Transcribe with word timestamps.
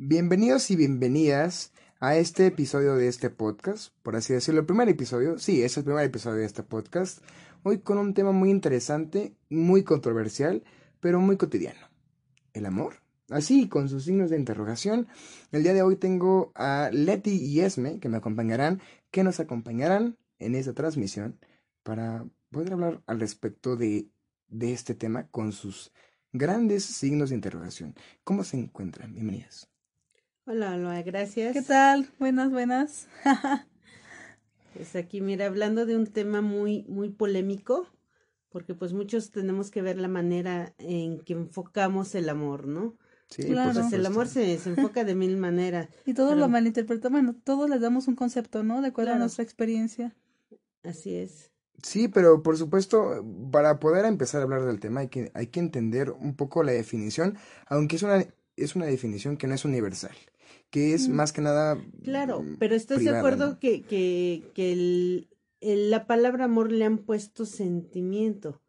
Bienvenidos 0.00 0.70
y 0.70 0.76
bienvenidas 0.76 1.72
a 1.98 2.16
este 2.16 2.46
episodio 2.46 2.94
de 2.94 3.08
este 3.08 3.30
podcast, 3.30 3.92
por 4.04 4.14
así 4.14 4.32
decirlo, 4.32 4.60
el 4.60 4.66
primer 4.66 4.88
episodio, 4.88 5.40
sí, 5.40 5.64
es 5.64 5.76
el 5.76 5.82
primer 5.82 6.04
episodio 6.04 6.36
de 6.36 6.44
este 6.44 6.62
podcast, 6.62 7.18
hoy 7.64 7.80
con 7.80 7.98
un 7.98 8.14
tema 8.14 8.30
muy 8.30 8.50
interesante, 8.50 9.34
muy 9.50 9.82
controversial, 9.82 10.62
pero 11.00 11.18
muy 11.18 11.36
cotidiano, 11.36 11.80
el 12.52 12.66
amor. 12.66 13.02
Así, 13.28 13.68
con 13.68 13.88
sus 13.88 14.04
signos 14.04 14.30
de 14.30 14.36
interrogación, 14.36 15.08
el 15.50 15.64
día 15.64 15.74
de 15.74 15.82
hoy 15.82 15.96
tengo 15.96 16.52
a 16.54 16.90
Leti 16.92 17.32
y 17.32 17.58
Esme 17.62 17.98
que 17.98 18.08
me 18.08 18.18
acompañarán, 18.18 18.80
que 19.10 19.24
nos 19.24 19.40
acompañarán 19.40 20.16
en 20.38 20.54
esta 20.54 20.74
transmisión 20.74 21.40
para 21.82 22.24
poder 22.52 22.72
hablar 22.72 23.02
al 23.08 23.18
respecto 23.18 23.74
de, 23.74 24.06
de 24.46 24.72
este 24.72 24.94
tema 24.94 25.26
con 25.26 25.50
sus 25.50 25.92
grandes 26.32 26.84
signos 26.84 27.30
de 27.30 27.34
interrogación. 27.34 27.96
¿Cómo 28.22 28.44
se 28.44 28.58
encuentran? 28.58 29.12
Bienvenidas. 29.12 29.68
Hola, 30.50 30.74
hola, 30.76 31.02
gracias. 31.02 31.52
¿Qué 31.52 31.60
tal? 31.60 32.08
Buenas, 32.18 32.50
buenas. 32.50 33.06
pues 34.74 34.96
aquí, 34.96 35.20
mira, 35.20 35.44
hablando 35.46 35.84
de 35.84 35.94
un 35.94 36.06
tema 36.06 36.40
muy, 36.40 36.84
muy 36.88 37.10
polémico, 37.10 37.86
porque 38.48 38.72
pues 38.74 38.94
muchos 38.94 39.30
tenemos 39.30 39.70
que 39.70 39.82
ver 39.82 39.98
la 39.98 40.08
manera 40.08 40.72
en 40.78 41.20
que 41.20 41.34
enfocamos 41.34 42.14
el 42.14 42.30
amor, 42.30 42.66
¿no? 42.66 42.96
Sí, 43.28 43.42
Claro. 43.42 43.78
Pues 43.82 43.92
el 43.92 44.06
amor 44.06 44.26
se, 44.26 44.56
se 44.58 44.70
enfoca 44.70 45.04
de 45.04 45.14
mil 45.14 45.36
maneras. 45.36 45.88
Y 46.06 46.14
todos 46.14 46.30
Pero- 46.30 46.40
lo 46.40 46.48
malinterpretamos, 46.48 47.20
bueno, 47.20 47.36
todos 47.44 47.68
les 47.68 47.82
damos 47.82 48.08
un 48.08 48.16
concepto, 48.16 48.62
¿no? 48.62 48.80
De 48.80 48.88
acuerdo 48.88 49.08
Claro. 49.10 49.16
a 49.16 49.20
nuestra 49.26 49.44
experiencia. 49.44 50.16
Así 50.82 51.14
es. 51.14 51.50
Sí, 51.82 52.08
pero 52.08 52.42
por 52.42 52.56
supuesto, 52.56 53.22
para 53.52 53.78
poder 53.80 54.06
empezar 54.06 54.40
a 54.40 54.44
hablar 54.44 54.64
del 54.64 54.80
tema 54.80 55.00
hay 55.00 55.08
que, 55.08 55.30
hay 55.34 55.48
que 55.48 55.60
entender 55.60 56.10
un 56.10 56.34
poco 56.36 56.62
la 56.62 56.72
definición, 56.72 57.36
aunque 57.66 57.96
es 57.96 58.02
una, 58.02 58.24
es 58.56 58.74
una 58.76 58.86
definición 58.86 59.36
que 59.36 59.46
no 59.46 59.54
es 59.54 59.64
universal, 59.64 60.16
que 60.70 60.94
es 60.94 61.08
Mm. 61.08 61.12
más 61.12 61.32
que 61.32 61.40
nada... 61.40 61.82
Claro, 62.02 62.42
mm, 62.42 62.56
pero 62.58 62.74
¿estás 62.74 62.98
privada, 62.98 63.14
de 63.16 63.18
acuerdo 63.20 63.46
¿no? 63.52 63.58
que, 63.58 63.82
que, 63.82 64.42
que 64.54 64.72
el, 64.72 65.28
el- 65.60 65.90
la 65.90 66.06
palabra 66.06 66.44
amor 66.44 66.70
le 66.72 66.84
han 66.84 66.98
puesto 66.98 67.46
sentimiento? 67.46 68.60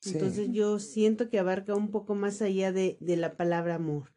Sí. 0.00 0.12
Entonces 0.14 0.48
yo 0.52 0.78
siento 0.78 1.28
que 1.30 1.38
abarca 1.38 1.74
un 1.74 1.90
poco 1.90 2.14
más 2.14 2.42
allá 2.42 2.72
de, 2.72 2.96
de 3.00 3.16
la 3.16 3.36
palabra 3.36 3.76
amor. 3.76 4.12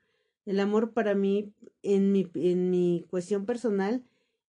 El 0.46 0.60
amor 0.60 0.94
para 0.94 1.14
mí, 1.16 1.54
en 1.84 2.12
mi, 2.12 2.28
en 2.36 2.70
mi 2.72 3.06
cuestión 3.10 3.46
personal, 3.46 4.04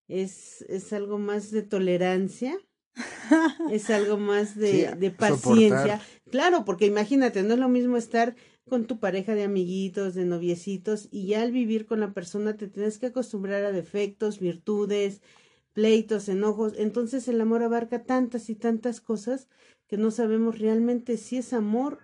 es, 0.09 0.63
es 0.69 0.93
algo 0.93 1.19
más 1.19 1.51
de 1.51 1.63
tolerancia, 1.63 2.57
es 3.71 3.91
algo 3.91 4.17
más 4.19 4.57
de, 4.57 4.71
Sí, 4.71 4.99
de 4.99 5.11
soportar. 5.11 5.33
paciencia. 5.33 6.01
Claro, 6.31 6.65
porque 6.65 6.87
imagínate, 6.87 7.43
no 7.43 7.55
es 7.55 7.61
lo 7.61 7.69
mismo 7.69 7.97
estar 7.97 8.35
con 8.69 8.87
tu 8.87 8.99
pareja 8.99 9.35
de 9.35 9.45
amiguitos, 9.45 10.15
de 10.15 10.25
noviecitos, 10.25 11.09
y 11.11 11.27
ya 11.29 11.43
al 11.43 11.53
vivir 11.53 11.87
con 11.87 12.01
la 12.01 12.13
persona 12.13 12.57
te 12.57 12.69
tienes 12.69 12.99
que 12.99 13.07
acostumbrar 13.07 13.65
a 13.65 13.73
defectos, 13.73 14.41
virtudes, 14.41 15.23
pleitos, 15.73 16.29
enojos. 16.29 16.75
Entonces 16.77 17.29
el 17.29 17.41
amor 17.41 17.63
abarca 17.63 18.05
tantas 18.05 18.51
y 18.51 18.57
tantas 18.57 19.01
cosas 19.01 19.49
que 19.87 19.97
no 19.97 20.11
sabemos 20.11 20.59
realmente 20.59 21.17
si 21.17 21.39
es 21.39 21.53
amor 21.53 21.99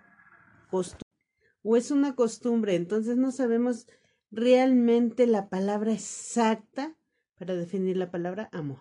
o 1.63 1.77
es 1.77 1.91
una 1.91 2.15
costumbre. 2.15 2.75
Entonces 2.75 3.17
no 3.17 3.31
sabemos 3.31 3.87
realmente 4.31 5.27
la 5.27 5.49
palabra 5.49 5.93
exacta 5.93 6.97
para 7.37 7.55
definir 7.55 7.97
la 7.97 8.09
palabra 8.09 8.49
amor. 8.51 8.79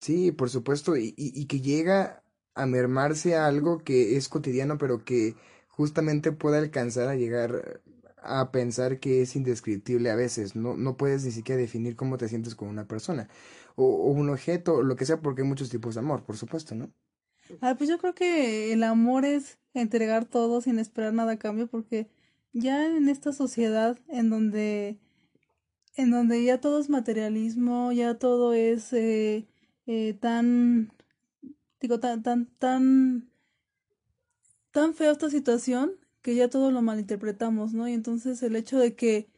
Sí, 0.00 0.32
por 0.32 0.50
supuesto, 0.50 0.96
y, 0.96 1.14
y, 1.16 1.40
y 1.40 1.46
que 1.46 1.60
llega 1.60 2.22
a 2.54 2.66
mermarse 2.66 3.36
a 3.36 3.46
algo 3.46 3.78
que 3.78 4.16
es 4.16 4.28
cotidiano, 4.28 4.78
pero 4.78 5.04
que 5.04 5.34
justamente 5.80 6.30
puede 6.30 6.58
alcanzar 6.58 7.08
a 7.08 7.16
llegar 7.16 7.80
a 8.22 8.52
pensar 8.52 9.00
que 9.00 9.22
es 9.22 9.34
indescriptible 9.34 10.10
a 10.10 10.14
veces. 10.14 10.54
No, 10.54 10.76
no 10.76 10.98
puedes 10.98 11.24
ni 11.24 11.30
siquiera 11.30 11.58
definir 11.58 11.96
cómo 11.96 12.18
te 12.18 12.28
sientes 12.28 12.54
con 12.54 12.68
una 12.68 12.86
persona, 12.86 13.30
o, 13.76 13.86
o 13.86 14.10
un 14.10 14.28
objeto, 14.28 14.82
lo 14.82 14.94
que 14.94 15.06
sea, 15.06 15.22
porque 15.22 15.40
hay 15.40 15.48
muchos 15.48 15.70
tipos 15.70 15.94
de 15.94 16.00
amor, 16.00 16.22
por 16.22 16.36
supuesto, 16.36 16.74
¿no? 16.74 16.92
Ah, 17.62 17.76
pues 17.78 17.88
yo 17.88 17.96
creo 17.96 18.14
que 18.14 18.74
el 18.74 18.82
amor 18.82 19.24
es 19.24 19.58
entregar 19.72 20.26
todo 20.26 20.60
sin 20.60 20.78
esperar 20.78 21.14
nada 21.14 21.32
a 21.32 21.38
cambio, 21.38 21.66
porque 21.66 22.10
ya 22.52 22.84
en 22.84 23.08
esta 23.08 23.32
sociedad 23.32 23.98
en 24.06 24.28
donde, 24.28 24.98
en 25.96 26.10
donde 26.10 26.44
ya 26.44 26.60
todo 26.60 26.78
es 26.78 26.90
materialismo, 26.90 27.90
ya 27.92 28.18
todo 28.18 28.52
es 28.52 28.92
eh, 28.92 29.48
eh, 29.86 30.12
tan, 30.12 30.92
digo, 31.80 32.00
tan, 32.00 32.22
tan, 32.22 32.54
tan, 32.58 33.30
tan 34.72 34.94
fea 34.94 35.10
esta 35.10 35.30
situación 35.30 35.92
que 36.22 36.34
ya 36.34 36.48
todo 36.48 36.70
lo 36.70 36.82
malinterpretamos, 36.82 37.72
¿no? 37.72 37.88
Y 37.88 37.92
entonces 37.92 38.42
el 38.42 38.56
hecho 38.56 38.78
de 38.78 38.94
que 38.94 39.28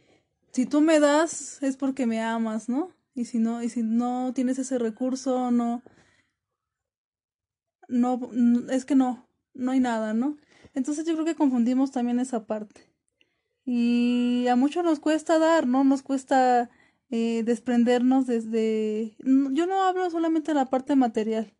si 0.53 0.66
tú 0.66 0.81
me 0.81 1.00
das 1.00 1.62
es 1.62 1.76
porque 1.76 2.06
me 2.06 2.20
amas, 2.20 2.69
¿no? 2.69 2.91
Y 3.15 3.26
si 3.26 3.38
no, 3.38 3.62
y 3.62 3.69
si 3.69 3.82
no 3.82 4.32
tienes 4.34 4.59
ese 4.59 4.78
recurso, 4.78 5.50
no, 5.50 5.82
no, 7.88 8.20
es 8.70 8.84
que 8.84 8.94
no, 8.94 9.26
no 9.54 9.72
hay 9.72 9.81
nada, 9.81 10.15
¿no? 10.15 10.37
Entonces 10.75 11.06
yo 11.06 11.15
creo 11.15 11.26
que 11.26 11.34
confundimos 11.34 11.91
también 11.91 12.20
esa 12.20 12.47
parte. 12.47 12.91
Y 13.64 14.47
a 14.49 14.56
muchos 14.56 14.84
nos 14.84 14.99
cuesta 15.00 15.38
dar, 15.38 15.66
¿no? 15.66 15.84
Nos 15.84 16.03
cuesta 16.03 16.70
eh, 17.10 17.43
desprendernos 17.44 18.26
desde... 18.26 19.16
Yo 19.20 19.66
no 19.66 19.82
hablo 19.82 20.10
solamente 20.10 20.53
de 20.53 20.56
la 20.56 20.70
parte 20.70 20.97
material, 20.97 21.54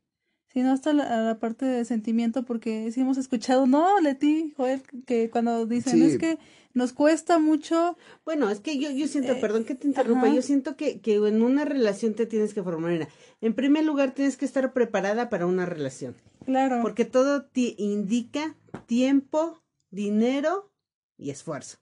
sino 0.53 0.73
hasta 0.73 0.93
la, 0.93 1.05
a 1.05 1.21
la 1.23 1.39
parte 1.39 1.65
de 1.65 1.85
sentimiento, 1.85 2.45
porque 2.45 2.91
sí 2.93 3.01
hemos 3.01 3.19
escuchado, 3.19 3.67
no, 3.67 4.01
Leti, 4.01 4.53
Joel, 4.57 4.83
que 5.07 5.31
cuando 5.31 5.67
dicen, 5.67 5.95
Sí. 5.99 6.03
es 6.05 6.19
que 6.19 6.39
nos 6.75 6.93
cuesta 6.93 7.39
mucho, 7.39 7.97
Bueno, 8.25 8.49
es 8.51 8.61
que 8.61 8.79
yo, 8.79 8.91
yo 8.91 9.07
siento, 9.07 9.33
Eh, 9.33 9.39
perdón 9.41 9.65
que 9.65 9.75
te 9.75 9.87
interrumpa, 9.87 10.27
ajá. 10.27 10.35
yo 10.37 10.43
siento 10.43 10.77
que, 10.77 11.01
que 11.01 11.15
en 11.17 11.43
una 11.43 11.65
relación 11.65 12.15
te 12.15 12.25
tienes 12.27 12.55
que 12.55 12.63
formar. 12.63 13.09
En 13.41 13.55
primer 13.55 13.85
lugar, 13.85 14.13
tienes 14.15 14.37
que 14.37 14.45
estar 14.47 14.73
preparada 14.73 15.29
para 15.29 15.47
una 15.47 15.67
relación, 15.67 16.15
claro, 16.47 16.79
porque 16.83 17.05
todo 17.05 17.45
ti 17.45 17.75
indica 17.79 18.55
tiempo, 18.87 19.63
dinero 19.91 20.71
y 21.19 21.31
esfuerzo. 21.31 21.79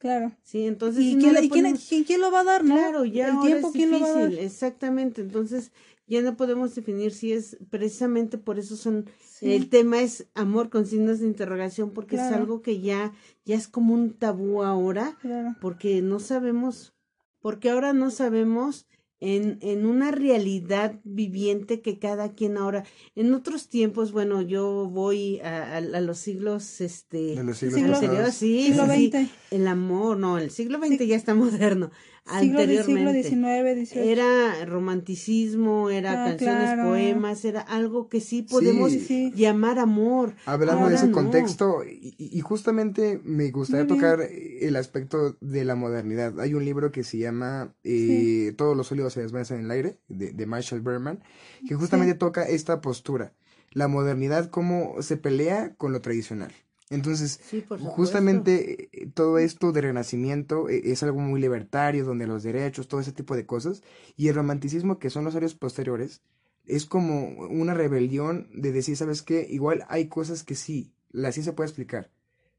Claro. 0.00 0.32
Sí, 0.42 0.66
entonces 0.66 1.04
¿Y, 1.04 1.12
si 1.12 1.18
quién, 1.18 1.32
y 1.44 1.48
quién, 1.48 1.64
ponemos- 1.66 1.86
quién- 1.88 2.04
quién 2.04 2.20
lo 2.20 2.32
va 2.32 2.40
a 2.40 2.44
dar, 2.44 2.64
no? 2.64 2.74
Claro, 2.74 3.04
ya 3.04 3.28
El 3.28 3.40
tiempo, 3.40 3.68
es 3.68 3.72
¿quién 3.72 3.90
lo 3.92 4.00
va 4.00 4.06
a 4.08 4.12
dar? 4.12 4.28
difícil, 4.30 4.44
exactamente. 4.46 5.20
Entonces, 5.20 5.70
ya 6.08 6.22
no 6.22 6.36
podemos 6.36 6.74
definir 6.74 7.12
si 7.12 7.32
es 7.32 7.56
precisamente 7.70 8.36
por 8.38 8.58
eso 8.58 8.74
son 8.76 9.04
Sí. 9.24 9.52
el 9.52 9.68
tema 9.68 10.00
es 10.00 10.26
amor 10.34 10.68
con 10.68 10.84
signos 10.86 11.20
de 11.20 11.26
interrogación 11.26 11.90
porque 11.92 12.16
es 12.16 12.22
algo 12.22 12.60
que 12.62 12.80
ya 12.80 13.12
ya 13.44 13.54
es 13.54 13.68
como 13.68 13.94
un 13.94 14.12
tabú 14.14 14.62
ahora 14.64 15.16
Claro. 15.22 15.54
porque 15.60 16.02
no 16.02 16.18
sabemos 16.18 16.92
porque 17.40 17.70
ahora 17.70 17.92
no 17.92 18.10
sabemos 18.10 18.86
en, 19.20 19.58
en 19.60 19.84
una 19.86 20.10
realidad 20.10 20.98
viviente 21.04 21.82
que 21.82 21.98
cada 21.98 22.32
quien 22.34 22.56
ahora 22.56 22.84
en 23.14 23.34
otros 23.34 23.68
tiempos 23.68 24.12
bueno 24.12 24.40
yo 24.42 24.88
voy 24.90 25.40
a, 25.40 25.74
a- 25.74 25.76
a 25.76 26.00
los 26.00 26.18
siglos 26.18 26.80
este 26.80 27.36
De 27.36 27.44
los 27.44 27.58
siglos 27.58 27.74
Siglo- 27.80 27.94
anteriores 27.94 28.20
pasados. 28.28 28.34
sí, 28.34 28.62
Siglo 28.64 28.86
sí, 28.86 29.10
sí. 29.12 29.26
XX. 29.26 29.30
el 29.52 29.66
amor 29.68 30.16
no 30.18 30.38
el 30.38 30.50
siglo 30.50 30.78
XX 30.78 31.06
ya 31.06 31.16
está 31.16 31.34
moderno 31.44 31.90
Siglo, 32.40 32.60
de- 32.60 32.82
siglo 32.84 33.10
anteriormente 33.10 33.22
XIX, 33.24 33.90
XVIII. 33.90 34.12
era 34.12 34.64
romanticismo, 34.66 35.90
era 35.90 36.12
Ah, 36.24 36.28
canciones, 36.30 36.62
claro. 36.74 36.88
poemas, 36.90 37.44
era 37.44 37.60
algo 37.60 38.08
que 38.08 38.20
sí 38.20 38.42
podemos 38.42 38.92
Sí. 38.92 39.00
Sí. 39.00 39.32
llamar 39.34 39.78
amor. 39.78 40.34
Hablando 40.46 40.82
Ahora 40.82 40.90
de 40.90 40.96
ese 40.96 41.06
no. 41.08 41.12
contexto, 41.12 41.82
y, 41.84 42.40
justamente 42.40 43.20
me 43.24 43.50
gustaría 43.50 43.84
Muy 43.84 43.98
bien. 43.98 44.00
tocar 44.00 44.28
el 44.30 44.76
aspecto 44.76 45.36
de 45.40 45.64
la 45.64 45.74
modernidad. 45.74 46.38
Hay 46.40 46.54
un 46.54 46.64
libro 46.64 46.92
que 46.92 47.02
se 47.04 47.18
llama 47.18 47.74
eh, 47.84 48.52
Todos 48.56 48.76
los 48.76 48.86
sólidos 48.88 49.12
se 49.14 49.22
desvanecen 49.22 49.58
en 49.60 49.64
el 49.64 49.70
aire, 49.72 49.98
de, 50.08 50.32
de 50.32 50.46
Marshall 50.46 50.80
Berman, 50.82 51.22
que 51.66 51.74
justamente 51.74 52.14
toca 52.14 52.42
esta 52.44 52.80
postura. 52.80 53.32
La 53.72 53.88
modernidad, 53.88 54.50
cómo 54.50 54.96
se 55.00 55.16
pelea 55.16 55.74
con 55.76 55.92
lo 55.92 56.00
tradicional. 56.00 56.52
Entonces, 56.90 57.40
Sí, 57.44 57.64
justamente 57.68 58.88
eh, 58.92 59.06
todo 59.14 59.38
esto 59.38 59.70
de 59.70 59.80
renacimiento 59.80 60.68
eh, 60.68 60.82
es 60.86 61.04
algo 61.04 61.20
muy 61.20 61.40
libertario, 61.40 62.04
donde 62.04 62.26
los 62.26 62.42
derechos, 62.42 62.88
todo 62.88 63.00
ese 63.00 63.12
tipo 63.12 63.36
de 63.36 63.46
cosas, 63.46 63.82
y 64.16 64.26
el 64.26 64.34
romanticismo, 64.34 64.98
que 64.98 65.08
son 65.08 65.24
los 65.24 65.36
años 65.36 65.54
posteriores, 65.54 66.20
es 66.66 66.86
como 66.86 67.28
una 67.48 67.74
rebelión 67.74 68.48
de 68.52 68.72
decir, 68.72 68.96
¿sabes 68.96 69.22
qué? 69.22 69.46
Igual 69.48 69.84
hay 69.88 70.08
cosas 70.08 70.42
que 70.42 70.56
sí, 70.56 70.92
la 71.12 71.30
ciencia 71.30 71.54
puede 71.54 71.68
explicar, 71.68 72.10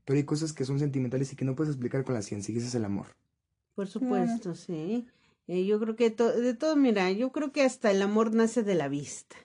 pero 0.06 0.18
hay 0.18 0.24
cosas 0.24 0.54
que 0.54 0.66
son 0.66 0.80
sentimentales 0.80 1.34
y 1.34 1.36
que 1.36 1.46
no 1.46 1.56
puedes 1.56 1.74
explicar 1.74 2.06
con 2.06 2.16
la 2.16 2.22
ciencia, 2.22 2.54
y 2.54 2.58
ese 2.58 2.68
es 2.68 2.76
el 2.76 2.86
amor. 2.86 3.08
Por 3.76 3.88
supuesto, 3.88 4.56
sí. 4.56 5.08
Eh, 5.48 5.66
yo 5.66 5.78
creo 5.80 5.98
que 5.98 6.10
de 6.10 6.54
todo, 6.54 6.78
mira, 6.78 7.12
yo 7.12 7.34
creo 7.34 7.52
que 7.52 7.64
hasta 7.64 7.92
el 7.92 8.02
amor 8.02 8.34
nace 8.34 8.64
de 8.64 8.76
la 8.76 8.88
vista. 8.88 9.36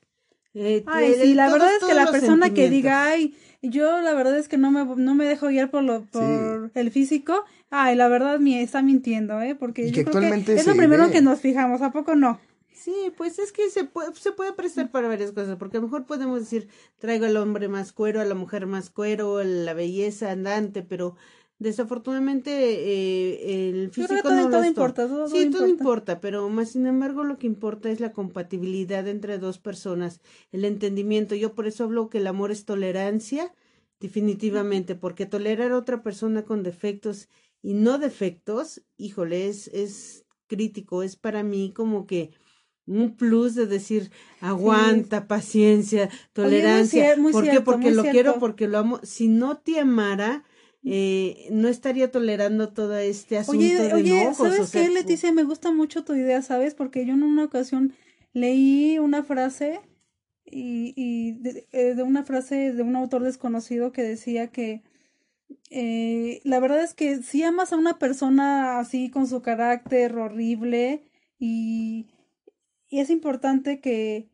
Eh, 0.58 0.84
ay, 0.86 1.14
sí, 1.20 1.34
la 1.34 1.50
verdad 1.50 1.68
es 1.76 1.84
que 1.84 1.92
la 1.92 2.10
persona 2.10 2.54
que 2.54 2.70
diga, 2.70 3.04
ay, 3.04 3.34
yo 3.60 4.00
la 4.00 4.14
verdad 4.14 4.38
es 4.38 4.48
que 4.48 4.56
no 4.56 4.70
me, 4.70 4.86
no 4.96 5.14
me 5.14 5.26
dejo 5.26 5.48
guiar 5.48 5.70
por 5.70 5.82
lo, 5.82 6.04
por 6.06 6.70
el 6.72 6.90
físico, 6.90 7.44
ay, 7.68 7.94
la 7.94 8.08
verdad 8.08 8.38
mi, 8.38 8.58
está 8.58 8.80
mintiendo, 8.80 9.42
¿eh? 9.42 9.54
Porque 9.54 9.90
yo 9.90 10.04
creo 10.04 10.18
que 10.18 10.54
es 10.54 10.66
lo 10.66 10.74
primero 10.74 11.10
que 11.10 11.20
nos 11.20 11.40
fijamos, 11.40 11.82
¿a 11.82 11.92
poco 11.92 12.16
no? 12.16 12.40
Sí, 12.72 12.94
pues 13.18 13.38
es 13.38 13.52
que 13.52 13.68
se 13.68 13.84
puede, 13.84 14.14
se 14.14 14.32
puede 14.32 14.52
prestar 14.54 14.90
para 14.90 15.08
varias 15.08 15.32
cosas, 15.32 15.56
porque 15.56 15.76
a 15.76 15.80
lo 15.80 15.88
mejor 15.88 16.06
podemos 16.06 16.40
decir, 16.40 16.68
traigo 16.98 17.26
al 17.26 17.36
hombre 17.36 17.68
más 17.68 17.92
cuero, 17.92 18.22
a 18.22 18.24
la 18.24 18.34
mujer 18.34 18.66
más 18.66 18.88
cuero, 18.88 19.42
la 19.44 19.74
belleza 19.74 20.30
andante, 20.30 20.82
pero 20.82 21.16
desafortunadamente 21.58 22.50
eh, 22.52 23.68
el 23.68 23.90
físico 23.90 24.30
no 24.30 24.50
todo 24.50 24.64
importa, 24.64 25.08
todo, 25.08 25.28
sí, 25.28 25.50
todo 25.50 25.66
importa, 25.66 26.20
pero 26.20 26.48
más 26.50 26.72
sin 26.72 26.86
embargo 26.86 27.24
lo 27.24 27.38
que 27.38 27.46
importa 27.46 27.90
es 27.90 28.00
la 28.00 28.12
compatibilidad 28.12 29.08
entre 29.08 29.38
dos 29.38 29.58
personas, 29.58 30.20
el 30.52 30.64
entendimiento. 30.64 31.34
Yo 31.34 31.54
por 31.54 31.66
eso 31.66 31.84
hablo 31.84 32.10
que 32.10 32.18
el 32.18 32.26
amor 32.26 32.50
es 32.50 32.64
tolerancia, 32.64 33.54
definitivamente, 34.00 34.94
porque 34.94 35.24
tolerar 35.24 35.72
a 35.72 35.78
otra 35.78 36.02
persona 36.02 36.44
con 36.44 36.62
defectos 36.62 37.28
y 37.62 37.72
no 37.72 37.98
defectos, 37.98 38.82
híjole, 38.98 39.48
es, 39.48 39.68
es 39.68 40.26
crítico, 40.46 41.02
es 41.02 41.16
para 41.16 41.42
mí 41.42 41.72
como 41.72 42.06
que 42.06 42.32
un 42.86 43.16
plus 43.16 43.54
de 43.54 43.66
decir 43.66 44.12
aguanta, 44.40 45.26
paciencia, 45.26 46.08
tolerancia. 46.32 47.16
¿Por 47.32 47.44
qué? 47.44 47.60
Porque 47.60 47.90
lo 47.90 48.04
quiero, 48.04 48.38
porque 48.38 48.68
lo 48.68 48.78
amo. 48.78 49.00
Si 49.02 49.26
no 49.28 49.56
te 49.56 49.80
amara, 49.80 50.44
eh, 50.88 51.48
no 51.50 51.66
estaría 51.66 52.12
tolerando 52.12 52.68
todo 52.68 52.96
este 52.96 53.38
asunto 53.38 53.58
oye, 53.58 53.74
de 53.76 53.92
oye, 53.92 54.34
¿sabes 54.34 54.70
qué, 54.70 54.88
Leticia? 54.88 55.32
Me 55.32 55.42
gusta 55.42 55.72
mucho 55.72 56.04
tu 56.04 56.14
idea, 56.14 56.42
¿sabes? 56.42 56.74
Porque 56.74 57.04
yo 57.04 57.14
en 57.14 57.24
una 57.24 57.44
ocasión 57.44 57.92
leí 58.32 58.96
una 59.00 59.24
frase 59.24 59.80
y, 60.44 60.94
y 60.94 61.32
de, 61.32 61.66
eh, 61.72 61.94
de 61.96 62.02
una 62.04 62.22
frase 62.22 62.72
de 62.72 62.84
un 62.84 62.94
autor 62.94 63.24
desconocido 63.24 63.90
que 63.90 64.04
decía 64.04 64.52
que 64.52 64.84
eh, 65.70 66.40
la 66.44 66.60
verdad 66.60 66.84
es 66.84 66.94
que 66.94 67.20
si 67.20 67.42
amas 67.42 67.72
a 67.72 67.76
una 67.76 67.98
persona 67.98 68.78
así 68.78 69.10
con 69.10 69.26
su 69.26 69.42
carácter 69.42 70.16
horrible 70.16 71.02
y, 71.36 72.06
y 72.88 73.00
es 73.00 73.10
importante 73.10 73.80
que, 73.80 74.28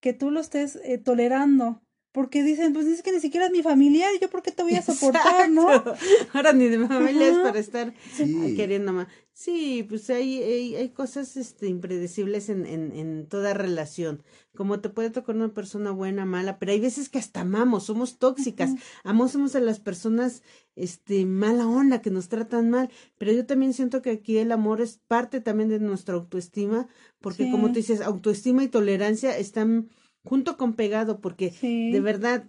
que 0.00 0.14
tú 0.14 0.30
lo 0.30 0.40
estés 0.40 0.76
eh, 0.84 0.96
tolerando 0.96 1.82
porque 2.12 2.42
dicen, 2.42 2.74
pues 2.74 2.84
dices 2.84 3.02
que 3.02 3.10
ni 3.10 3.20
siquiera 3.20 3.46
es 3.46 3.52
mi 3.52 3.62
familiar, 3.62 4.10
¿yo 4.20 4.28
por 4.28 4.42
qué 4.42 4.52
te 4.52 4.62
voy 4.62 4.74
a 4.74 4.82
soportar, 4.82 5.48
no? 5.50 5.68
Ahora 6.34 6.52
ni 6.52 6.68
de 6.68 6.78
mi 6.78 6.86
familia 6.86 7.28
es 7.28 7.38
para 7.38 7.58
estar 7.58 7.94
queriendo 8.16 8.92
más. 8.92 9.08
Sí, 9.34 9.84
pues 9.88 10.10
hay, 10.10 10.42
hay, 10.42 10.76
hay 10.76 10.90
cosas 10.90 11.38
este, 11.38 11.66
impredecibles 11.66 12.50
en, 12.50 12.66
en, 12.66 12.92
en, 12.92 13.26
toda 13.26 13.54
relación. 13.54 14.22
Como 14.54 14.80
te 14.80 14.90
puede 14.90 15.08
tocar 15.08 15.34
una 15.34 15.54
persona 15.54 15.90
buena, 15.90 16.26
mala, 16.26 16.58
pero 16.58 16.72
hay 16.72 16.80
veces 16.80 17.08
que 17.08 17.18
hasta 17.18 17.40
amamos, 17.40 17.84
somos 17.84 18.18
tóxicas, 18.18 18.74
amamos 19.04 19.56
a 19.56 19.60
las 19.60 19.80
personas 19.80 20.42
este, 20.76 21.24
mala 21.24 21.66
onda, 21.66 22.02
que 22.02 22.10
nos 22.10 22.28
tratan 22.28 22.68
mal, 22.68 22.90
pero 23.16 23.32
yo 23.32 23.46
también 23.46 23.72
siento 23.72 24.02
que 24.02 24.10
aquí 24.10 24.36
el 24.36 24.52
amor 24.52 24.82
es 24.82 25.00
parte 25.08 25.40
también 25.40 25.70
de 25.70 25.80
nuestra 25.80 26.14
autoestima, 26.14 26.88
porque 27.22 27.50
como 27.50 27.68
tú 27.68 27.74
dices, 27.74 28.02
autoestima 28.02 28.62
y 28.64 28.68
tolerancia 28.68 29.36
están 29.38 29.88
junto 30.24 30.56
con 30.56 30.74
pegado, 30.74 31.20
porque 31.20 31.52
de 31.60 32.00
verdad 32.00 32.44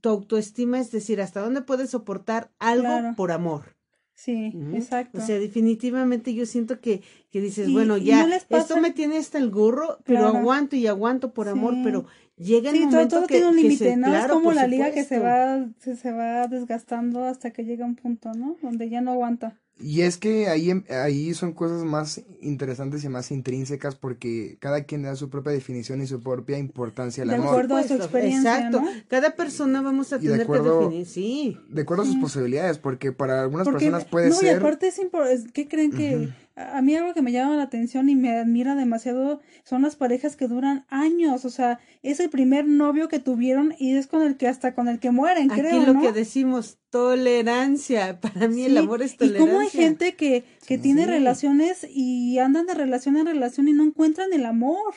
tu 0.00 0.08
autoestima 0.08 0.78
es 0.78 0.90
decir, 0.90 1.20
hasta 1.20 1.40
dónde 1.40 1.62
puedes 1.62 1.90
soportar 1.90 2.50
algo 2.58 3.14
por 3.16 3.32
amor. 3.32 3.76
Sí, 4.14 4.54
exacto. 4.72 5.18
O 5.18 5.20
sea, 5.20 5.38
definitivamente 5.38 6.32
yo 6.32 6.46
siento 6.46 6.80
que, 6.80 7.02
que 7.30 7.40
dices, 7.42 7.70
bueno, 7.70 7.98
ya, 7.98 8.26
esto 8.48 8.78
me 8.78 8.90
tiene 8.90 9.18
hasta 9.18 9.36
el 9.36 9.50
gorro, 9.50 9.98
pero 10.04 10.26
aguanto 10.28 10.74
y 10.74 10.86
aguanto 10.86 11.34
por 11.34 11.48
amor, 11.48 11.74
pero 11.84 12.06
llega 12.36 12.70
el 12.70 12.80
momento 12.80 13.16
todo, 13.16 13.26
que, 13.26 13.34
tiene 13.34 13.48
un 13.50 13.56
límite, 13.56 13.94
¿no? 13.96 14.16
es 14.16 14.26
como 14.26 14.52
la 14.52 14.66
liga 14.66 14.90
que 14.90 15.04
se 15.04 15.18
va, 15.18 15.68
se, 15.80 15.96
se 15.96 16.12
va 16.12 16.46
desgastando 16.46 17.24
hasta 17.24 17.50
que 17.50 17.64
llega 17.64 17.84
un 17.84 17.94
punto, 17.94 18.32
¿no? 18.32 18.56
Donde 18.62 18.88
ya 18.88 19.02
no 19.02 19.12
aguanta. 19.12 19.60
Y 19.78 20.02
es 20.02 20.16
que 20.16 20.48
ahí, 20.48 20.70
em, 20.70 20.84
ahí 20.88 21.34
son 21.34 21.52
cosas 21.52 21.84
más 21.84 22.22
interesantes 22.40 23.04
y 23.04 23.10
más 23.10 23.30
intrínsecas 23.30 23.94
porque 23.94 24.56
cada 24.58 24.84
quien 24.84 25.02
da 25.02 25.16
su 25.16 25.28
propia 25.28 25.52
definición 25.52 26.00
y 26.00 26.06
su 26.06 26.20
propia 26.20 26.58
importancia 26.58 27.24
al 27.24 27.30
amor. 27.30 27.42
De 27.42 27.50
acuerdo 27.50 27.76
a 27.76 27.82
su 27.82 27.94
experiencia, 27.94 28.56
Exacto. 28.56 28.82
Cada 29.08 29.36
persona 29.36 29.82
vamos 29.82 30.12
a 30.14 30.18
tener 30.18 30.46
que 30.46 30.58
definir, 30.60 31.06
sí. 31.06 31.58
De 31.68 31.82
acuerdo 31.82 32.04
a 32.04 32.06
sus 32.06 32.16
posibilidades, 32.16 32.78
porque 32.78 33.12
para 33.12 33.42
algunas 33.42 33.68
personas 33.68 34.06
puede 34.06 34.32
ser... 34.32 34.44
No, 34.44 34.50
y 34.50 34.54
aparte 34.54 34.88
es 34.88 34.98
importante, 34.98 35.50
¿qué 35.52 35.68
creen 35.68 35.92
que...? 35.92 36.30
A 36.56 36.80
mí 36.80 36.96
algo 36.96 37.12
que 37.12 37.20
me 37.20 37.32
llama 37.32 37.54
la 37.54 37.64
atención 37.64 38.08
y 38.08 38.16
me 38.16 38.30
admira 38.30 38.74
demasiado 38.74 39.42
son 39.62 39.82
las 39.82 39.94
parejas 39.94 40.36
que 40.36 40.48
duran 40.48 40.86
años, 40.88 41.44
o 41.44 41.50
sea, 41.50 41.80
es 42.02 42.18
el 42.18 42.30
primer 42.30 42.66
novio 42.66 43.08
que 43.08 43.18
tuvieron 43.18 43.74
y 43.78 43.94
es 43.94 44.06
con 44.06 44.22
el 44.22 44.38
que 44.38 44.48
hasta 44.48 44.74
con 44.74 44.88
el 44.88 44.98
que 44.98 45.10
mueren, 45.10 45.50
Aquí 45.50 45.60
creo, 45.60 45.84
lo 45.84 46.00
que 46.00 46.12
decimos, 46.12 46.78
tolerancia, 46.88 48.20
para 48.22 48.48
mí 48.48 48.64
el 48.64 48.78
amor 48.78 49.02
es 49.02 49.18
tolerancia. 49.18 49.44
Y 49.44 49.48
cómo 49.48 49.60
hay 49.60 49.68
gente 49.68 50.14
que, 50.16 50.44
que 50.66 50.78
tiene 50.78 51.04
relaciones 51.04 51.86
y 51.90 52.38
andan 52.38 52.64
de 52.64 52.72
relación 52.72 53.18
en 53.18 53.26
relación 53.26 53.68
y 53.68 53.74
no 53.74 53.84
encuentran 53.84 54.32
el 54.32 54.46
amor. 54.46 54.94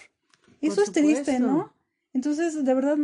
Eso 0.62 0.82
es 0.82 0.94
triste, 0.94 1.40
¿no? 1.40 1.74
Entonces, 2.14 2.64
de 2.64 2.74
verdad, 2.74 2.98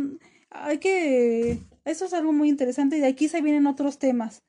hay 0.48 0.78
que... 0.78 1.60
Eso 1.84 2.06
es 2.06 2.14
algo 2.14 2.32
muy 2.32 2.48
interesante 2.48 2.96
y 2.96 3.00
de 3.00 3.06
aquí 3.06 3.28
se 3.28 3.42
vienen 3.42 3.66
otros 3.66 3.98
temas, 3.98 4.42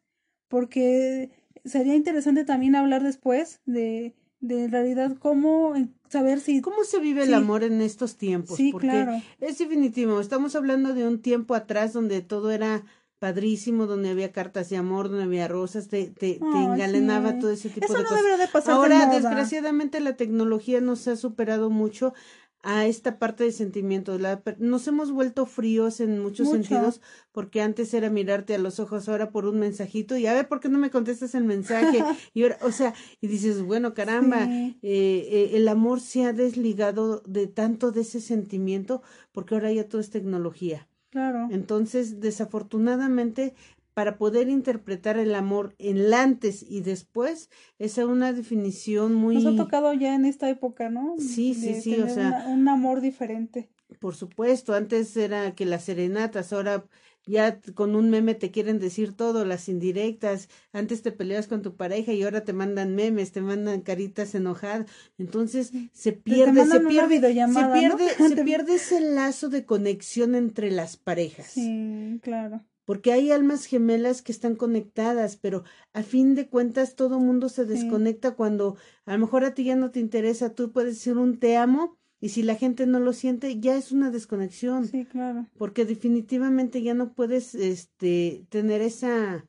porque 0.48 1.30
sería 1.68 1.96
interesante 1.96 2.46
también 2.46 2.76
hablar 2.76 3.04
después 3.04 3.62
de, 3.66 4.16
de 4.40 4.66
en 4.66 4.72
realidad 4.72 5.16
cómo 5.20 5.74
saber 6.10 6.40
si... 6.40 6.62
¿Cómo 6.62 6.84
se 6.84 7.00
vive 7.00 7.24
el 7.24 7.34
amor 7.34 7.64
en 7.64 7.82
estos 7.82 8.18
tiempos? 8.18 8.58
Sí, 8.58 8.72
claro. 8.72 9.22
Es 9.40 9.58
definitivo. 9.58 10.20
Estamos 10.20 10.56
hablando 10.56 10.94
de 10.94 11.08
un 11.08 11.22
tiempo 11.22 11.56
atrás 11.56 11.94
donde 11.94 12.22
todo 12.22 12.52
era 12.52 12.84
padrísimo, 13.20 13.88
donde 13.88 14.10
había 14.10 14.32
cartas 14.32 14.70
de 14.70 14.78
amor, 14.78 15.10
donde 15.10 15.24
había 15.24 15.48
rosas, 15.48 15.88
te, 15.88 16.06
te, 16.06 16.36
te 16.36 16.40
engalenaba 16.40 17.40
todo 17.40 17.50
ese 17.50 17.70
tipo 17.70 17.92
de 17.92 18.04
cosas. 18.04 18.38
De 18.38 18.48
pasar 18.48 18.76
Ahora, 18.76 19.08
desgraciadamente, 19.08 20.00
la 20.00 20.16
tecnología 20.16 20.82
nos 20.82 21.08
ha 21.08 21.16
superado 21.16 21.70
mucho 21.72 22.14
a 22.64 22.86
esta 22.86 23.20
parte 23.20 23.44
de 23.44 23.52
sentimientos. 23.52 24.20
La, 24.20 24.42
nos 24.58 24.88
hemos 24.88 25.12
vuelto 25.12 25.46
fríos 25.46 26.00
en 26.00 26.20
muchos 26.20 26.50
sentidos 26.50 27.02
porque 27.32 27.62
antes 27.62 27.94
era 27.94 28.10
mirarte 28.10 28.56
a 28.56 28.58
los 28.58 28.80
ojos 28.80 29.08
ahora 29.08 29.30
por 29.30 29.46
un 29.46 29.60
mensajito 29.60 30.18
y 30.18 30.26
a 30.26 30.34
ver 30.34 30.48
por 30.48 30.60
qué 30.60 30.70
no 30.70 30.78
me 30.78 30.90
contestas 30.90 31.36
el 31.36 31.44
mensaje 31.44 32.04
y 32.34 32.44
ahora, 32.44 32.58
o 32.62 32.72
sea, 32.72 32.94
y 33.22 33.28
dices, 33.28 33.62
bueno, 33.62 33.94
caramba, 33.94 34.44
eh, 34.44 34.76
eh, 34.82 35.52
el 35.54 35.68
amor 35.68 36.02
se 36.02 36.26
ha 36.26 36.34
desligado 36.34 37.22
de 37.26 37.48
tanto 37.48 37.92
de 37.92 38.02
ese 38.02 38.22
sentimiento 38.22 39.02
porque 39.32 39.56
ahora 39.56 39.72
ya 39.72 39.88
todo 39.88 40.02
es 40.02 40.10
tecnología. 40.10 40.88
Claro. 41.10 41.48
Entonces, 41.52 42.20
desafortunadamente, 42.20 43.56
para 43.98 44.20
poder 44.20 44.48
interpretar 44.48 45.18
el 45.18 45.34
amor 45.34 45.74
en 45.80 45.98
el 45.98 46.14
antes 46.14 46.62
y 46.62 46.82
después, 46.82 47.50
es 47.80 47.98
una 47.98 48.32
definición 48.32 49.16
muy... 49.16 49.34
Nos 49.34 49.48
ha 49.48 49.56
tocado 49.56 49.92
ya 49.92 50.14
en 50.14 50.26
esta 50.26 50.48
época, 50.52 50.92
¿no? 50.92 51.16
Sí, 51.18 51.56
sí, 51.56 51.82
sí, 51.82 52.00
o 52.00 52.08
sea... 52.08 52.46
un 52.48 52.68
amor 52.70 53.02
diferente. 53.02 53.72
Por 54.00 54.14
supuesto, 54.14 54.76
antes 54.76 55.18
era 55.18 55.56
que 55.56 55.66
las 55.66 55.86
serenatas, 55.86 56.54
ahora 56.54 56.86
ya 57.26 57.60
con 57.74 57.96
un 57.96 58.12
meme 58.12 58.36
te 58.36 58.52
quieren 58.52 58.78
decir 58.78 59.14
todo, 59.14 59.46
las 59.46 59.68
indirectas, 59.68 60.48
antes 60.74 61.02
te 61.02 61.12
peleas 61.12 61.48
con 61.48 61.64
tu 61.64 61.76
pareja 61.76 62.14
y 62.14 62.22
ahora 62.22 62.44
te 62.44 62.54
mandan 62.54 62.94
memes, 62.94 63.32
te 63.32 63.42
mandan 63.42 63.82
caritas 63.82 64.36
enojadas, 64.36 64.86
entonces 65.18 65.72
se 65.92 66.12
pierde, 66.12 66.68
se 66.68 66.82
pierde, 66.82 67.20
se 67.20 67.66
pierde, 67.74 68.10
se 68.30 68.44
pierde 68.44 68.76
ese 68.76 69.02
lazo 69.02 69.50
de 69.50 69.66
conexión 69.66 70.36
entre 70.36 70.70
las 70.70 70.98
parejas. 70.98 71.48
Sí, 71.48 72.20
claro 72.22 72.64
porque 72.88 73.12
hay 73.12 73.32
almas 73.32 73.66
gemelas 73.66 74.22
que 74.22 74.32
están 74.32 74.56
conectadas, 74.56 75.36
pero 75.36 75.66
a 75.92 76.04
fin 76.04 76.36
de 76.36 76.48
cuentas 76.48 76.96
todo 76.96 77.20
mundo 77.20 77.50
se 77.50 77.66
desconecta 77.66 78.36
cuando 78.36 78.78
a 79.06 79.12
lo 79.12 79.20
mejor 79.20 79.44
a 79.44 79.54
ti 79.54 79.66
ya 79.66 79.76
no 79.76 79.92
te 79.92 80.00
interesa, 80.00 80.56
tú 80.56 80.72
puedes 80.72 80.94
decir 80.94 81.18
un 81.18 81.38
te 81.38 81.58
amo 81.58 81.98
y 82.22 82.30
si 82.30 82.44
la 82.44 82.56
gente 82.56 82.88
no 82.88 83.02
lo 83.02 83.12
siente 83.12 83.60
ya 83.60 83.76
es 83.76 83.92
una 83.92 84.10
desconexión. 84.10 84.88
Sí, 84.88 85.04
claro. 85.04 85.48
Porque 85.58 85.84
definitivamente 85.84 86.82
ya 86.82 86.94
no 86.94 87.12
puedes 87.12 87.56
este 87.56 88.46
tener 88.48 88.80
esa 88.80 89.46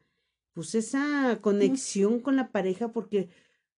pues 0.52 0.74
esa 0.74 1.38
conexión 1.40 2.18
con 2.18 2.34
la 2.34 2.50
pareja 2.50 2.90
porque 2.90 3.28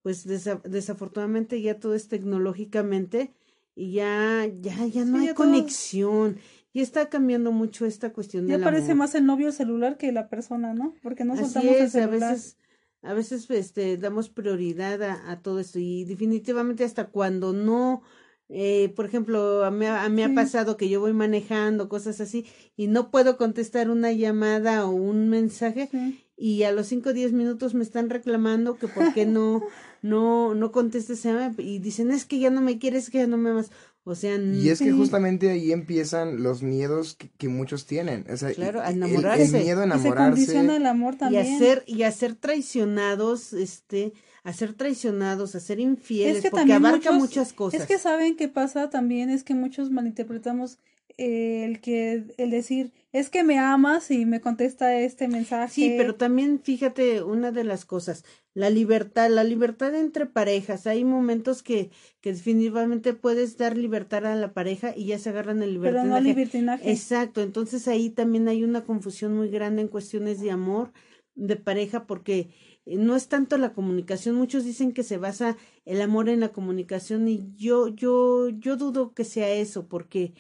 pues 0.04 0.24
desafortunadamente 0.24 1.62
ya 1.62 1.82
todo 1.82 1.96
es 1.96 2.08
tecnológicamente 2.08 3.34
y 3.76 3.92
ya 3.92 4.50
ya 4.62 4.86
ya 4.86 5.04
no 5.04 5.18
hay 5.18 5.34
conexión. 5.34 6.38
Y 6.72 6.82
está 6.82 7.10
cambiando 7.10 7.52
mucho 7.52 7.86
esta 7.86 8.14
cuestión 8.14 8.46
de 8.46 8.58
Ya 8.58 8.64
parece 8.64 8.94
más 8.94 9.16
el 9.16 9.26
novio 9.26 9.52
celular 9.52 9.98
que 9.98 10.12
la 10.12 10.30
persona, 10.30 10.74
¿no? 10.74 10.94
Porque 11.02 11.26
no 11.26 11.36
soltamos 11.36 11.76
el 11.76 11.90
celular. 11.90 12.24
A 12.24 12.34
veces, 12.34 12.58
a 13.02 13.14
veces 13.14 13.50
este, 13.50 13.98
damos 13.98 14.30
prioridad 14.30 15.02
a, 15.02 15.42
todo 15.42 15.60
esto 15.60 15.80
y 15.80 16.06
definitivamente 16.06 16.84
hasta 16.84 17.08
cuando 17.08 17.54
no 17.54 18.04
eh, 18.52 18.92
por 18.96 19.06
ejemplo, 19.06 19.64
a 19.64 19.70
mí, 19.70 19.86
a 19.86 20.10
mí 20.10 20.24
ha 20.24 20.34
pasado 20.34 20.76
que 20.76 20.90
yo 20.90 21.00
voy 21.00 21.14
manejando 21.14 21.88
cosas 21.88 22.20
así 22.20 22.48
y 22.76 22.88
no 22.88 23.12
puedo 23.12 23.38
contestar 23.38 23.92
una 23.92 24.12
llamada 24.12 24.88
o 24.88 24.90
un 24.90 25.30
mensaje 25.30 25.88
y 26.36 26.64
a 26.64 26.72
los 26.72 26.88
cinco 26.88 27.10
o 27.10 27.14
diez 27.14 27.32
minutos 27.32 27.76
me 27.76 27.84
están 27.84 28.10
reclamando 28.10 28.76
que 28.76 28.88
por 28.88 29.14
qué 29.14 29.28
no, 29.28 29.62
no, 30.02 30.56
no 30.56 30.72
contestes 30.72 31.28
y 31.60 31.78
dicen 31.78 32.10
es 32.10 32.26
que 32.26 32.40
ya 32.40 32.50
no 32.50 32.62
me 32.62 32.80
quieres, 32.80 33.12
que 33.12 33.20
ya 33.20 33.28
no 33.28 33.38
me 33.38 33.52
amas. 33.52 33.70
O 34.04 34.16
sea, 34.16 34.38
y 34.38 34.70
es 34.70 34.80
que 34.80 34.92
justamente 34.92 35.50
ahí 35.50 35.72
empiezan 35.72 36.42
los 36.42 36.64
miedos 36.64 37.18
que, 37.38 37.48
muchos 37.48 37.86
tienen. 37.86 38.26
O 38.32 38.38
sea, 38.38 38.52
claro, 38.54 38.82
a 38.82 38.90
enamorarse. 38.90 39.58
El, 39.58 39.64
miedo 39.64 39.82
a 39.82 39.84
enamorarse. 39.84 40.42
Y 40.42 40.46
se 40.46 40.60
el 40.60 40.86
amor 40.86 41.16
también. 41.16 41.46
Y 41.46 41.56
a 41.56 41.58
ser, 41.60 41.84
y 41.86 42.04
a 42.04 42.12
ser 42.12 42.36
traicionados, 42.36 43.54
este, 43.54 44.14
a 44.44 44.54
ser 44.54 44.74
traicionados, 44.74 45.54
a 45.56 45.60
ser 45.60 45.80
infieles, 45.80 46.46
porque 46.50 46.74
abarca 46.74 47.12
muchas 47.12 47.54
cosas. 47.54 47.82
Es 47.82 47.88
que 47.88 48.00
saben 48.00 48.36
qué 48.36 48.48
pasa 48.48 48.90
también, 48.90 49.30
es 49.30 49.44
que 49.44 49.54
muchos 49.54 49.92
malinterpretamos 49.92 50.80
el 51.20 51.82
que, 51.82 52.24
el 52.38 52.50
decir, 52.50 52.94
es 53.12 53.30
que 53.30 53.44
me 53.44 53.60
amas 53.60 54.10
y 54.10 54.26
me 54.26 54.40
contesta 54.40 54.98
este 55.00 55.28
mensaje. 55.28 55.74
Sí, 55.74 55.96
pero 55.98 56.16
también 56.16 56.62
fíjate 56.64 57.24
una 57.24 57.52
de 57.52 57.64
las 57.64 57.86
cosas, 57.86 58.24
la 58.54 58.70
libertad, 58.70 59.30
la 59.30 59.44
libertad 59.44 59.94
entre 59.96 60.26
parejas. 60.26 60.88
Hay 60.88 61.04
momentos 61.04 61.62
que, 61.62 61.90
que 62.22 62.32
definitivamente 62.32 63.14
puedes 63.14 63.58
dar 63.58 63.78
libertad 63.78 64.26
a 64.26 64.36
la 64.36 64.54
pareja 64.54 64.94
y 64.96 65.06
ya 65.08 65.20
se 65.20 65.30
agarran 65.30 65.62
el 65.62 65.74
libertinaje. 65.74 66.08
Pero 66.08 66.16
no 66.16 66.22
libertinaje. 66.22 66.92
Exacto, 66.92 67.42
entonces 67.42 67.88
ahí 67.88 68.10
también 68.10 68.48
hay 68.48 68.64
una 68.64 68.86
confusión 68.86 69.36
muy 69.36 69.50
grande 69.50 69.82
en 69.82 69.88
cuestiones 69.90 70.40
de 70.40 70.52
amor 70.52 70.94
de 71.36 71.56
pareja 71.56 72.06
porque 72.06 72.50
eh, 72.86 72.98
no 72.98 73.16
es 73.16 73.28
tanto 73.28 73.58
la 73.58 73.74
comunicación, 73.74 74.36
muchos 74.36 74.64
dicen 74.64 74.94
que 74.94 75.04
se 75.04 75.18
basa 75.18 75.58
el 75.86 76.02
amor 76.02 76.30
en 76.30 76.40
la 76.42 76.50
comunicación 76.50 77.28
y 77.28 77.54
yo 77.56 77.88
yo 77.88 78.50
yo 78.50 78.78
dudo 78.78 79.14
que 79.14 79.24
sea 79.24 79.50
eso 79.50 79.88
porque 79.88 80.34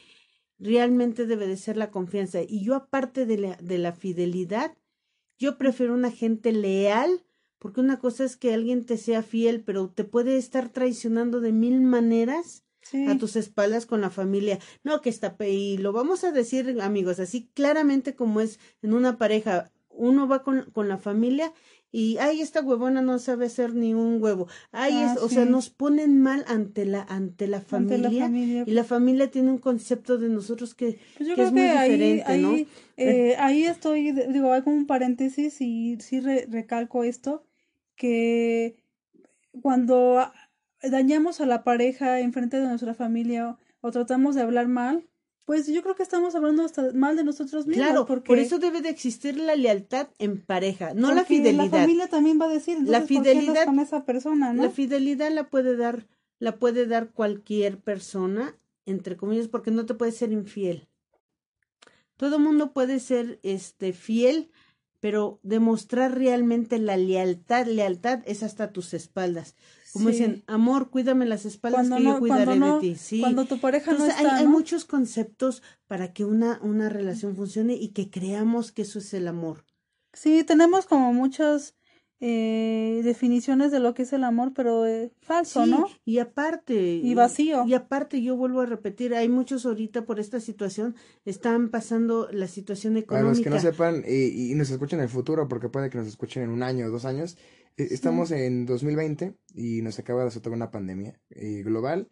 realmente 0.59 1.25
debe 1.25 1.47
de 1.47 1.57
ser 1.57 1.77
la 1.77 1.89
confianza 1.89 2.41
y 2.41 2.63
yo 2.63 2.75
aparte 2.75 3.25
de 3.25 3.37
la, 3.37 3.55
de 3.55 3.77
la 3.77 3.93
fidelidad, 3.93 4.77
yo 5.37 5.57
prefiero 5.57 5.93
una 5.93 6.11
gente 6.11 6.51
leal 6.51 7.23
porque 7.59 7.81
una 7.81 7.99
cosa 7.99 8.23
es 8.23 8.37
que 8.37 8.53
alguien 8.53 8.85
te 8.85 8.97
sea 8.97 9.21
fiel, 9.21 9.61
pero 9.63 9.89
te 9.89 10.05
puede 10.05 10.37
estar 10.37 10.69
traicionando 10.69 11.41
de 11.41 11.51
mil 11.51 11.81
maneras 11.81 12.63
a 13.07 13.17
tus 13.17 13.35
espaldas 13.35 13.85
con 13.85 14.01
la 14.01 14.09
familia. 14.09 14.59
No, 14.83 15.01
que 15.01 15.09
está, 15.09 15.35
y 15.45 15.77
lo 15.77 15.91
vamos 15.91 16.23
a 16.23 16.31
decir, 16.31 16.79
amigos, 16.81 17.19
así 17.19 17.49
claramente 17.53 18.15
como 18.15 18.41
es 18.41 18.59
en 18.81 18.93
una 18.93 19.17
pareja, 19.17 19.71
uno 19.99 20.27
va 20.27 20.43
con, 20.43 20.69
con 20.71 20.87
la 20.87 20.97
familia 20.97 21.53
y 21.91 22.17
ay 22.17 22.41
esta 22.41 22.61
huevona 22.61 23.01
no 23.01 23.17
sabe 23.19 23.47
hacer 23.47 23.73
ni 23.73 23.93
un 23.93 24.21
huevo 24.21 24.47
ay 24.71 24.93
es, 24.93 25.11
ah, 25.11 25.17
o 25.21 25.29
sea 25.29 25.45
nos 25.45 25.69
ponen 25.69 26.21
mal 26.21 26.45
ante 26.47 26.85
la 26.85 27.01
ante 27.01 27.47
la 27.47 27.61
familia, 27.61 28.29
y 28.65 28.71
la 28.71 28.83
familia 28.83 29.31
tiene 29.31 29.49
un 29.49 29.57
concepto 29.57 30.17
de 30.17 30.29
nosotros 30.29 30.75
que, 30.75 30.99
pues 31.17 31.29
es 31.29 31.51
muy 31.51 31.61
diferente 31.63 32.23
ahí, 32.25 32.41
no 32.41 32.55
eh, 32.97 33.35
ahí 33.39 33.63
estoy 33.63 34.11
digo 34.11 34.53
hago 34.53 34.71
un 34.71 34.85
paréntesis 34.85 35.61
y 35.61 35.97
sí 35.99 36.19
recalco 36.19 37.03
esto 37.03 37.43
que 37.95 38.77
cuando 39.61 40.31
dañamos 40.83 41.41
a 41.41 41.45
la 41.45 41.63
pareja 41.63 42.19
en 42.19 42.33
frente 42.33 42.59
de 42.59 42.67
nuestra 42.67 42.93
familia 42.93 43.57
o 43.81 43.91
tratamos 43.91 44.35
de 44.35 44.41
hablar 44.41 44.67
mal 44.67 45.09
pues 45.49 45.65
yo 45.65 45.81
creo 45.81 45.95
que 45.95 46.03
estamos 46.03 46.35
hablando 46.35 46.63
hasta 46.63 46.93
mal 46.93 47.15
de 47.15 47.23
nosotros 47.23 47.65
mismos. 47.65 47.87
Claro, 47.87 48.05
porque 48.05 48.27
por 48.27 48.37
eso 48.37 48.59
debe 48.59 48.83
de 48.83 48.89
existir 48.89 49.35
la 49.35 49.55
lealtad 49.55 50.09
en 50.19 50.39
pareja, 50.39 50.93
no 50.93 51.11
la 51.11 51.25
fidelidad. 51.25 51.63
La 51.63 51.71
familia 51.71 52.07
también 52.07 52.39
va 52.39 52.45
a 52.45 52.49
decir, 52.49 52.77
la 52.83 53.01
fidelidad 53.01 53.65
con 53.65 53.79
esa 53.79 54.05
persona, 54.05 54.53
¿no? 54.53 54.61
La 54.61 54.69
fidelidad 54.69 55.31
la 55.31 55.49
puede 55.49 55.75
dar, 55.75 56.05
la 56.37 56.57
puede 56.57 56.85
dar 56.85 57.09
cualquier 57.09 57.79
persona, 57.79 58.55
entre 58.85 59.17
comillas, 59.17 59.47
porque 59.47 59.71
no 59.71 59.87
te 59.87 59.95
puede 59.95 60.11
ser 60.11 60.31
infiel. 60.31 60.87
Todo 62.15 62.37
mundo 62.37 62.71
puede 62.71 62.99
ser 62.99 63.39
este 63.41 63.91
fiel, 63.91 64.51
pero 64.99 65.39
demostrar 65.41 66.15
realmente 66.15 66.77
la 66.77 66.95
lealtad, 66.95 67.65
lealtad 67.65 68.19
es 68.25 68.43
hasta 68.43 68.71
tus 68.71 68.93
espaldas. 68.93 69.55
Como 69.93 70.09
dicen, 70.09 70.43
amor, 70.47 70.89
cuídame 70.89 71.25
las 71.25 71.45
espaldas 71.45 71.89
que 71.89 72.03
yo 72.03 72.19
cuidaré 72.19 72.59
de 72.59 72.79
ti. 72.79 72.95
Sí. 72.95 73.21
Cuando 73.21 73.45
tu 73.45 73.59
pareja 73.59 73.93
no 73.93 74.05
está, 74.05 74.35
hay, 74.35 74.41
hay, 74.41 74.47
muchos 74.47 74.85
conceptos 74.85 75.63
para 75.87 76.13
que 76.13 76.25
una, 76.25 76.59
una 76.61 76.89
relación 76.89 77.35
funcione 77.35 77.73
y 77.73 77.89
que 77.89 78.09
creamos 78.09 78.71
que 78.71 78.83
eso 78.83 78.99
es 78.99 79.13
el 79.13 79.27
amor. 79.27 79.65
Sí, 80.13 80.43
tenemos 80.43 80.85
como 80.85 81.13
muchas 81.13 81.75
eh, 82.21 82.99
definiciones 83.05 83.71
de 83.71 83.79
lo 83.79 83.93
que 83.93 84.01
es 84.01 84.11
el 84.11 84.25
amor, 84.25 84.51
pero 84.53 84.85
eh, 84.85 85.13
falso, 85.21 85.65
¿no? 85.65 85.87
Y 86.03 86.19
aparte. 86.19 86.95
Y 86.95 87.13
vacío. 87.15 87.63
Y, 87.65 87.73
aparte, 87.73 88.21
yo 88.21 88.35
vuelvo 88.35 88.59
a 88.59 88.65
repetir, 88.65 89.15
hay 89.15 89.29
muchos 89.29 89.65
ahorita 89.65 90.05
por 90.05 90.19
esta 90.19 90.41
situación, 90.41 90.95
están 91.23 91.69
pasando 91.69 92.27
la 92.33 92.47
situación 92.47 92.97
económica. 92.97 93.21
Para 93.21 93.29
los 93.29 93.41
que 93.41 93.49
no 93.49 93.59
sepan 93.59 94.03
y, 94.05 94.51
y 94.51 94.55
nos 94.55 94.69
escuchen 94.69 94.99
en 94.99 95.03
el 95.03 95.09
futuro, 95.09 95.47
porque 95.47 95.69
puede 95.69 95.89
que 95.89 95.97
nos 95.97 96.07
escuchen 96.07 96.43
en 96.43 96.49
un 96.49 96.61
año 96.61 96.87
o 96.87 96.89
dos 96.89 97.05
años, 97.05 97.37
eh, 97.37 97.58
estamos 97.77 98.31
en 98.31 98.65
2020 98.65 99.35
y 99.53 99.81
nos 99.81 99.99
acaba 99.99 100.21
de 100.21 100.27
azotar 100.27 100.53
una 100.53 100.71
pandemia 100.71 101.19
eh, 101.29 101.63
global. 101.63 102.07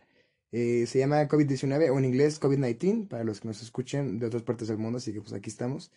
Eh, 0.52 0.86
se 0.88 1.00
llama 1.00 1.28
COVID-19 1.28 1.92
o 1.92 1.98
en 1.98 2.06
inglés 2.06 2.40
COVID-19 2.40 3.08
para 3.08 3.24
los 3.24 3.42
que 3.42 3.50
nos 3.50 3.62
escuchen 3.62 4.20
de 4.20 4.28
otras 4.28 4.44
partes 4.44 4.68
del 4.70 4.78
mundo, 4.78 4.98
así 4.98 5.14
que 5.14 5.22
pues 5.22 5.34
aquí 5.34 5.50
estamos. 5.50 5.92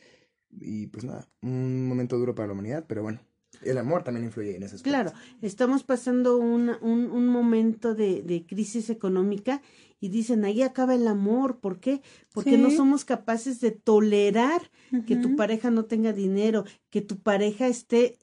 Y 0.50 0.88
pues 0.88 1.04
nada, 1.04 1.28
un 1.42 1.86
momento 1.86 2.18
duro 2.18 2.34
para 2.34 2.48
la 2.48 2.54
humanidad, 2.54 2.84
pero 2.88 3.02
bueno, 3.02 3.20
el 3.62 3.78
amor 3.78 4.02
también 4.02 4.26
influye 4.26 4.56
en 4.56 4.64
aspecto. 4.64 4.84
Claro, 4.84 5.12
estamos 5.42 5.84
pasando 5.84 6.38
un, 6.38 6.70
un, 6.80 7.26
momento 7.28 7.94
de, 7.94 8.22
de, 8.22 8.46
crisis 8.46 8.90
económica 8.90 9.60
y 10.00 10.08
dicen, 10.08 10.44
ahí 10.44 10.62
acaba 10.62 10.94
el 10.94 11.06
amor. 11.06 11.58
¿Por 11.58 11.78
qué? 11.78 12.00
Porque 12.32 12.56
no 12.56 12.70
somos 12.70 13.04
capaces 13.04 13.60
de 13.60 13.70
tolerar 13.70 14.70
que 15.06 15.16
tu 15.16 15.36
pareja 15.36 15.70
no 15.70 15.84
tenga 15.84 16.12
dinero, 16.12 16.64
que 16.88 17.02
tu 17.02 17.18
pareja 17.18 17.68
esté 17.68 18.18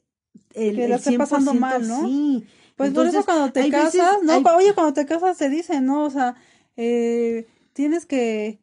el, 0.54 0.76
que 0.76 0.88
la 0.88 0.96
esté 0.96 1.16
pasando 1.16 1.54
mal, 1.54 1.86
¿no? 1.86 2.06
Sí. 2.06 2.44
Pues 2.76 2.92
por 2.92 3.06
eso 3.06 3.24
cuando 3.24 3.52
te 3.52 3.68
casas, 3.70 4.22
no, 4.22 4.38
oye, 4.56 4.72
cuando 4.72 4.92
te 4.92 5.04
casas 5.04 5.36
te 5.36 5.48
dicen, 5.48 5.86
¿no? 5.86 6.04
O 6.04 6.10
sea, 6.10 6.36
eh, 6.76 7.46
tienes 7.72 8.06
que 8.06 8.60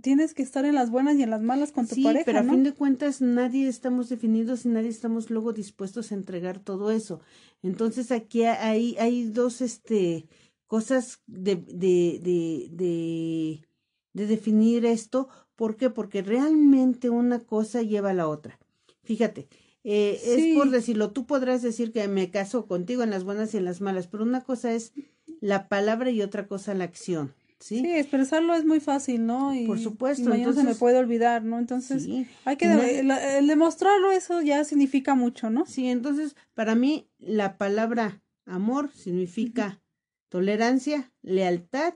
tienes 0.00 0.32
que 0.32 0.42
estar 0.42 0.64
en 0.64 0.74
las 0.74 0.90
buenas 0.90 1.16
y 1.16 1.22
en 1.22 1.28
las 1.28 1.42
malas 1.42 1.70
con 1.70 1.86
tu 1.86 1.96
sí, 1.96 2.02
pareja, 2.02 2.24
pero 2.24 2.38
a 2.38 2.44
fin 2.44 2.62
de 2.62 2.72
cuentas 2.72 3.20
nadie 3.20 3.68
estamos 3.68 4.08
definidos 4.08 4.64
y 4.64 4.70
nadie 4.70 4.88
estamos 4.88 5.28
luego 5.28 5.52
dispuestos 5.52 6.10
a 6.10 6.14
entregar 6.14 6.60
todo 6.60 6.90
eso. 6.90 7.20
Entonces 7.62 8.10
aquí 8.10 8.44
hay 8.44 8.96
hay 8.98 9.24
dos 9.24 9.60
este 9.60 10.26
cosas 10.66 11.20
de 11.26 11.56
de 11.56 12.20
de 12.22 12.68
de, 12.70 13.68
de 14.14 14.26
definir 14.26 14.86
esto, 14.86 15.28
¿por 15.56 15.76
qué? 15.76 15.90
Porque 15.90 16.22
realmente 16.22 17.10
una 17.10 17.40
cosa 17.40 17.82
lleva 17.82 18.10
a 18.10 18.14
la 18.14 18.28
otra. 18.28 18.58
Fíjate, 19.02 19.48
eh, 19.84 20.20
Es 20.24 20.56
por 20.56 20.70
decirlo, 20.70 21.10
tú 21.10 21.26
podrás 21.26 21.62
decir 21.62 21.92
que 21.92 22.06
me 22.08 22.30
caso 22.30 22.66
contigo 22.66 23.02
en 23.02 23.10
las 23.10 23.24
buenas 23.24 23.52
y 23.54 23.56
en 23.56 23.64
las 23.64 23.80
malas, 23.80 24.06
pero 24.06 24.22
una 24.22 24.42
cosa 24.42 24.72
es 24.72 24.92
la 25.40 25.68
palabra 25.68 26.10
y 26.10 26.22
otra 26.22 26.46
cosa 26.46 26.74
la 26.74 26.84
acción. 26.84 27.34
Sí, 27.58 27.80
sí 27.80 27.92
expresarlo 27.92 28.54
es 28.54 28.64
muy 28.64 28.80
fácil, 28.80 29.24
¿no? 29.24 29.54
Y, 29.54 29.66
por 29.66 29.78
supuesto. 29.78 30.28
mañana 30.28 30.52
se 30.52 30.64
me 30.64 30.74
puede 30.74 30.98
olvidar, 30.98 31.44
¿no? 31.44 31.58
Entonces, 31.58 32.08
hay 32.44 32.56
que 32.56 33.00
el 33.00 33.46
demostrarlo, 33.46 34.10
eso 34.10 34.40
ya 34.40 34.64
significa 34.64 35.14
mucho, 35.14 35.48
¿no? 35.48 35.64
Sí, 35.66 35.86
entonces, 35.88 36.34
para 36.54 36.74
mí, 36.74 37.08
la 37.18 37.58
palabra 37.58 38.20
amor 38.46 38.90
significa 38.92 39.80
tolerancia, 40.28 41.12
lealtad. 41.22 41.94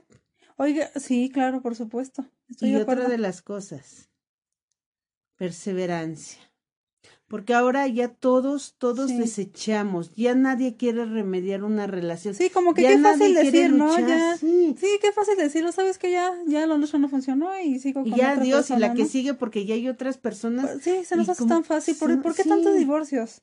Oiga, 0.55 0.89
sí, 0.95 1.29
claro, 1.29 1.61
por 1.61 1.75
supuesto. 1.75 2.25
y 2.61 2.75
otra 2.75 3.09
de 3.09 3.17
las 3.17 3.41
cosas, 3.41 4.09
perseverancia 5.35 6.46
porque 7.27 7.53
ahora 7.53 7.85
ya 7.87 8.07
todos, 8.07 8.75
todos 8.77 9.09
desechamos, 9.09 10.13
ya 10.15 10.33
nadie 10.33 10.77
quiere 10.77 11.05
remediar 11.05 11.63
una 11.63 11.85
relación. 11.85 12.33
Sí, 12.33 12.49
como 12.49 12.73
que 12.73 12.83
qué 12.83 12.97
fácil 12.99 13.33
decir, 13.33 13.73
¿no? 13.73 13.99
Ya, 13.99 14.37
sí. 14.37 14.75
qué 15.01 15.11
fácil 15.11 15.35
decirlo, 15.37 15.71
sabes 15.73 15.97
que 15.97 16.11
ya, 16.11 16.33
ya 16.47 16.65
lo 16.65 16.77
nuestro 16.77 16.99
no 16.99 17.09
funcionó 17.09 17.49
y 17.59 17.79
sigo 17.79 18.03
con 18.03 18.13
Y 18.13 18.15
ya 18.15 18.37
Dios, 18.37 18.69
y 18.69 18.77
la 18.77 18.93
que 18.93 19.05
sigue 19.05 19.33
porque 19.33 19.65
ya 19.65 19.75
hay 19.75 19.89
otras 19.89 20.17
personas. 20.17 20.77
Sí, 20.81 21.03
se 21.03 21.17
nos 21.17 21.27
hace 21.27 21.45
tan 21.45 21.65
fácil, 21.65 21.95
¿por, 21.97 22.21
¿por 22.21 22.33
qué 22.33 22.43
tantos 22.43 22.75
divorcios? 22.75 23.41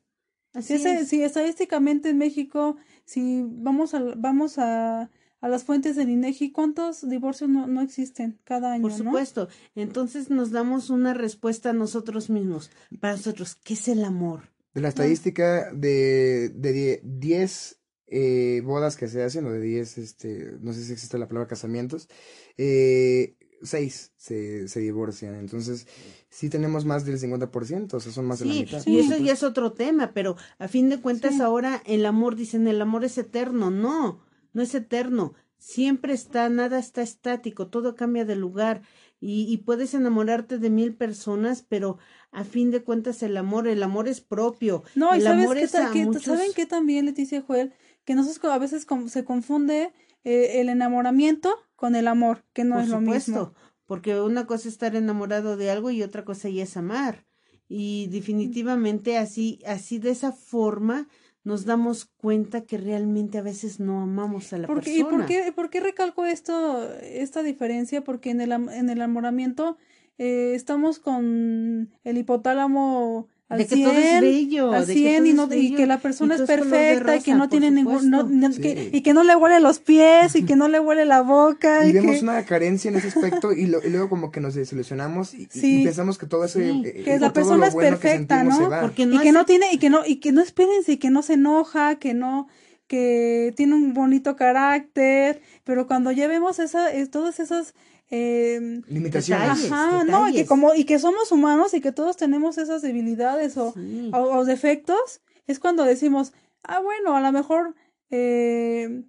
Así 0.54 0.78
si, 0.78 1.04
si 1.04 1.22
estadísticamente 1.22 2.08
en 2.08 2.18
México, 2.18 2.76
si 3.04 3.42
vamos 3.44 3.92
a, 3.92 4.00
vamos 4.16 4.58
a 4.58 5.10
a 5.44 5.48
las 5.48 5.64
fuentes 5.64 5.94
del 5.94 6.08
INEGI, 6.08 6.52
¿cuántos 6.52 7.06
divorcios 7.06 7.50
no, 7.50 7.66
no 7.66 7.82
existen 7.82 8.40
cada 8.44 8.72
año? 8.72 8.80
Por 8.80 8.94
supuesto. 8.94 9.48
Entonces 9.74 10.30
nos 10.30 10.52
damos 10.52 10.88
una 10.88 11.12
respuesta 11.12 11.68
a 11.68 11.72
nosotros 11.74 12.30
mismos. 12.30 12.70
Para 12.98 13.16
nosotros, 13.16 13.54
¿qué 13.54 13.74
es 13.74 13.88
el 13.88 14.04
amor? 14.04 14.48
De 14.72 14.80
la 14.80 14.88
estadística 14.88 15.70
de, 15.70 16.48
de 16.48 17.02
10 17.04 17.78
eh, 18.06 18.62
bodas 18.64 18.96
que 18.96 19.06
se 19.06 19.22
hacen, 19.22 19.44
o 19.44 19.50
de 19.52 19.60
10, 19.60 19.98
este, 19.98 20.56
no 20.62 20.72
sé 20.72 20.82
si 20.82 20.94
existe 20.94 21.18
la 21.18 21.28
palabra 21.28 21.46
casamientos, 21.46 22.08
eh, 22.56 23.36
6 23.62 24.12
se, 24.16 24.66
se 24.66 24.80
divorcian. 24.80 25.34
Entonces, 25.34 25.86
sí 26.30 26.48
tenemos 26.48 26.86
más 26.86 27.04
del 27.04 27.20
50%, 27.20 27.92
o 27.92 28.00
sea, 28.00 28.12
son 28.12 28.24
más 28.24 28.38
de 28.38 28.46
la 28.46 28.54
mitad. 28.54 28.82
Y 28.86 28.98
eso 28.98 29.18
ya 29.18 29.34
es 29.34 29.42
otro 29.42 29.72
tema, 29.72 30.12
pero 30.14 30.36
a 30.58 30.68
fin 30.68 30.88
de 30.88 31.02
cuentas 31.02 31.38
ahora 31.40 31.82
el 31.84 32.06
amor, 32.06 32.34
dicen, 32.34 32.66
el 32.66 32.80
amor 32.80 33.04
es 33.04 33.18
eterno. 33.18 33.70
No, 33.70 34.23
no 34.54 34.62
es 34.62 34.74
eterno. 34.74 35.34
siempre 35.58 36.12
está, 36.12 36.48
nada 36.50 36.78
está 36.78 37.00
estático, 37.02 37.68
todo 37.68 37.94
cambia 37.94 38.24
de 38.26 38.36
lugar 38.36 38.82
y, 39.20 39.46
y, 39.50 39.56
puedes 39.58 39.94
enamorarte 39.94 40.58
de 40.58 40.68
mil 40.68 40.94
personas, 40.94 41.64
pero 41.66 41.96
a 42.32 42.44
fin 42.44 42.70
de 42.70 42.82
cuentas 42.82 43.22
el 43.22 43.36
amor, 43.38 43.66
el 43.68 43.82
amor 43.82 44.06
es 44.06 44.20
propio. 44.20 44.82
No, 44.94 45.14
el 45.14 45.20
y 45.20 45.22
sabes 45.24 45.44
amor 45.44 45.56
que, 45.56 45.62
es 45.62 45.72
ta- 45.72 45.88
a 45.88 45.90
que- 45.92 46.04
muchos- 46.04 46.24
¿saben 46.24 46.50
qué 46.54 46.66
también, 46.66 47.06
Leticia 47.06 47.40
Joel? 47.40 47.72
Que 48.04 48.14
nosotros 48.14 48.52
a 48.52 48.58
veces 48.58 48.86
se 49.08 49.24
confunde 49.24 49.92
eh, 50.24 50.60
el 50.60 50.68
enamoramiento 50.68 51.54
con 51.76 51.96
el 51.96 52.08
amor, 52.08 52.44
que 52.52 52.64
no 52.64 52.74
Por 52.74 52.84
es 52.84 52.90
lo 52.90 52.98
supuesto, 53.00 53.30
mismo. 53.32 53.54
porque 53.86 54.20
una 54.20 54.46
cosa 54.46 54.68
es 54.68 54.74
estar 54.74 54.94
enamorado 54.96 55.56
de 55.56 55.70
algo 55.70 55.90
y 55.90 56.02
otra 56.02 56.24
cosa 56.26 56.50
ya 56.50 56.64
es 56.64 56.76
amar. 56.76 57.24
Y 57.68 58.08
definitivamente 58.08 59.16
así, 59.16 59.60
así 59.66 59.98
de 59.98 60.10
esa 60.10 60.32
forma 60.32 61.08
nos 61.44 61.64
damos 61.66 62.06
cuenta 62.06 62.62
que 62.62 62.78
realmente 62.78 63.38
a 63.38 63.42
veces 63.42 63.78
no 63.78 64.02
amamos 64.02 64.52
a 64.52 64.58
la 64.58 64.66
¿Por 64.66 64.80
qué- 64.82 64.94
¿Y 64.94 65.02
persona. 65.02 65.18
por 65.18 65.26
qué, 65.26 65.52
por 65.52 65.70
qué 65.70 65.80
recalco 65.80 66.24
esto, 66.24 66.90
esta 67.02 67.42
diferencia? 67.42 68.02
Porque 68.02 68.30
en 68.30 68.40
el, 68.40 68.50
en 68.52 68.88
el 68.90 68.98
enamoramiento 68.98 69.76
eh, 70.18 70.52
estamos 70.54 70.98
con 70.98 71.90
el 72.04 72.16
hipotálamo 72.18 73.28
al 73.54 73.58
De 73.58 73.66
que 73.66 73.74
100, 73.76 73.88
todo 73.88 73.98
es 73.98 74.20
bello, 74.20 74.72
al 74.72 74.86
de 74.86 74.94
que 74.94 75.00
100 75.00 75.16
todo 75.16 75.26
y, 75.26 75.28
es 75.30 75.34
no, 75.36 75.44
y 75.44 75.48
bello, 75.48 75.76
que 75.76 75.86
la 75.86 75.98
persona 75.98 76.34
y 76.36 76.40
es 76.40 76.46
perfecta 76.46 77.16
y 77.16 77.20
que 77.22 77.30
rosa, 77.32 77.38
no 77.38 77.48
tiene 77.48 77.70
ningún... 77.70 78.10
No, 78.10 78.22
no- 78.22 78.52
Sí. 78.52 78.60
que- 78.62 78.90
y 78.92 79.00
que 79.02 79.14
no 79.14 79.24
le 79.24 79.34
huele 79.36 79.60
los 79.60 79.78
pies 79.78 80.36
y 80.36 80.44
que 80.44 80.56
no 80.56 80.68
le 80.68 80.78
huele 80.80 81.04
la 81.06 81.22
boca. 81.22 81.86
Y 81.86 81.90
Y, 81.90 81.92
vemos 81.92 82.16
que, 82.16 82.22
una 82.22 82.44
carencia 82.44 82.90
en 82.90 82.96
ese 82.96 83.08
aspecto 83.08 83.52
y, 83.52 83.66
lo- 83.66 83.82
y 83.84 83.90
luego 83.90 84.08
como 84.08 84.30
que 84.30 84.40
nos 84.40 84.54
desilusionamos 84.54 85.34
y, 85.34 85.42
y- 85.42 85.48
Sí. 85.50 85.80
y 85.80 85.84
pensamos 85.84 86.18
que 86.18 86.26
todo 86.26 86.44
ese 86.44 86.70
Sí, 86.70 86.82
eh, 86.84 87.02
que 87.04 87.14
eh, 87.14 87.18
la 87.18 87.32
persona 87.32 87.68
es 87.68 87.74
bueno 87.74 87.98
que 87.98 88.02
perfecta, 88.08 88.40
sentimos 88.40 88.70
¿no? 88.70 88.80
Porque 88.80 89.02
y 89.02 89.06
no 89.06 89.20
que 89.20 89.28
es- 89.28 89.34
no 89.34 89.44
tiene 89.46 89.66
y 89.72 89.78
que 89.78 89.90
no 89.90 90.04
y 90.06 90.16
que 90.16 90.32
no 90.32 90.40
espérense 90.42 90.92
y 90.92 90.96
que 90.98 91.10
no 91.10 91.22
se 91.22 91.34
enoja 91.34 91.96
que 91.98 92.14
no 92.14 92.48
que 92.86 93.52
tiene 93.56 93.74
un 93.74 93.94
bonito 93.94 94.36
carácter 94.36 95.40
pero 95.64 95.86
cuando 95.86 96.12
ya 96.12 96.28
vemos 96.28 96.58
esa 96.58 96.92
eh, 96.94 97.06
todas 97.06 97.40
esas 97.40 97.74
eh, 98.16 98.80
Limitaciones. 98.88 99.48
Detalles. 99.48 99.72
ajá 99.72 100.04
no 100.04 100.28
y 100.28 100.34
que 100.34 100.46
como 100.46 100.74
y 100.74 100.84
que 100.84 100.98
somos 100.98 101.32
humanos 101.32 101.74
y 101.74 101.80
que 101.80 101.90
todos 101.92 102.16
tenemos 102.16 102.58
esas 102.58 102.80
debilidades 102.82 103.56
o, 103.56 103.72
Sí. 103.72 104.10
o, 104.12 104.18
o 104.38 104.44
defectos 104.44 105.20
es 105.46 105.58
cuando 105.58 105.84
decimos 105.84 106.32
ah 106.62 106.80
bueno 106.80 107.16
a 107.16 107.20
lo 107.20 107.32
mejor 107.32 107.74
eh, 108.10 109.02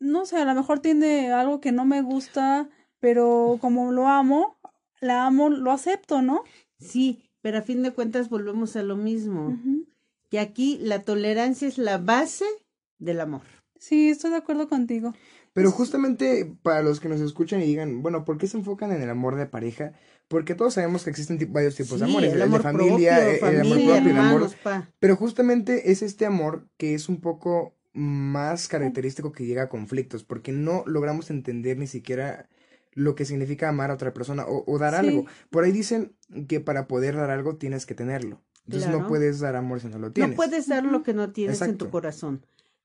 no 0.00 0.26
sé 0.26 0.36
a 0.36 0.44
lo 0.44 0.54
mejor 0.54 0.80
tiene 0.80 1.32
algo 1.32 1.60
que 1.60 1.72
no 1.72 1.84
me 1.84 2.02
gusta 2.02 2.68
pero 3.00 3.58
como 3.60 3.92
lo 3.92 4.06
amo 4.08 4.56
la 5.00 5.26
amo 5.26 5.48
lo 5.48 5.70
acepto 5.72 6.20
no 6.22 6.42
Sí, 6.80 7.30
pero 7.40 7.58
a 7.58 7.62
fin 7.62 7.82
de 7.82 7.92
cuentas 7.92 8.28
volvemos 8.28 8.76
a 8.76 8.82
lo 8.82 8.96
mismo. 8.96 9.56
Que 10.28 10.38
aquí 10.38 10.76
la 10.82 11.00
tolerancia 11.02 11.66
es 11.66 11.78
la 11.78 11.96
base 11.96 12.44
del 12.98 13.20
amor. 13.20 13.40
Sí, 13.78 14.10
estoy 14.10 14.32
de 14.32 14.36
acuerdo 14.36 14.68
contigo. 14.68 15.14
Pero 15.54 15.70
justamente 15.70 16.52
para 16.62 16.82
los 16.82 17.00
que 17.00 17.08
nos 17.08 17.20
escuchan 17.20 17.62
y 17.62 17.64
digan, 17.64 18.02
bueno, 18.02 18.24
¿por 18.24 18.38
qué 18.38 18.46
se 18.48 18.58
enfocan 18.58 18.92
en 18.92 19.00
el 19.00 19.08
amor 19.08 19.36
de 19.36 19.46
pareja? 19.46 19.92
Porque 20.28 20.54
todos 20.54 20.74
sabemos 20.74 21.04
que 21.04 21.10
existen 21.10 21.38
varios 21.52 21.76
tipos 21.76 22.00
de 22.00 22.06
amores, 22.06 22.32
el 22.32 22.38
de 22.38 22.44
amor 22.44 22.62
familia, 22.62 23.16
propio, 23.16 23.32
eh, 23.32 23.38
el 23.52 23.60
amor 23.60 23.68
familia, 23.70 23.94
propio, 23.94 24.10
el 24.10 24.18
amor 24.18 24.50
pa. 24.62 24.88
Pero 24.98 25.16
justamente 25.16 25.92
es 25.92 26.02
este 26.02 26.26
amor 26.26 26.66
que 26.76 26.94
es 26.94 27.08
un 27.08 27.20
poco 27.20 27.76
más 27.92 28.66
característico 28.66 29.30
que 29.30 29.46
llega 29.46 29.62
a 29.62 29.68
conflictos, 29.68 30.24
porque 30.24 30.50
no 30.50 30.82
logramos 30.86 31.30
entender 31.30 31.78
ni 31.78 31.86
siquiera 31.86 32.48
lo 32.92 33.14
que 33.14 33.24
significa 33.24 33.68
amar 33.68 33.92
a 33.92 33.94
otra 33.94 34.12
persona 34.12 34.44
o, 34.46 34.64
o 34.66 34.78
dar 34.78 34.94
Sí. 35.00 35.06
algo. 35.06 35.26
Por 35.50 35.62
ahí 35.64 35.70
dicen 35.72 36.16
que 36.48 36.58
para 36.58 36.88
poder 36.88 37.14
dar 37.14 37.30
algo 37.30 37.56
tienes 37.56 37.86
que 37.86 37.94
tenerlo. 37.94 38.42
Entonces 38.66 38.90
no 38.90 39.06
puedes 39.06 39.40
dar 39.40 39.56
amor 39.56 39.80
si 39.80 39.88
no 39.88 39.98
lo 39.98 40.10
tienes. 40.10 40.30
No 40.30 40.36
puedes 40.36 40.66
dar 40.68 40.84
lo 40.84 41.02
que 41.02 41.12
no 41.12 41.30
tienes 41.32 41.60
en 41.60 41.76
tu 41.76 41.84
Exacto. 41.84 41.90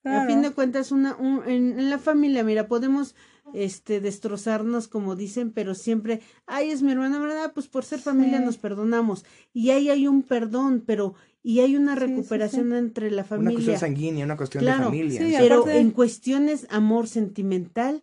A 0.03 0.25
fin 0.25 0.41
de 0.41 0.51
cuentas, 0.51 0.91
una, 0.91 1.15
un- 1.15 1.43
en, 1.47 1.79
en 1.79 1.89
la 1.89 1.97
familia, 1.99 2.43
mira, 2.43 2.67
podemos 2.67 3.15
este 3.53 3.99
destrozarnos 3.99 4.87
como 4.87 5.15
dicen, 5.15 5.51
pero 5.51 5.73
siempre, 5.75 6.21
ay, 6.45 6.69
es 6.69 6.81
mi 6.83 6.91
hermana, 6.91 7.19
¿verdad? 7.19 7.51
Pues 7.53 7.67
por 7.67 7.83
ser 7.83 7.99
familia 7.99 8.37
Sí. 8.39 8.45
nos 8.45 8.57
perdonamos. 8.57 9.25
Y 9.53 9.71
ahí 9.71 9.89
hay 9.89 10.07
un 10.07 10.21
perdón, 10.21 10.83
pero, 10.85 11.15
y 11.41 11.59
hay 11.61 11.75
una 11.75 11.95
Sí, 11.95 11.99
sí, 12.01 12.05
sí. 12.05 12.15
recuperación 12.15 12.73
entre 12.73 13.09
la 13.11 13.21
Una 13.23 13.27
cuestión 13.27 13.53
familia. 13.55 13.79
sanguínea, 13.79 14.25
una 14.25 14.37
cuestión 14.37 14.63
Claro, 14.63 14.79
de 14.79 14.85
familia. 14.85 15.39
Pero 15.39 15.67
en 15.67 15.91
cuestiones 15.91 16.67
amor 16.69 17.07
sentimental, 17.07 18.01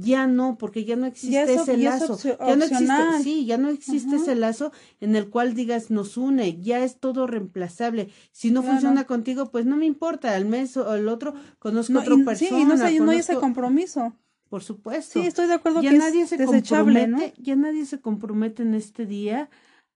ya 0.00 0.26
no, 0.26 0.56
porque 0.58 0.84
ya 0.84 0.96
no 0.96 1.06
existe 1.06 1.32
Ya 1.32 1.42
ese 1.44 1.78
ya 1.78 1.90
lazo. 1.90 2.18
ya 2.18 2.56
no 2.56 2.64
existe, 2.64 3.22
sí, 3.22 3.44
ya 3.44 3.58
no 3.58 3.68
existe 3.68 4.14
Ajá. 4.16 4.22
ese 4.22 4.34
lazo 4.34 4.72
en 5.00 5.16
el 5.16 5.28
cual 5.28 5.54
digas 5.54 5.90
nos 5.90 6.16
une, 6.16 6.60
ya 6.60 6.82
es 6.82 6.96
todo 6.98 7.26
reemplazable. 7.26 8.08
Si 8.30 8.50
no 8.50 8.60
Claro. 8.62 8.74
funciona 8.74 9.04
contigo, 9.04 9.50
pues 9.50 9.66
no 9.66 9.76
me 9.76 9.86
importa, 9.86 10.34
al 10.34 10.46
mes 10.46 10.76
o 10.76 10.90
al 10.90 11.08
otro 11.08 11.34
conozco 11.58 11.92
No, 11.92 12.00
otra 12.00 12.14
y, 12.14 12.22
persona. 12.24 12.88
sí, 12.88 12.96
y 12.96 13.00
no, 13.00 13.10
hay 13.10 13.18
ese 13.18 13.36
compromiso. 13.36 14.14
Por 14.48 14.62
supuesto. 14.62 15.18
Sí, 15.18 15.26
estoy 15.26 15.46
de 15.46 15.54
acuerdo 15.54 15.80
ya 15.82 15.90
que 15.90 15.98
nadie 15.98 16.22
es 16.22 16.28
se 16.28 16.36
compromete, 16.44 17.34
ya 17.38 17.56
nadie 17.56 17.86
se 17.86 18.00
compromete 18.00 18.62
en 18.62 18.74
este 18.74 19.06
día 19.06 19.48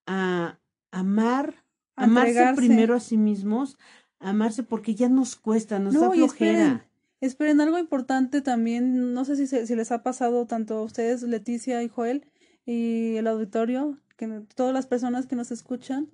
a 0.07 0.59
amar, 0.91 1.63
A 1.95 2.05
amarse 2.05 2.31
entregarse. 2.31 2.57
primero 2.63 2.95
a 2.95 3.01
sí 3.01 3.17
mismos, 3.19 3.77
amarse 4.19 4.63
porque 4.63 4.95
ya 4.95 5.09
nos 5.09 5.37
cuesta, 5.37 5.79
nos 5.79 5.95
da 5.95 6.01
No, 6.01 6.15
y 6.15 6.19
flojera. 6.19 6.86
Esperen, 7.21 7.61
algo 7.61 7.79
importante 7.79 8.43
también, 8.43 9.13
no 9.15 9.25
sé 9.25 9.37
si, 9.37 9.47
se- 9.47 9.67
si 9.67 9.75
les 9.77 9.93
ha 9.93 10.03
pasado 10.03 10.47
tanto 10.47 10.75
a 10.79 10.83
ustedes, 10.83 11.23
Leticia 11.23 11.83
y 11.83 11.89
Joel, 11.89 12.31
y 12.67 13.17
el 13.17 13.27
auditorio, 13.27 13.99
que 14.17 14.27
todas 14.55 14.75
las 14.75 14.87
personas 14.87 15.27
que 15.27 15.37
nos 15.37 15.51
escuchan, 15.51 16.11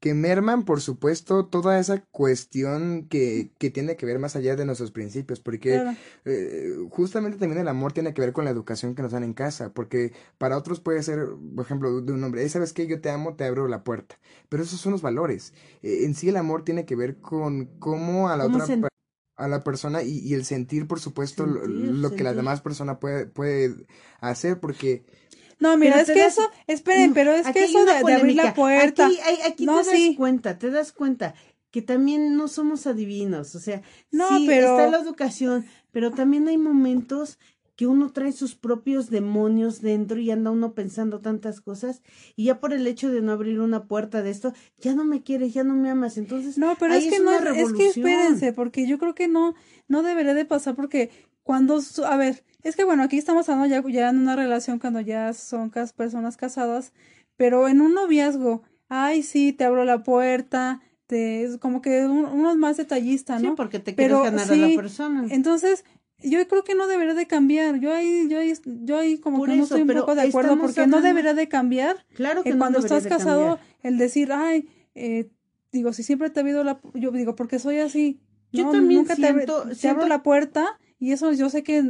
que 0.00 0.14
merman, 0.14 0.64
por 0.64 0.80
supuesto, 0.80 1.44
toda 1.46 1.78
esa 1.78 2.00
cuestión 2.10 3.06
que, 3.08 3.52
que 3.58 3.68
tiene 3.70 3.96
que 3.96 4.06
ver 4.06 4.18
más 4.18 4.34
allá 4.34 4.56
de 4.56 4.64
nuestros 4.64 4.92
principios, 4.92 5.40
porque 5.40 5.82
Claro. 5.82 5.96
eh, 6.24 6.70
justamente 6.90 7.36
también 7.36 7.60
el 7.60 7.68
amor 7.68 7.92
tiene 7.92 8.14
que 8.14 8.22
ver 8.22 8.32
con 8.32 8.46
la 8.46 8.50
educación 8.50 8.94
que 8.94 9.02
nos 9.02 9.12
dan 9.12 9.24
en 9.24 9.34
casa, 9.34 9.74
porque 9.74 10.14
para 10.38 10.56
otros 10.56 10.80
puede 10.80 11.02
ser, 11.02 11.26
por 11.54 11.64
ejemplo, 11.66 12.00
de 12.00 12.12
un 12.14 12.24
hombre, 12.24 12.42
"Eh, 12.44 12.48
¿sabes 12.48 12.72
qué? 12.72 12.86
Yo 12.86 13.02
te 13.02 13.10
amo, 13.10 13.36
te 13.36 13.44
abro 13.44 13.68
la 13.68 13.84
puerta, 13.84 14.18
pero 14.48 14.62
esos 14.62 14.80
son 14.80 14.92
los 14.92 15.02
valores. 15.02 15.52
Eh, 15.82 16.04
en 16.06 16.14
sí 16.14 16.30
el 16.30 16.36
amor 16.38 16.64
tiene 16.64 16.86
que 16.86 16.96
ver 16.96 17.20
con 17.20 17.66
cómo 17.78 18.30
a 18.30 18.36
la 18.38 18.44
¿Cómo 18.44 18.56
otra 18.56 18.64
a 19.40 19.48
la 19.48 19.64
persona 19.64 20.02
y, 20.02 20.18
y 20.18 20.34
el 20.34 20.44
sentir, 20.44 20.86
por 20.86 21.00
supuesto, 21.00 21.46
lo, 21.46 21.60
Sentir, 21.62 21.90
lo 21.94 22.10
que 22.14 22.22
la 22.24 22.32
demás 22.34 22.60
persona 22.60 22.98
puede, 23.00 23.26
puede 23.26 23.74
hacer, 24.20 24.60
porque 24.60 25.04
No, 25.58 25.76
mira, 25.76 25.92
Pero 25.96 26.02
es 26.06 26.10
que 26.12 26.20
das- 26.20 26.32
eso, 26.38 26.50
esperen, 26.66 27.08
No, 27.10 27.14
pero 27.14 27.32
es 27.32 27.46
que 27.48 27.64
eso 27.64 27.84
de, 27.84 28.02
de 28.04 28.12
abrir 28.14 28.36
la 28.36 28.54
puerta, 28.54 29.06
Aquí, 29.06 29.18
hay- 29.24 29.50
aquí 29.50 29.66
No, 29.66 29.80
te 29.80 29.86
das 29.88 29.96
sí. 29.96 30.14
cuenta, 30.16 30.58
te 30.58 30.70
das 30.70 30.92
cuenta 30.92 31.34
que 31.70 31.82
también 31.82 32.36
no 32.36 32.48
somos 32.48 32.86
adivinos. 32.86 33.54
O 33.54 33.60
sea, 33.60 33.82
No, 34.10 34.26
sí, 34.28 34.44
pero- 34.46 34.76
está 34.78 34.90
la 34.90 34.98
educación, 35.04 35.66
pero 35.92 36.10
también 36.12 36.48
hay 36.48 36.56
momentos 36.58 37.38
que 37.80 37.86
uno 37.86 38.12
trae 38.12 38.30
sus 38.32 38.54
propios 38.56 39.08
demonios 39.08 39.80
dentro 39.80 40.20
y 40.20 40.30
anda 40.30 40.50
uno 40.50 40.74
pensando 40.74 41.20
tantas 41.20 41.62
cosas 41.62 42.02
y 42.36 42.44
ya 42.44 42.60
por 42.60 42.74
el 42.74 42.86
hecho 42.86 43.10
de 43.10 43.22
no 43.22 43.32
abrir 43.32 43.58
una 43.58 43.84
puerta 43.84 44.22
de 44.22 44.28
esto, 44.28 44.52
ya 44.80 44.94
no 44.94 45.06
me 45.06 45.22
quieres, 45.22 45.54
ya 45.54 45.64
no 45.64 45.72
me 45.72 45.88
amas. 45.88 46.18
Entonces, 46.18 46.58
No, 46.58 46.76
pero 46.78 46.92
es 46.92 47.06
que 47.06 47.20
no, 47.20 47.32
es, 47.32 47.72
que 47.72 47.86
espérense, 47.86 48.52
porque 48.52 48.86
yo 48.86 48.98
creo 48.98 49.14
que 49.14 49.28
no, 49.28 49.54
no 49.88 50.02
debería 50.02 50.34
de 50.34 50.44
pasar, 50.44 50.76
porque 50.76 51.08
cuando, 51.42 51.80
a 52.06 52.16
ver, 52.18 52.44
es 52.62 52.76
que 52.76 52.84
bueno, 52.84 53.02
aquí 53.02 53.16
estamos 53.16 53.48
hablando 53.48 53.74
ya, 53.74 53.82
ya 53.90 54.10
en 54.10 54.18
una 54.18 54.36
relación 54.36 54.78
cuando 54.78 55.00
ya 55.00 55.32
son 55.32 55.70
cas- 55.70 55.94
personas 55.94 56.36
casadas, 56.36 56.92
pero 57.38 57.66
en 57.66 57.80
un 57.80 57.94
noviazgo, 57.94 58.62
ay, 58.90 59.22
sí, 59.22 59.54
te 59.54 59.64
abro 59.64 59.86
la 59.86 60.02
puerta, 60.02 60.82
te, 61.06 61.44
es 61.44 61.56
como 61.56 61.80
que 61.80 62.04
un- 62.04 62.26
uno 62.26 62.50
es 62.50 62.58
más 62.58 62.76
detallista, 62.76 63.38
Sí, 63.38 63.46
¿no? 63.46 63.54
porque 63.54 63.78
te 63.78 63.94
Pero 63.94 64.20
quieres 64.20 64.32
ganar 64.46 64.50
a 64.50 64.54
sí, 64.54 64.60
la 64.74 64.76
persona. 64.76 65.26
Entonces, 65.30 65.86
yo 66.22 66.46
creo 66.48 66.64
que 66.64 66.74
no 66.74 66.86
debería 66.86 67.14
de 67.14 67.26
cambiar, 67.26 67.80
yo 67.80 67.92
ahí, 67.92 68.26
yo 68.28 68.38
ahí, 68.38 68.52
yo 68.64 68.98
ahí 68.98 69.18
como 69.18 69.38
Por 69.38 69.48
que 69.48 69.56
no 69.56 69.62
estoy 69.64 69.82
un 69.82 69.88
poco 69.88 70.14
de 70.14 70.22
acuerdo, 70.22 70.58
porque 70.58 70.86
no 70.86 71.00
debería 71.00 71.34
de 71.34 71.48
cambiar 71.48 72.04
claro 72.14 72.42
que 72.42 72.50
eh, 72.50 72.52
no 72.54 72.58
cuando 72.58 72.78
estás 72.80 73.06
casado, 73.06 73.56
cambiar. 73.56 73.66
el 73.82 73.98
decir, 73.98 74.32
ay, 74.32 74.68
eh, 74.94 75.30
digo, 75.72 75.92
si 75.92 76.02
siempre 76.02 76.30
te 76.30 76.40
ha 76.40 76.42
habido 76.42 76.64
la, 76.64 76.80
yo 76.94 77.10
digo, 77.12 77.34
porque 77.36 77.58
soy 77.58 77.78
así, 77.78 78.20
Yo 78.52 78.64
no, 78.64 78.72
también 78.72 79.00
nunca 79.00 79.14
te, 79.16 79.22
siento- 79.22 79.64
te 79.80 79.88
abro 79.88 80.06
la 80.06 80.22
puerta 80.22 80.78
y 80.98 81.12
eso 81.12 81.32
yo 81.32 81.48
sé 81.48 81.62
que 81.62 81.84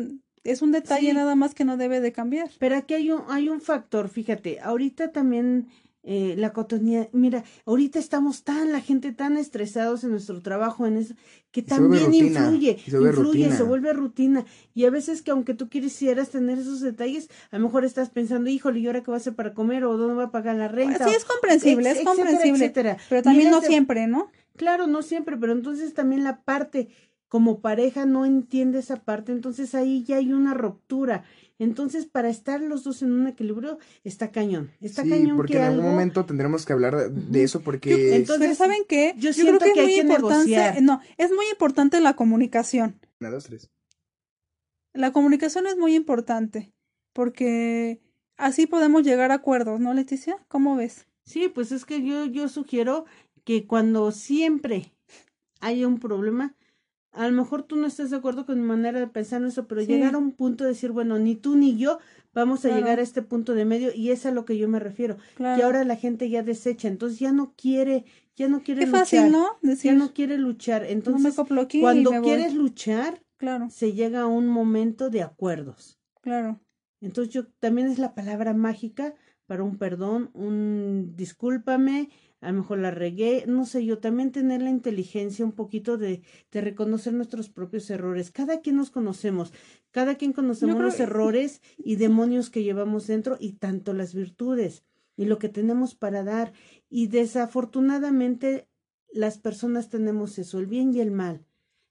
es 0.45 0.63
un 0.63 0.73
detalle 0.73 1.09
Sí. 1.11 1.15
nada 1.15 1.35
más 1.35 1.55
que 1.55 1.65
no 1.65 1.77
debe 1.77 2.01
de 2.01 2.13
cambiar. 2.13 2.51
Pero 2.59 2.77
aquí 2.77 2.95
hay 2.95 3.11
un, 3.11 3.23
hay 3.29 3.49
un 3.49 3.61
factor, 3.61 4.09
fíjate, 4.09 4.61
ahorita 4.61 5.13
también 5.13 5.67
eh, 6.03 6.35
la 6.39 6.53
cotonía, 6.53 7.09
mira, 7.13 7.45
ahorita 7.67 7.99
estamos 7.99 8.43
tan, 8.43 8.73
la 8.73 8.81
gente 8.81 9.13
tan 9.13 9.37
estresados 9.37 10.03
en 10.03 10.11
nuestro 10.13 10.41
trabajo, 10.41 10.87
en 10.87 10.97
eso, 10.97 11.15
que 11.51 11.63
también 11.63 12.07
rutina, 12.07 12.41
influye, 12.47 12.79
se 12.79 12.97
influye, 12.97 13.13
rutina. 13.13 13.57
se 13.57 13.63
vuelve 13.65 13.93
rutina. 13.93 14.45
Y 14.75 14.87
a 14.87 14.91
veces 14.91 15.21
que 15.21 15.31
aunque 15.31 15.53
tú 15.55 15.69
quisieras 15.69 16.31
tener 16.31 16.59
esos 16.59 16.81
detalles, 16.81 17.29
a 17.51 17.59
lo 17.59 17.65
mejor 17.65 17.85
estás 17.85 18.09
pensando, 18.09 18.49
híjole, 18.49 18.81
¿y 18.81 18.87
ahora 18.87 19.03
qué 19.03 19.11
va 19.11 19.17
a 19.17 19.21
hacer 19.21 19.35
para 19.35 19.53
comer? 19.53 19.85
¿O 19.85 19.97
dónde 19.99 20.15
va 20.15 20.25
a 20.25 20.31
pagar 20.31 20.57
la 20.57 20.69
renta? 20.69 21.07
Sí, 21.07 21.15
es 21.15 21.25
comprensible, 21.25 21.91
es 21.91 21.97
etcétera, 21.99 22.15
comprensible, 22.17 22.65
etcétera. 22.65 22.97
pero 23.09 23.23
también 23.23 23.51
no 23.51 23.61
de- 23.61 23.67
siempre, 23.67 24.07
¿no? 24.07 24.31
Claro, 24.57 24.87
no 24.87 25.03
siempre, 25.03 25.37
pero 25.37 25.53
entonces 25.53 25.93
también 25.95 26.25
la 26.25 26.43
parte 26.43 26.89
como 27.29 27.61
pareja 27.61 28.07
no 28.07 28.27
entiende 28.27 28.81
esa 28.81 28.97
parte, 28.97 29.31
entonces 29.33 29.75
ahí 29.77 30.03
ya 30.03 30.17
hay 30.17 30.33
una 30.33 30.53
ruptura. 30.53 31.23
Entonces, 31.61 32.07
para 32.07 32.31
estar 32.31 32.63
los 32.63 32.85
dos 32.85 33.03
en 33.03 33.13
un 33.13 33.27
equilibrio, 33.27 33.79
está 34.03 34.31
cañón. 34.33 34.71
Está 34.81 35.03
sí, 35.03 35.11
cañón 35.11 35.37
porque 35.37 35.53
que 35.53 35.59
en 35.59 35.65
algún 35.65 35.81
algo... 35.81 35.91
momento 35.93 36.25
tendremos 36.25 36.65
que 36.65 36.73
hablar 36.73 37.11
de, 37.11 37.43
eso 37.43 37.61
porque 37.61 38.17
entonces, 38.17 38.47
pero 38.47 38.55
¿saben 38.55 38.85
qué? 38.89 39.13
yo 39.19 39.31
creo 39.31 39.35
siento 39.35 39.59
que 39.59 39.69
es 39.69 39.75
que 39.75 39.81
hay 39.81 39.87
muy 39.87 40.15
importante, 40.15 40.81
no, 40.81 41.03
es 41.19 41.31
muy 41.31 41.45
importante 41.51 42.01
la 42.01 42.17
comunicación. 42.17 42.99
Una, 43.21 43.31
dos, 43.31 43.45
tres. 43.45 43.71
la 44.95 45.13
comunicación 45.13 45.67
es 45.67 45.77
muy 45.77 45.95
importante 45.95 46.73
porque 47.13 48.01
así 48.39 48.67
podemos 48.67 49.03
llegar 49.03 49.31
a 49.31 49.35
acuerdos, 49.35 49.81
¿no, 49.81 49.93
Leticia? 49.93 50.39
¿Cómo 50.49 50.77
ves? 50.77 51.09
Sí, 51.27 51.51
pues 51.55 51.73
es 51.73 51.85
que 51.85 52.03
yo, 52.03 52.25
yo 52.25 52.49
sugiero 52.49 53.05
que 53.45 53.67
cuando 53.67 54.13
siempre 54.13 54.95
hay 55.61 55.85
un 55.85 55.99
problema, 55.99 56.55
a 57.13 57.29
lo 57.29 57.33
mejor 57.37 57.63
tú 57.65 57.77
no 57.77 57.87
estás 57.87 58.11
de 58.11 58.17
acuerdo 58.17 58.47
con 58.47 58.61
mi 58.61 58.67
manera 58.67 59.01
de 59.01 59.07
pensar 59.09 59.43
en 59.43 59.49
eso, 59.49 59.67
pero 59.67 59.83
llegar 59.83 60.15
a 60.15 60.19
un 60.19 60.33
punto 60.33 60.65
de 60.65 60.71
decir, 60.71 60.93
bueno, 60.93 61.19
ni 61.19 61.35
tú 61.37 61.57
ni 61.57 61.77
yo 61.77 61.99
vamos 62.33 62.65
a 62.65 62.69
llegar 62.75 62.99
a 62.99 63.03
este 63.03 63.23
punto 63.23 63.55
de 63.55 63.65
medio 63.65 63.91
y 63.95 64.11
es 64.11 64.27
a 64.27 64.31
lo 64.31 64.45
que 64.45 64.57
yo 64.57 64.69
me 64.69 64.79
refiero. 64.79 65.17
Que 65.37 65.63
ahora 65.63 65.85
la 65.85 65.97
gente 65.97 66.29
ya 66.31 66.43
desecha, 66.43 66.87
entonces 66.89 67.19
ya 67.19 67.33
no 67.33 67.55
quiere, 67.57 68.05
ya 68.37 68.49
no 68.49 68.63
quiere 68.63 68.81
Qué 68.83 68.87
luchar. 68.87 69.01
fácil, 69.01 69.33
¿no? 69.33 69.47
Decir, 69.63 69.93
ya 69.93 69.99
no 69.99 70.13
quiere 70.13 70.39
luchar. 70.39 70.85
Entonces, 70.85 71.35
cuando 71.81 72.11
voy. 72.13 72.23
quieres 72.23 72.55
luchar, 72.55 73.23
Claro, 73.37 73.71
se 73.71 73.93
llega 73.95 74.21
a 74.21 74.27
un 74.27 74.47
momento 74.47 75.11
de 75.11 75.23
acuerdos. 75.23 75.99
claro. 76.21 76.61
Entonces 77.03 77.33
yo 77.33 77.47
también 77.61 77.89
es 77.89 77.99
la 77.99 78.15
palabra 78.15 78.53
mágica 78.53 79.15
para 79.47 79.63
un 79.65 79.79
perdón, 79.79 80.31
un 80.35 81.15
discúlpame, 81.17 82.11
a 82.41 82.51
lo 82.51 82.59
mejor 82.59 82.79
la 82.79 82.91
regué, 82.91 83.45
no 83.47 83.67
sé, 83.67 83.85
yo 83.85 83.99
también 83.99 84.33
tener 84.33 84.63
la 84.63 84.71
inteligencia 84.71 85.45
un 85.45 85.53
poquito 85.53 85.99
de, 85.99 86.23
de 86.51 86.61
reconocer 86.61 87.13
nuestros 87.13 87.51
propios 87.51 87.91
errores. 87.91 88.31
Cada 88.31 88.61
quien 88.61 88.77
nos 88.77 88.91
conocemos, 88.91 89.53
cada 89.91 90.15
quien 90.15 90.33
conocemos 90.33 90.77
creo 90.77 90.87
los 90.87 91.01
errores 91.01 91.61
y 91.77 91.97
demonios 91.97 92.49
que 92.49 92.63
llevamos 92.63 93.07
dentro 93.07 93.37
y 93.39 93.53
tanto 93.53 93.93
las 93.93 94.15
virtudes 94.15 94.85
y 95.17 95.27
lo 95.27 95.39
que 95.39 95.51
tenemos 95.51 95.95
para 95.95 96.25
dar. 96.25 96.53
Y 96.89 97.09
desafortunadamente 97.09 98.69
las 99.13 99.39
personas 99.39 99.91
tenemos 99.91 100.39
eso, 100.39 100.59
el 100.59 100.67
bien 100.67 100.95
y 100.95 101.01
el 101.01 101.11
mal. 101.11 101.45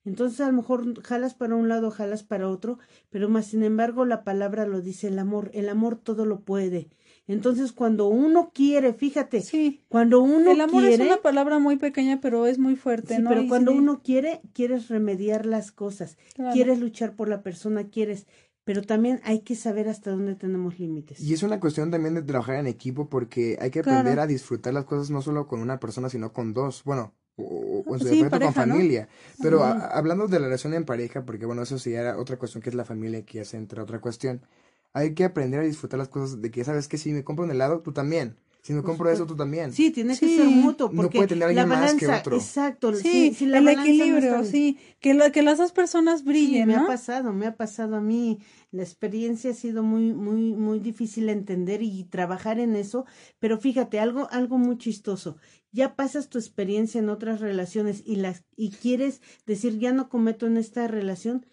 Entonces 0.06 0.40
a 0.42 0.48
lo 0.48 0.54
mejor 0.54 1.02
jalas 1.04 1.36
para 1.36 1.56
un 1.56 1.68
lado, 1.70 1.92
jalas 1.92 2.24
para 2.24 2.50
otro, 2.50 2.80
pero 3.10 3.30
más 3.30 3.48
sin 3.48 3.64
embargo 3.64 4.06
la 4.06 4.24
palabra 4.24 4.66
lo 4.66 4.82
dice 4.82 5.08
el 5.08 5.20
amor, 5.20 5.52
el 5.54 5.70
amor 5.70 5.98
todo 5.98 6.26
lo 6.26 6.42
puede. 6.42 6.90
Entonces 7.28 7.72
cuando 7.74 8.08
uno 8.08 8.52
quiere, 8.54 8.94
fíjate, 8.94 9.42
Sí. 9.42 9.82
cuando 9.90 10.22
uno 10.22 10.52
El 10.52 10.62
amor 10.62 10.82
quiere, 10.82 10.96
es 10.96 11.00
una 11.12 11.22
palabra 11.22 11.60
muy 11.60 11.76
pequeña, 11.78 12.20
pero 12.22 12.48
es 12.48 12.58
muy 12.60 12.76
fuerte, 12.76 13.16
sí, 13.16 13.22
¿no? 13.22 13.30
pero 13.30 13.42
Y 13.44 13.48
cuando 13.50 13.72
sí, 13.72 13.78
uno 13.78 14.02
quiere, 14.02 14.42
quieres 14.54 14.88
remediar 14.90 15.46
las 15.46 15.72
cosas, 15.72 16.18
claro. 16.34 16.54
quieres 16.54 16.80
luchar 16.80 17.16
por 17.16 17.28
la 17.28 17.44
persona, 17.44 17.90
quieres, 17.90 18.26
pero 18.64 18.82
también 18.84 19.20
hay 19.24 19.42
que 19.42 19.56
saber 19.56 19.88
hasta 19.90 20.12
dónde 20.12 20.36
tenemos 20.36 20.80
límites. 20.80 21.20
Y 21.22 21.34
es 21.34 21.44
una 21.44 21.60
cuestión 21.60 21.92
también 21.92 22.16
de 22.16 22.22
trabajar 22.22 22.56
en 22.56 22.68
equipo 22.68 23.10
porque 23.10 23.58
hay 23.62 23.72
que 23.72 23.82
Claro. 23.82 24.00
aprender 24.00 24.20
a 24.20 24.28
disfrutar 24.28 24.74
las 24.74 24.86
cosas 24.86 25.10
no 25.12 25.22
solo 25.22 25.48
con 25.48 25.62
una 25.62 25.80
persona, 25.80 26.10
sino 26.10 26.34
con 26.34 26.54
dos. 26.54 26.84
Bueno, 26.84 27.14
o, 27.44 27.86
o 27.88 27.94
en 27.96 28.00
su 28.02 28.08
Sí, 28.08 28.24
defecto 28.24 28.40
con 28.42 28.54
pareja, 28.54 28.66
¿no? 28.66 28.86
familia. 28.86 29.10
Pero 29.40 29.64
a- 29.64 29.72
hablando 29.72 30.28
de 30.28 30.40
la 30.40 30.46
relación 30.46 30.74
en 30.74 30.86
pareja, 30.86 31.26
porque 31.26 31.46
bueno, 31.46 31.62
eso 31.64 31.78
sí 31.80 31.94
era 31.94 32.18
otra 32.18 32.38
cuestión 32.38 32.62
que 32.62 32.70
es 32.70 32.76
la 32.76 32.86
familia, 32.86 33.26
que 33.26 33.40
ya 33.40 33.46
se 33.46 33.58
entra 33.58 33.84
otra 33.84 34.00
cuestión. 34.02 34.42
Hay 34.94 35.14
que 35.14 35.26
aprender 35.26 35.60
a 35.62 35.64
disfrutar 35.64 35.98
las 36.00 36.10
cosas 36.10 36.42
de 36.42 36.52
que, 36.52 36.64
¿sabes 36.64 36.88
que 36.88 36.98
Si 36.98 37.12
me 37.14 37.24
compro 37.24 37.46
un 37.46 37.52
helado, 37.52 37.82
tú 37.82 37.92
también. 37.94 38.38
Si 38.70 38.74
me 38.76 38.82
Por 38.84 38.92
compro 38.92 39.10
eso, 39.10 39.26
tú 39.26 39.36
también. 39.36 39.74
Sí, 39.74 39.90
tiene 39.90 40.16
que 40.16 40.28
Sí. 40.28 40.36
ser 40.38 40.46
mutuo, 40.46 40.92
No 40.92 41.02
porque 41.02 41.18
puede 41.18 41.30
tener 41.30 41.40
la 41.56 41.62
alguien 41.64 41.68
más 41.70 41.96
que 41.96 42.06
balanza, 42.06 42.20
otro. 42.22 42.36
exacto, 42.38 42.94
Sí, 42.94 43.34
si 43.34 43.48
la 43.48 43.58
el 43.58 43.66
balanza 43.66 43.82
no 43.82 43.96
equilibrio, 43.96 44.32
bien. 44.42 44.46
sí. 44.46 44.78
Que, 45.00 45.14
la- 45.16 45.32
que 45.32 45.42
las 45.42 45.58
dos 45.58 45.72
personas 45.72 46.20
Sí, 46.20 46.26
brillen, 46.28 46.68
me 46.68 46.76
ha 46.76 46.82
¿no? 46.82 46.86
pasado, 46.86 47.34
me 47.34 47.48
ha 47.48 47.56
pasado 47.58 47.96
a 47.96 48.02
mí. 48.02 48.38
La 48.72 48.84
experiencia 48.84 49.50
ha 49.50 49.54
sido 49.56 49.82
muy, 49.82 50.14
muy, 50.14 50.54
muy 50.54 50.80
difícil 50.80 51.26
de 51.26 51.32
entender 51.32 51.82
y 51.82 52.04
trabajar 52.04 52.60
en 52.60 52.76
eso. 52.76 53.06
Pero 53.40 53.58
fíjate, 53.58 54.00
algo, 54.00 54.28
algo 54.30 54.60
muy 54.60 54.78
chistoso. 54.78 55.38
Ya 55.72 55.96
pasas 55.96 56.30
tu 56.30 56.38
experiencia 56.38 57.00
en 57.00 57.10
otras 57.10 57.40
relaciones 57.40 58.04
y 58.06 58.18
las, 58.18 58.44
y 58.56 58.70
quieres 58.70 59.20
decir 59.48 59.80
ya 59.80 59.94
no 59.94 60.10
cometo 60.10 60.46
en 60.46 60.58
esta 60.58 60.88
relación, 60.88 61.44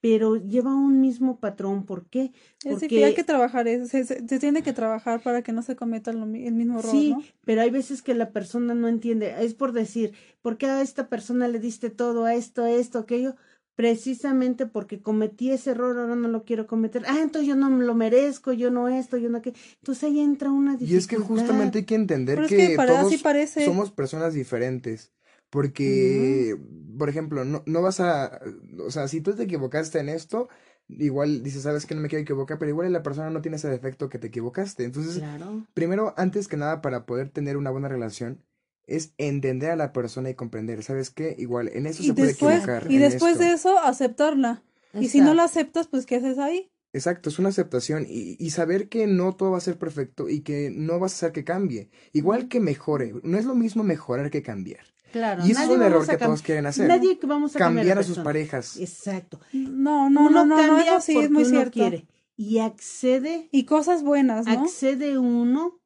pero 0.00 0.36
lleva 0.36 0.74
un 0.74 1.00
mismo 1.00 1.40
patrón. 1.40 1.84
¿Por 1.84 2.06
qué? 2.06 2.24
Es 2.64 2.72
Porque 2.72 2.86
difícil, 2.86 3.04
hay 3.04 3.14
que 3.14 3.24
trabajar, 3.24 3.66
es- 3.68 3.88
se, 3.88 4.04
se- 4.04 4.26
se 4.28 4.38
tiene 4.38 4.62
que 4.62 4.72
trabajar 4.72 5.20
para 5.20 5.42
que 5.42 5.52
no 5.52 5.62
se 5.62 5.74
cometa 5.76 6.12
lo 6.12 6.24
el 6.24 6.54
mismo 6.54 6.78
error, 6.78 6.90
Sí, 6.92 7.10
¿no? 7.10 7.22
pero 7.44 7.62
hay 7.62 7.70
veces 7.70 8.02
que 8.02 8.14
la 8.14 8.30
persona 8.30 8.74
no 8.74 8.86
entiende. 8.88 9.34
Es 9.40 9.54
por 9.54 9.72
decir, 9.72 10.12
¿por 10.42 10.56
qué 10.56 10.66
a 10.66 10.82
esta 10.82 11.08
persona 11.08 11.48
le 11.48 11.58
diste 11.58 11.90
todo, 11.90 12.24
a 12.24 12.34
esto, 12.34 12.62
a 12.62 12.70
esto, 12.70 12.98
aquello? 13.00 13.34
Precisamente 13.82 14.66
porque 14.66 15.00
cometí 15.00 15.52
ese 15.52 15.70
error, 15.70 15.96
ahora 15.96 16.16
no 16.16 16.26
lo 16.26 16.42
quiero 16.44 16.66
cometer. 16.66 17.04
Ah, 17.06 17.20
entonces 17.22 17.46
yo 17.48 17.54
no 17.54 17.70
me 17.70 17.84
lo 17.84 17.94
merezco, 17.94 18.52
yo 18.52 18.72
no 18.72 18.88
esto, 18.88 19.16
yo 19.18 19.28
no 19.30 19.38
aquello. 19.38 19.56
Entonces 19.76 20.02
ahí 20.02 20.18
entra 20.18 20.50
una 20.50 20.72
dificultad. 20.72 20.94
Y 20.94 20.98
es 20.98 21.06
que 21.06 21.16
justamente 21.16 21.78
hay 21.78 21.84
que 21.84 21.94
entender 21.94 22.34
Pero 22.34 22.46
es 22.46 22.50
que, 22.50 22.68
que 22.70 22.76
para- 22.76 22.94
todos 22.98 23.06
así 23.12 23.22
parece. 23.22 23.64
somos 23.64 23.92
personas 23.92 24.34
diferentes. 24.34 25.12
Porque, 25.50 26.56
por 26.98 27.08
ejemplo, 27.08 27.44
no, 27.44 27.62
no 27.66 27.82
vas 27.82 28.00
a, 28.00 28.40
o 28.84 28.90
sea, 28.90 29.08
si 29.08 29.20
tú 29.20 29.34
te 29.34 29.44
equivocaste 29.44 29.98
en 29.98 30.08
esto, 30.08 30.48
igual 30.88 31.42
dices, 31.42 31.62
sabes 31.62 31.86
que 31.86 31.94
no 31.94 32.00
me 32.00 32.08
quiero 32.08 32.22
equivocar, 32.22 32.58
pero 32.58 32.70
igual 32.70 32.92
la 32.92 33.02
persona 33.02 33.30
no 33.30 33.40
tiene 33.40 33.56
ese 33.56 33.68
defecto 33.68 34.08
que 34.08 34.18
te 34.18 34.26
equivocaste. 34.28 34.84
Entonces, 34.84 35.18
Claro. 35.18 35.66
primero, 35.74 36.14
antes 36.16 36.48
que 36.48 36.56
nada, 36.56 36.82
para 36.82 37.06
poder 37.06 37.30
tener 37.30 37.56
una 37.56 37.70
buena 37.70 37.88
relación, 37.88 38.44
es 38.86 39.12
entender 39.18 39.70
a 39.70 39.76
la 39.76 39.92
persona 39.92 40.30
y 40.30 40.34
comprender, 40.34 40.82
¿sabes 40.82 41.10
qué? 41.10 41.34
Igual, 41.38 41.68
en 41.74 41.86
eso 41.86 42.02
Y 42.02 42.06
se 42.06 42.14
puede 42.14 42.28
después, 42.28 42.56
equivocar. 42.56 42.86
y 42.90 42.98
después 42.98 43.32
esto. 43.32 43.44
de 43.44 43.52
eso, 43.52 43.78
aceptarla. 43.78 44.62
Y 44.94 45.08
si 45.08 45.20
no 45.20 45.34
la 45.34 45.44
aceptas, 45.44 45.88
pues 45.88 46.06
¿qué 46.06 46.16
haces 46.16 46.38
ahí? 46.38 46.70
Exacto, 46.94 47.28
es 47.28 47.38
una 47.38 47.50
aceptación 47.50 48.06
y, 48.08 48.36
y 48.42 48.50
saber 48.50 48.88
que 48.88 49.06
no 49.06 49.36
todo 49.36 49.50
va 49.50 49.58
a 49.58 49.60
ser 49.62 49.78
perfecto 49.78 50.30
y 50.30 50.40
que 50.40 50.70
no 50.74 50.98
vas 50.98 51.12
a 51.12 51.16
hacer 51.16 51.32
que 51.32 51.44
cambie. 51.44 51.90
Igual 52.12 52.48
que 52.48 52.60
mejore, 52.60 53.12
no 53.22 53.36
es 53.36 53.44
lo 53.44 53.54
mismo 53.54 53.82
mejorar 53.84 54.30
que 54.30 54.42
cambiar. 54.42 54.86
Claro. 55.12 55.46
Y 55.46 55.52
eso 55.52 55.62
es 55.62 55.68
un 55.70 55.82
error 55.82 56.02
a 56.02 56.06
que 56.06 56.16
todos 56.24 56.42
quieren 56.42 56.66
hacer. 56.66 56.86
Nadie 56.88 57.18
que 57.18 57.26
vamos 57.26 57.54
a 57.56 57.58
cambiar, 57.58 57.82
Cambiar 57.86 57.98
a 57.98 58.02
sus 58.02 58.08
persona. 58.16 58.24
parejas. 58.24 58.76
Exacto. 58.78 59.40
No, 59.52 60.10
no, 60.10 60.26
uno 60.26 60.44
no, 60.44 60.56
no, 60.56 60.66
no, 60.66 60.78
eso 60.80 61.00
sí 61.00 61.16
es 61.18 61.30
muy 61.30 61.42
uno 61.44 61.50
cierto. 61.50 61.70
quiere 61.72 62.06
y 62.36 62.58
accede, 62.58 63.48
Y 63.50 63.64
cosas 63.64 64.02
buenas, 64.02 64.46
¿no? 64.46 64.52
accede 64.52 65.18
uno 65.18 65.80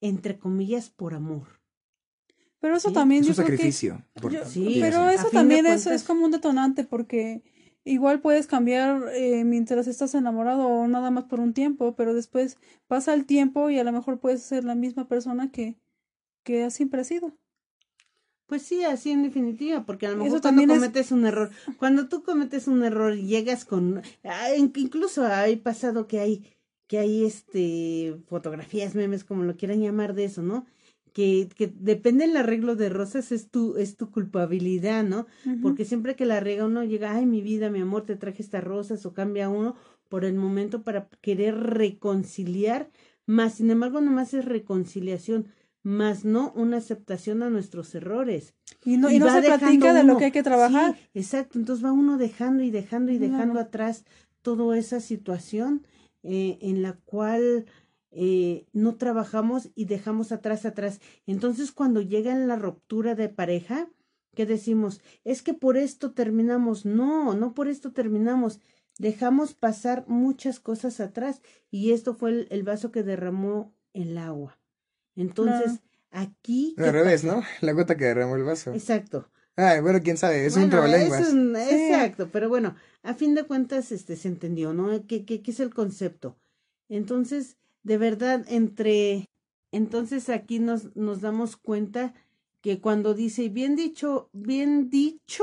entre 0.00 0.38
comillas 0.38 0.90
por 0.90 1.14
amor. 1.14 1.46
Pero 2.60 2.76
eso 2.76 2.88
Sí, 2.88 2.94
también 2.94 3.22
Es 3.22 3.28
un 3.28 3.34
yo 3.34 3.36
creo 3.36 3.46
que- 3.46 3.56
sacrificio. 3.56 4.02
por- 4.20 4.32
yo- 4.32 4.44
Sí, 4.44 4.78
pero 4.80 4.98
a 5.02 5.14
eso 5.14 5.28
también 5.30 5.66
es, 5.66 5.84
cuentas- 5.84 6.02
es 6.02 6.04
como 6.06 6.24
un 6.24 6.30
detonante 6.32 6.84
porque 6.84 7.42
igual 7.84 8.20
puedes 8.20 8.46
cambiar 8.46 9.02
eh, 9.14 9.44
mientras 9.44 9.86
estás 9.86 10.14
enamorado 10.14 10.66
o 10.66 10.86
nada 10.88 11.10
más 11.10 11.24
por 11.24 11.40
un 11.40 11.54
tiempo, 11.54 11.94
pero 11.96 12.14
después 12.14 12.58
pasa 12.86 13.14
el 13.14 13.24
tiempo 13.26 13.70
y 13.70 13.78
a 13.78 13.84
lo 13.84 13.92
mejor 13.92 14.18
puedes 14.20 14.42
ser 14.42 14.64
la 14.64 14.74
misma 14.74 15.08
persona 15.08 15.50
que, 15.50 15.78
que 16.44 16.64
has 16.64 16.74
siempre 16.74 17.04
sido. 17.04 17.32
Pues 18.48 18.62
sí, 18.62 18.82
así 18.82 19.10
en 19.10 19.22
definitiva, 19.22 19.84
porque 19.84 20.06
a 20.06 20.10
lo 20.10 20.16
Eso 20.24 20.24
mejor 20.36 20.40
cuando 20.40 20.62
es- 20.62 20.68
cometes 20.80 21.12
un 21.12 21.26
error, 21.26 21.50
cuando 21.78 22.08
tú 22.08 22.22
cometes 22.22 22.66
un 22.66 22.82
error 22.82 23.14
y 23.14 23.26
llegas 23.26 23.64
con, 23.66 24.00
ah, 24.24 24.54
in- 24.56 24.72
incluso 24.74 25.24
hay 25.26 25.56
pasado 25.56 26.06
que 26.08 26.18
hay, 26.18 26.42
que 26.86 26.98
hay 26.98 27.24
este 27.26 28.16
fotografías, 28.26 28.94
memes, 28.94 29.22
como 29.24 29.44
lo 29.44 29.54
quieran 29.56 29.80
llamar 29.82 30.14
de 30.14 30.24
eso, 30.24 30.42
¿no? 30.42 30.64
Que, 31.12 31.48
que 31.54 31.66
depende 31.66 32.26
del 32.26 32.36
arreglo 32.38 32.74
de 32.74 32.88
rosas 32.88 33.32
es 33.32 33.50
tu, 33.50 33.76
es 33.76 33.96
tu 33.98 34.10
culpabilidad, 34.10 35.04
¿no? 35.04 35.26
Porque 35.60 35.84
siempre 35.84 36.16
que 36.16 36.24
la 36.24 36.40
riega 36.40 36.64
uno 36.64 36.84
llega, 36.84 37.14
ay, 37.14 37.26
mi 37.26 37.42
vida, 37.42 37.68
mi 37.70 37.80
amor, 37.80 38.04
te 38.06 38.16
traje 38.16 38.40
estas 38.42 38.64
rosas, 38.64 39.04
o 39.04 39.12
cambia 39.12 39.50
uno 39.50 39.74
por 40.08 40.24
el 40.24 40.34
momento 40.36 40.82
para 40.84 41.08
querer 41.20 41.54
reconciliar, 42.12 42.88
más 43.26 43.54
sin 43.56 43.70
embargo, 43.70 44.00
nomás 44.00 44.32
es 44.32 44.46
reconciliación, 44.46 45.48
más 45.82 46.24
no 46.24 46.52
una 46.54 46.78
aceptación 46.78 47.42
a 47.42 47.50
nuestros 47.50 47.94
errores. 47.94 48.54
y 48.84 48.96
no, 48.96 49.10
y 49.10 49.18
no 49.18 49.32
se 49.32 49.42
platica 49.42 49.94
de 49.94 50.04
lo 50.04 50.16
que 50.16 50.26
hay 50.26 50.32
que 50.32 50.42
trabajar. 50.42 50.94
Sí, 50.94 51.18
exacto, 51.20 51.58
entonces 51.58 51.84
va 51.84 51.92
uno 51.92 52.18
dejando 52.18 52.62
y 52.62 52.70
dejando 52.70 53.12
y 53.12 53.18
dejando 53.18 53.60
atrás 53.60 54.04
toda 54.42 54.76
esa 54.78 55.00
situación 55.00 55.86
eh, 56.22 56.58
en 56.62 56.82
la 56.82 56.94
cual 57.04 57.66
eh, 58.10 58.66
no 58.72 58.96
trabajamos 58.96 59.70
y 59.74 59.84
dejamos 59.84 60.32
atrás 60.32 60.64
atrás. 60.64 61.00
Entonces 61.26 61.72
cuando 61.72 62.00
llega 62.00 62.34
la 62.34 62.56
ruptura 62.56 63.14
de 63.14 63.28
pareja, 63.28 63.88
¿qué 64.34 64.46
decimos? 64.46 65.00
Es 65.24 65.42
que 65.42 65.54
por 65.54 65.76
esto 65.76 66.12
terminamos. 66.12 66.84
No, 66.84 67.34
no 67.34 67.54
por 67.54 67.68
esto 67.68 67.92
terminamos. 67.92 68.60
Dejamos 68.98 69.54
pasar 69.54 70.04
muchas 70.08 70.58
cosas 70.58 71.00
atrás 71.00 71.40
y 71.70 71.92
esto 71.92 72.14
fue 72.14 72.30
el, 72.30 72.48
el 72.50 72.62
vaso 72.64 72.90
que 72.90 73.02
derramó 73.02 73.72
el 73.92 74.18
agua. 74.18 74.57
Entonces, 75.20 75.80
aquí... 76.10 76.74
¿qué 76.76 76.84
Al 76.84 76.92
revés? 76.92 77.24
¿no? 77.24 77.42
La 77.60 77.72
gota 77.72 77.96
que 77.96 78.04
derramó 78.04 78.36
el 78.36 78.44
vaso. 78.44 78.72
Exacto. 78.72 79.28
Ay, 79.56 79.80
bueno, 79.80 80.00
quién 80.02 80.16
sabe, 80.16 80.46
es 80.46 80.54
un 80.54 80.62
Bueno, 80.62 80.70
trabalenguas. 80.76 81.20
es 81.20 81.32
un- 81.34 81.56
Sí. 81.56 81.74
Exacto, 81.74 82.28
pero 82.32 82.48
bueno, 82.48 82.76
a 83.02 83.14
fin 83.14 83.34
de 83.34 83.42
cuentas 83.42 83.90
este 83.90 84.14
se 84.16 84.28
entendió, 84.28 84.72
¿no? 84.72 85.04
¿Qué, 85.06 85.24
qué, 85.24 85.42
qué 85.42 85.50
es 85.50 85.58
el 85.60 85.74
concepto? 85.74 86.38
Entonces, 86.88 87.56
de 87.82 87.98
verdad, 87.98 88.44
entre 88.48 89.28
entonces 89.72 90.28
aquí 90.30 90.60
nos, 90.60 90.94
nos 90.96 91.20
damos 91.20 91.56
cuenta 91.56 92.14
que 92.60 92.80
cuando 92.80 93.14
dice 93.14 93.48
bien 93.48 93.74
dicho, 93.76 94.30
bien 94.32 94.88
dicho, 94.90 95.42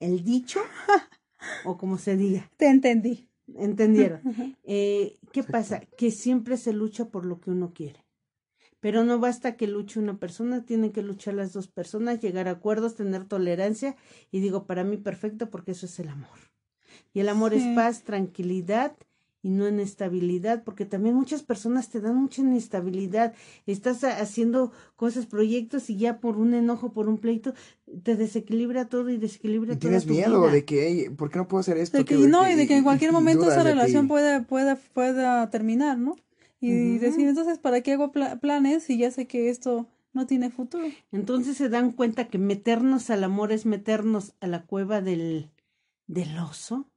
el 0.00 0.24
dicho, 0.24 0.60
o 1.64 1.76
como 1.78 1.96
se 1.98 2.16
diga, 2.16 2.50
Te 2.56 2.66
entendí. 2.68 3.28
¿entendieron? 3.56 4.20
Eh, 4.64 5.16
¿Qué 5.32 5.42
pasa? 5.44 5.80
Que 5.96 6.10
siempre 6.10 6.56
se 6.56 6.72
lucha 6.72 7.06
por 7.06 7.24
lo 7.26 7.38
que 7.40 7.50
uno 7.50 7.72
quiere. 7.74 8.03
Pero 8.84 9.02
no 9.02 9.18
basta 9.18 9.56
que 9.56 9.66
luche 9.66 9.98
una 9.98 10.18
persona, 10.18 10.62
tienen 10.66 10.92
que 10.92 11.00
luchar 11.00 11.32
las 11.32 11.54
dos 11.54 11.68
personas, 11.68 12.20
llegar 12.20 12.48
a 12.48 12.50
acuerdos, 12.50 12.96
tener 12.96 13.24
tolerancia 13.24 13.96
y 14.30 14.40
digo, 14.40 14.66
para 14.66 14.84
mí 14.84 14.98
perfecto 14.98 15.48
porque 15.48 15.70
eso 15.72 15.86
es 15.86 15.98
el 16.00 16.08
amor. 16.10 16.38
Y 17.14 17.20
el 17.20 17.30
amor 17.30 17.54
es 17.54 17.64
paz, 17.74 18.02
tranquilidad 18.02 18.92
y 19.42 19.48
no 19.48 19.66
inestabilidad, 19.66 20.64
porque 20.64 20.84
también 20.84 21.14
muchas 21.14 21.42
personas 21.42 21.88
te 21.88 22.02
dan 22.02 22.16
mucha 22.16 22.42
inestabilidad. 22.42 23.32
Estás 23.64 24.04
ha- 24.04 24.20
haciendo 24.20 24.70
cosas, 24.96 25.24
proyectos 25.24 25.88
y 25.88 25.96
ya 25.96 26.20
por 26.20 26.36
un 26.36 26.52
enojo, 26.52 26.92
por 26.92 27.08
un 27.08 27.16
pleito, 27.16 27.54
te 28.02 28.16
desequilibra 28.16 28.90
todo 28.90 29.08
y 29.08 29.16
desequilibra 29.16 29.72
Y 29.72 29.76
toda 29.76 29.80
tienes 29.80 30.06
tu 30.06 30.12
miedo 30.12 30.42
vida. 30.42 30.52
de 30.52 30.64
que, 30.66 30.86
"Ey, 30.86 31.08
¿por 31.08 31.30
qué 31.30 31.38
no 31.38 31.48
puedo 31.48 31.60
hacer 31.60 31.78
esto? 31.78 31.96
De 31.96 32.04
que, 32.04 32.16
¿Qué- 32.16 32.28
no, 32.28 32.46
y 32.50 32.54
de 32.54 32.66
que 32.66 32.76
en 32.76 32.84
cualquier 32.84 33.12
momento 33.12 33.46
esa 33.50 33.62
que- 33.62 33.70
relación 33.70 34.08
pueda, 34.08 34.42
pueda, 34.42 34.76
pueda 34.92 35.48
terminar, 35.48 35.98
¿no? 35.98 36.16
Y 36.70 36.98
decir, 36.98 37.26
entonces, 37.28 37.58
¿para 37.58 37.80
qué 37.82 37.92
hago 37.92 38.12
pla- 38.12 38.36
planes 38.40 38.82
si 38.84 38.98
ya 38.98 39.10
sé 39.10 39.26
que 39.26 39.50
esto 39.50 39.86
no 40.12 40.26
tiene 40.26 40.50
futuro? 40.50 40.84
Entonces 41.12 41.56
se 41.56 41.68
dan 41.68 41.92
cuenta 41.92 42.28
que 42.28 42.38
meternos 42.38 43.10
al 43.10 43.24
amor 43.24 43.52
es 43.52 43.66
meternos 43.66 44.34
a 44.40 44.46
la 44.46 44.62
cueva 44.64 45.00
del, 45.00 45.50
del 46.06 46.38
oso, 46.38 46.88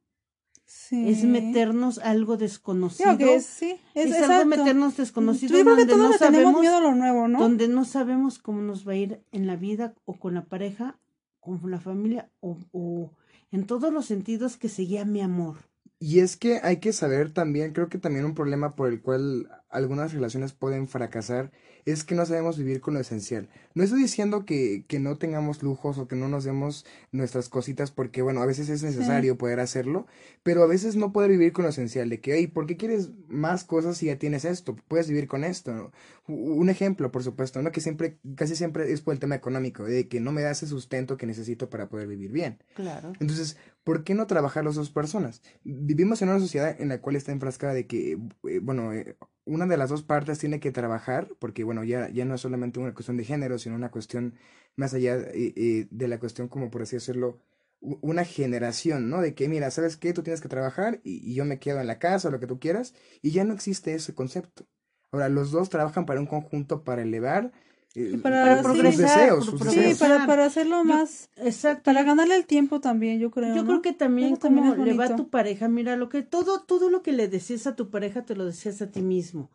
Sí. 0.70 1.08
es 1.08 1.24
meternos 1.24 1.98
a 1.98 2.10
algo 2.10 2.36
desconocido. 2.36 3.16
Que 3.16 3.36
es, 3.36 3.46
sí, 3.46 3.70
es, 3.94 4.06
Es 4.06 4.12
exacto. 4.12 4.32
algo 4.34 4.46
meternos 4.50 4.96
desconocido 4.98 5.56
Yo 5.56 5.64
creo 5.64 5.76
que 5.76 5.84
donde 5.86 5.94
todos 5.94 6.04
no 6.04 6.12
le 6.12 6.18
tenemos 6.18 6.42
sabemos 6.42 6.60
miedo 6.60 6.76
a 6.76 6.80
lo 6.82 6.94
nuevo, 6.94 7.26
¿no? 7.26 7.38
donde 7.40 7.68
no 7.68 7.84
sabemos 7.86 8.38
cómo 8.38 8.60
nos 8.60 8.86
va 8.86 8.92
a 8.92 8.96
ir 8.96 9.22
en 9.32 9.46
la 9.46 9.56
vida 9.56 9.94
o 10.04 10.14
con 10.18 10.34
la 10.34 10.44
pareja, 10.44 10.98
con 11.40 11.58
la 11.70 11.80
familia 11.80 12.28
o, 12.40 12.58
o 12.72 13.10
en 13.50 13.66
todos 13.66 13.90
los 13.94 14.04
sentidos 14.04 14.58
que 14.58 14.68
se 14.68 14.86
llame 14.86 15.22
amor. 15.22 15.56
Y 16.00 16.20
es 16.20 16.36
que 16.36 16.60
hay 16.62 16.78
que 16.78 16.92
saber 16.92 17.32
también, 17.32 17.72
creo 17.72 17.88
que 17.88 17.98
también 17.98 18.24
un 18.24 18.34
problema 18.34 18.76
por 18.76 18.88
el 18.88 19.02
cual 19.02 19.48
algunas 19.70 20.12
relaciones 20.12 20.52
pueden 20.52 20.88
fracasar 20.88 21.50
es 21.84 22.04
que 22.04 22.14
no 22.14 22.26
sabemos 22.26 22.58
vivir 22.58 22.80
con 22.80 22.94
lo 22.94 23.00
esencial. 23.00 23.48
No 23.74 23.82
estoy 23.82 24.02
diciendo 24.02 24.44
que, 24.44 24.84
que 24.86 24.98
no 24.98 25.16
tengamos 25.16 25.62
lujos 25.62 25.98
o 25.98 26.06
que 26.06 26.16
no 26.16 26.28
nos 26.28 26.44
demos 26.44 26.84
nuestras 27.12 27.48
cositas 27.48 27.90
porque, 27.90 28.20
bueno, 28.20 28.42
a 28.42 28.46
veces 28.46 28.68
es 28.68 28.82
necesario 28.82 29.38
poder 29.38 29.60
hacerlo, 29.60 30.06
pero 30.42 30.62
a 30.62 30.66
veces 30.66 30.96
no 30.96 31.12
poder 31.12 31.30
vivir 31.30 31.52
con 31.52 31.64
lo 31.64 31.70
esencial, 31.70 32.08
de 32.10 32.20
que, 32.20 32.34
hey, 32.34 32.46
¿por 32.46 32.66
qué 32.66 32.76
quieres 32.76 33.10
más 33.28 33.64
cosas 33.64 33.96
si 33.96 34.06
ya 34.06 34.18
tienes 34.18 34.44
esto? 34.44 34.76
Puedes 34.88 35.08
vivir 35.08 35.28
con 35.28 35.44
esto. 35.44 35.92
Un 36.26 36.68
ejemplo, 36.68 37.10
por 37.10 37.22
supuesto, 37.22 37.62
¿no? 37.62 37.72
Que 37.72 37.80
siempre, 37.80 38.18
casi 38.36 38.54
siempre 38.54 38.92
es 38.92 39.00
por 39.00 39.14
el 39.14 39.20
tema 39.20 39.34
económico, 39.34 39.84
de 39.84 40.08
que 40.08 40.20
no 40.20 40.32
me 40.32 40.42
da 40.42 40.50
ese 40.50 40.66
sustento 40.66 41.16
que 41.16 41.26
necesito 41.26 41.70
para 41.70 41.88
poder 41.88 42.06
vivir 42.06 42.32
bien. 42.32 42.58
Claro. 42.74 43.12
Entonces, 43.18 43.56
¿por 43.82 44.04
qué 44.04 44.14
no 44.14 44.26
trabajar 44.26 44.64
las 44.64 44.74
dos 44.74 44.90
personas? 44.90 45.42
Vivimos 45.64 46.20
en 46.20 46.28
una 46.28 46.40
sociedad 46.40 46.76
en 46.78 46.88
la 46.88 47.00
cual 47.00 47.16
está 47.16 47.32
enfrascada 47.32 47.72
de 47.72 47.86
que, 47.86 48.18
eh, 48.44 48.58
bueno, 48.60 48.92
eh, 48.92 49.16
una 49.48 49.66
de 49.66 49.76
las 49.76 49.90
dos 49.90 50.02
partes 50.02 50.38
tiene 50.38 50.60
que 50.60 50.70
trabajar, 50.72 51.28
porque, 51.38 51.64
bueno, 51.64 51.84
ya, 51.84 52.08
ya 52.10 52.24
no 52.24 52.34
es 52.34 52.40
solamente 52.40 52.78
una 52.78 52.94
cuestión 52.94 53.16
de 53.16 53.24
género, 53.24 53.58
sino 53.58 53.74
una 53.74 53.90
cuestión 53.90 54.34
más 54.76 54.94
allá 54.94 55.16
eh, 55.32 55.88
de 55.90 56.08
la 56.08 56.18
cuestión, 56.20 56.48
como 56.48 56.70
por 56.70 56.82
así 56.82 56.96
decirlo, 56.96 57.40
una 57.80 58.24
generación, 58.24 59.08
¿no? 59.10 59.20
De 59.20 59.34
que, 59.34 59.48
mira, 59.48 59.70
¿sabes 59.70 59.96
qué? 59.96 60.12
Tú 60.12 60.22
tienes 60.22 60.40
que 60.40 60.48
trabajar 60.48 61.00
y, 61.04 61.30
y 61.30 61.34
yo 61.34 61.44
me 61.44 61.58
quedo 61.58 61.80
en 61.80 61.86
la 61.86 61.98
casa 61.98 62.28
o 62.28 62.30
lo 62.30 62.40
que 62.40 62.46
tú 62.46 62.58
quieras, 62.60 62.94
y 63.22 63.30
ya 63.32 63.44
no 63.44 63.54
existe 63.54 63.94
ese 63.94 64.14
concepto. 64.14 64.66
Ahora, 65.12 65.28
los 65.28 65.50
dos 65.50 65.70
trabajan 65.70 66.06
para 66.06 66.20
un 66.20 66.26
conjunto 66.26 66.84
para 66.84 67.02
elevar 67.02 67.52
eh, 67.94 68.12
Y 68.14 68.16
para- 68.18 68.56
sus 68.62 68.72
progresar, 68.72 69.18
deseos, 69.20 69.34
por 69.36 69.44
sus 69.44 69.54
progresar. 69.60 69.82
Sí, 69.84 69.88
deseos. 69.90 69.98
para, 70.10 70.26
para 70.26 70.44
hacerlo 70.44 70.76
Yo- 70.78 70.84
más, 70.84 71.30
Exacto. 71.36 71.82
para 71.84 72.02
ganarle 72.02 72.36
el 72.36 72.46
tiempo 72.46 72.80
también, 72.80 73.18
yo 73.18 73.30
creo. 73.30 73.54
Yo 73.54 73.62
¿no? 73.62 73.68
creo 73.68 73.82
que 73.82 73.92
también 73.92 74.32
Eso 74.34 74.40
como 74.42 74.72
es 74.74 74.78
le 74.78 74.94
va 74.94 75.06
a 75.06 75.16
tu 75.16 75.28
pareja, 75.28 75.68
mira, 75.68 75.96
lo 75.96 76.08
que 76.08 76.22
todo, 76.22 76.60
todo 76.62 76.90
lo 76.90 77.02
que 77.02 77.12
le 77.12 77.28
deseas 77.28 77.66
a 77.66 77.76
tu 77.76 77.90
pareja 77.90 78.24
te 78.24 78.36
lo 78.36 78.44
deseas 78.46 78.82
a 78.82 78.90
ti 78.90 79.02
mismo. 79.02 79.50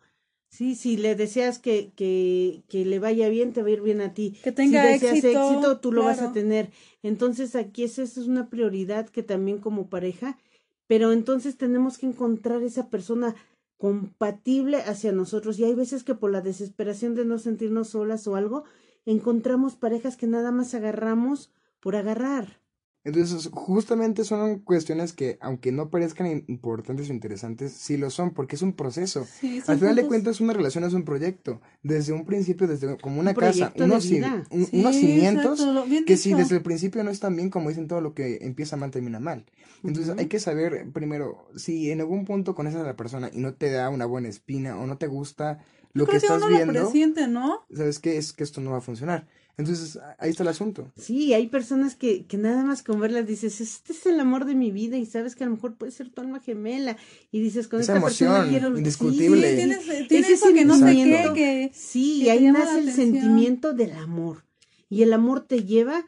Sí, 0.50 0.76
si 0.76 0.96
le 0.96 1.16
deseas 1.16 1.58
que, 1.58 1.90
que, 1.96 2.62
que 2.68 2.84
le 2.84 3.00
vaya 3.00 3.28
bien, 3.28 3.52
te 3.52 3.62
va 3.62 3.68
a 3.68 3.72
ir 3.72 3.80
bien 3.80 4.00
a 4.00 4.14
ti. 4.14 4.36
Que 4.44 4.52
tenga 4.52 4.82
si 4.84 4.88
deseas 4.92 5.12
éxito, 5.16 5.50
éxito, 5.50 5.78
tú 5.80 5.90
lo 5.90 6.04
vas 6.04 6.20
a 6.22 6.32
tener. 6.32 6.70
Entonces 7.02 7.56
aquí 7.56 7.82
esa 7.82 8.02
es 8.04 8.16
una 8.18 8.48
prioridad 8.50 9.08
que 9.08 9.24
también 9.24 9.58
como 9.58 9.88
pareja, 9.88 10.38
pero 10.86 11.10
entonces 11.12 11.56
tenemos 11.56 11.98
que 11.98 12.06
encontrar 12.06 12.62
esa 12.62 12.88
persona 12.88 13.34
compatible 13.78 14.78
hacia 14.78 15.12
nosotros. 15.12 15.58
Y 15.58 15.64
hay 15.64 15.74
veces 15.74 16.04
que 16.04 16.14
por 16.14 16.30
la 16.30 16.40
desesperación 16.40 17.14
de 17.14 17.24
no 17.24 17.38
sentirnos 17.38 17.88
solas 17.90 18.26
o 18.26 18.36
algo, 18.36 18.64
encontramos 19.04 19.76
parejas 19.76 20.16
que 20.16 20.26
nada 20.26 20.50
más 20.50 20.74
agarramos 20.74 21.52
por 21.80 21.96
agarrar. 21.96 22.63
Entonces, 23.04 23.50
justamente 23.52 24.24
son 24.24 24.60
cuestiones 24.60 25.12
que, 25.12 25.36
aunque 25.42 25.72
no 25.72 25.90
parezcan 25.90 26.26
im- 26.26 26.44
importantes 26.48 27.10
o 27.10 27.12
interesantes, 27.12 27.72
sí 27.72 27.98
lo 27.98 28.08
son, 28.08 28.30
porque 28.32 28.56
es 28.56 28.62
un 28.62 28.72
proceso. 28.72 29.26
Sí, 29.40 29.60
Al 29.66 29.78
final 29.78 29.94
de 29.96 30.06
cuentas, 30.06 30.40
una 30.40 30.54
relación 30.54 30.84
es 30.84 30.94
un 30.94 31.04
proyecto. 31.04 31.60
Desde 31.82 32.12
un 32.14 32.24
principio, 32.24 32.66
desde 32.66 32.96
como 32.96 33.20
una 33.20 33.32
Un 33.32 33.36
casa, 33.36 33.72
unos, 33.76 34.06
ci- 34.06 34.10
vida. 34.16 34.44
un- 34.50 34.64
Sí, 34.66 34.80
unos 34.80 34.96
cimientos 34.96 35.60
exacto, 35.60 35.72
lo- 35.72 36.04
que 36.06 36.16
si 36.16 36.32
desde 36.32 36.56
el 36.56 36.62
principio 36.62 37.04
no 37.04 37.10
están 37.10 37.36
bien, 37.36 37.50
como 37.50 37.68
dicen, 37.68 37.88
todo 37.88 38.00
lo 38.00 38.14
que 38.14 38.38
empieza 38.40 38.76
mal 38.76 38.90
termina 38.90 39.20
mal. 39.20 39.44
Entonces, 39.82 40.14
hay 40.16 40.26
que 40.26 40.40
saber 40.40 40.90
primero, 40.92 41.46
si 41.56 41.90
en 41.90 42.00
algún 42.00 42.24
punto 42.24 42.54
conoces 42.54 42.80
a 42.80 42.84
la 42.84 42.96
persona 42.96 43.28
y 43.32 43.38
no 43.38 43.52
te 43.52 43.70
da 43.70 43.90
una 43.90 44.06
buena 44.06 44.28
espina 44.28 44.78
o 44.78 44.86
no 44.86 44.96
te 44.96 45.08
gusta 45.08 45.58
lo 45.92 46.06
Yo 46.06 46.10
que 46.10 46.18
creo 46.18 46.20
que 46.20 46.26
estás 46.26 46.38
uno 46.38 46.48
lo 46.48 46.56
viendo, 46.56 46.72
presiente, 46.72 47.28
¿no? 47.28 47.66
¿sabes 47.72 47.98
qué? 47.98 48.16
Es 48.16 48.32
que 48.32 48.44
esto 48.44 48.62
no 48.62 48.70
va 48.70 48.78
a 48.78 48.80
funcionar. 48.80 49.28
Entonces, 49.56 49.98
ahí 50.18 50.30
está 50.30 50.42
el 50.42 50.48
asunto. 50.48 50.90
Sí, 50.96 51.32
hay 51.32 51.46
personas 51.46 51.94
que, 51.94 52.26
que 52.26 52.36
nada 52.36 52.64
más 52.64 52.82
con 52.82 52.98
verlas 52.98 53.26
dices, 53.26 53.60
este 53.60 53.92
es 53.92 54.04
el 54.06 54.18
amor 54.18 54.46
de 54.46 54.54
mi 54.54 54.72
vida 54.72 54.96
y 54.96 55.06
sabes 55.06 55.36
que 55.36 55.44
a 55.44 55.46
lo 55.46 55.54
mejor 55.54 55.76
puede 55.76 55.92
ser 55.92 56.10
tu 56.10 56.20
alma 56.20 56.40
gemela 56.40 56.96
y 57.30 57.40
dices, 57.40 57.68
con 57.68 57.80
Esa 57.80 57.94
esta 57.94 58.04
persona 58.04 58.36
emoción 58.38 58.50
quiero... 58.50 58.76
indiscutible. 58.76 59.50
Sí, 59.50 59.56
tienes, 59.56 59.88
Ese 59.88 60.04
tienes 60.04 60.30
eso 60.30 60.52
que 60.52 60.64
no 60.64 60.74
sé 60.74 60.80
qué, 60.80 60.86
sentimiento. 60.86 61.32
que... 61.34 61.70
Sí, 61.72 62.18
que 62.18 62.22
y 62.22 62.24
te 62.24 62.30
ahí 62.32 62.44
nace 62.50 62.78
el 62.80 62.92
sentimiento 62.92 63.72
del 63.72 63.92
amor. 63.92 64.44
Y 64.88 65.02
el 65.02 65.12
amor 65.12 65.40
te 65.46 65.64
lleva, 65.64 66.04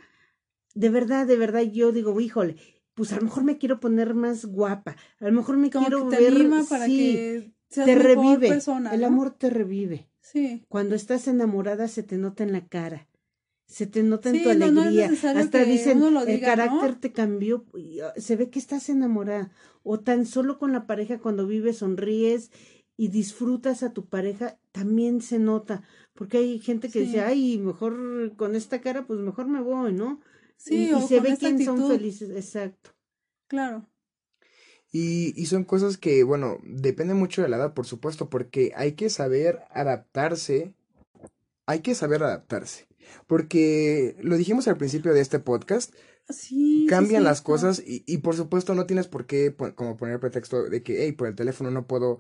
de 0.75 0.91
verdad, 0.91 1.27
de 1.27 1.37
verdad, 1.37 1.63
yo 1.63 1.93
digo, 1.93 2.21
híjole, 2.21 2.57
pues 2.95 3.13
a 3.13 3.17
lo 3.17 3.23
mejor 3.23 3.45
me 3.45 3.59
quiero 3.59 3.79
poner 3.79 4.15
más 4.15 4.45
guapa, 4.47 4.97
a 5.21 5.25
lo 5.27 5.33
mejor 5.33 5.57
me 5.57 5.71
Como 5.71 5.87
quiero 5.87 6.09
que 6.09 6.17
te 6.17 6.23
ver, 6.23 6.35
anima 6.35 6.65
para 6.69 6.87
sí, 6.87 6.97
que 6.97 7.53
seas 7.69 7.87
te 7.87 7.95
revive, 7.95 8.49
persona, 8.49 8.93
el 8.95 9.05
amor 9.05 9.33
te 9.33 9.51
revive. 9.51 10.09
Sí. 10.21 10.65
Cuando 10.69 10.95
estás 10.95 11.29
enamorada 11.29 11.89
se 11.89 12.03
te 12.03 12.17
nota 12.17 12.43
en 12.43 12.53
la 12.53 12.67
cara, 12.67 13.07
se 13.67 13.87
te 13.87 14.03
nota 14.03 14.31
en 14.31 14.37
Sí, 14.37 14.43
tu 14.45 14.51
no, 14.55 14.71
no 14.71 14.81
es 14.83 14.87
alegría. 14.87 15.09
Hasta 15.41 15.65
que 15.65 15.65
dicen, 15.65 15.99
uno 15.99 16.11
lo 16.11 16.21
el 16.23 16.41
carácter 16.41 16.97
te 17.01 17.13
cambió, 17.13 17.65
ah, 18.03 18.13
se 18.17 18.37
ve 18.37 18.51
que 18.51 18.59
estás 18.59 18.89
enamorada. 18.89 19.51
O 19.83 20.01
tan 20.01 20.27
solo 20.27 20.59
con 20.59 20.73
la 20.73 20.87
pareja 20.87 21.19
cuando 21.19 21.47
vives, 21.47 21.79
sonríes 21.79 22.51
y 22.97 23.09
disfrutas 23.09 23.83
a 23.83 23.93
tu 23.93 24.07
pareja, 24.09 24.59
también 24.73 25.21
se 25.21 25.39
nota. 25.39 25.83
Porque 26.15 26.39
hay 26.39 26.59
gente 26.61 26.91
que 26.91 27.01
Sí. 27.01 27.07
dice, 27.07 27.21
ay, 27.21 27.59
mejor 27.59 28.35
con 28.37 28.55
esta 28.57 28.81
cara, 28.81 29.07
pues 29.07 29.21
mejor 29.21 29.47
me 29.49 29.61
voy, 29.61 29.93
¿no? 29.93 30.21
Sí, 30.57 30.75
y, 30.75 30.95
y 30.99 31.03
se 31.03 31.17
con 31.17 31.25
ve 31.25 31.29
esta 31.33 31.39
quién 31.41 31.59
son 31.65 31.79
felices, 31.89 32.31
exacto. 32.31 32.91
Claro. 33.49 33.87
Y, 34.93 35.35
y 35.41 35.47
son 35.47 35.65
cosas 35.65 35.99
que, 35.99 36.23
bueno, 36.25 36.59
depende 36.63 37.15
mucho 37.15 37.43
de 37.43 37.49
la 37.49 37.57
edad, 37.57 37.75
por 37.75 37.87
supuesto, 37.87 38.31
porque 38.31 38.73
hay 38.77 38.93
que 38.93 39.11
saber 39.11 39.61
adaptarse. 39.71 40.75
Hay 41.67 41.81
que 41.81 41.95
saber 41.95 42.23
adaptarse. 42.23 42.87
Porque 43.27 44.17
lo 44.21 44.37
dijimos 44.37 44.67
al 44.69 44.77
principio 44.79 45.13
de 45.15 45.21
este 45.21 45.39
podcast, 45.39 45.95
Sí, 46.29 46.87
sí, 46.87 46.87
cambian 46.87 47.23
las 47.25 47.41
cosas 47.43 47.81
y, 47.87 48.03
y 48.07 48.19
por 48.19 48.35
supuesto 48.37 48.75
no 48.75 48.87
tienes 48.87 49.07
por 49.09 49.27
qué 49.27 49.51
po- 49.53 49.75
como 49.77 49.97
poner 49.97 50.19
pretexto 50.21 50.65
de 50.69 50.83
que, 50.83 51.05
hey, 51.05 51.13
por 51.13 51.29
el 51.29 51.37
teléfono 51.37 51.71
no 51.71 51.87
puedo, 51.87 52.19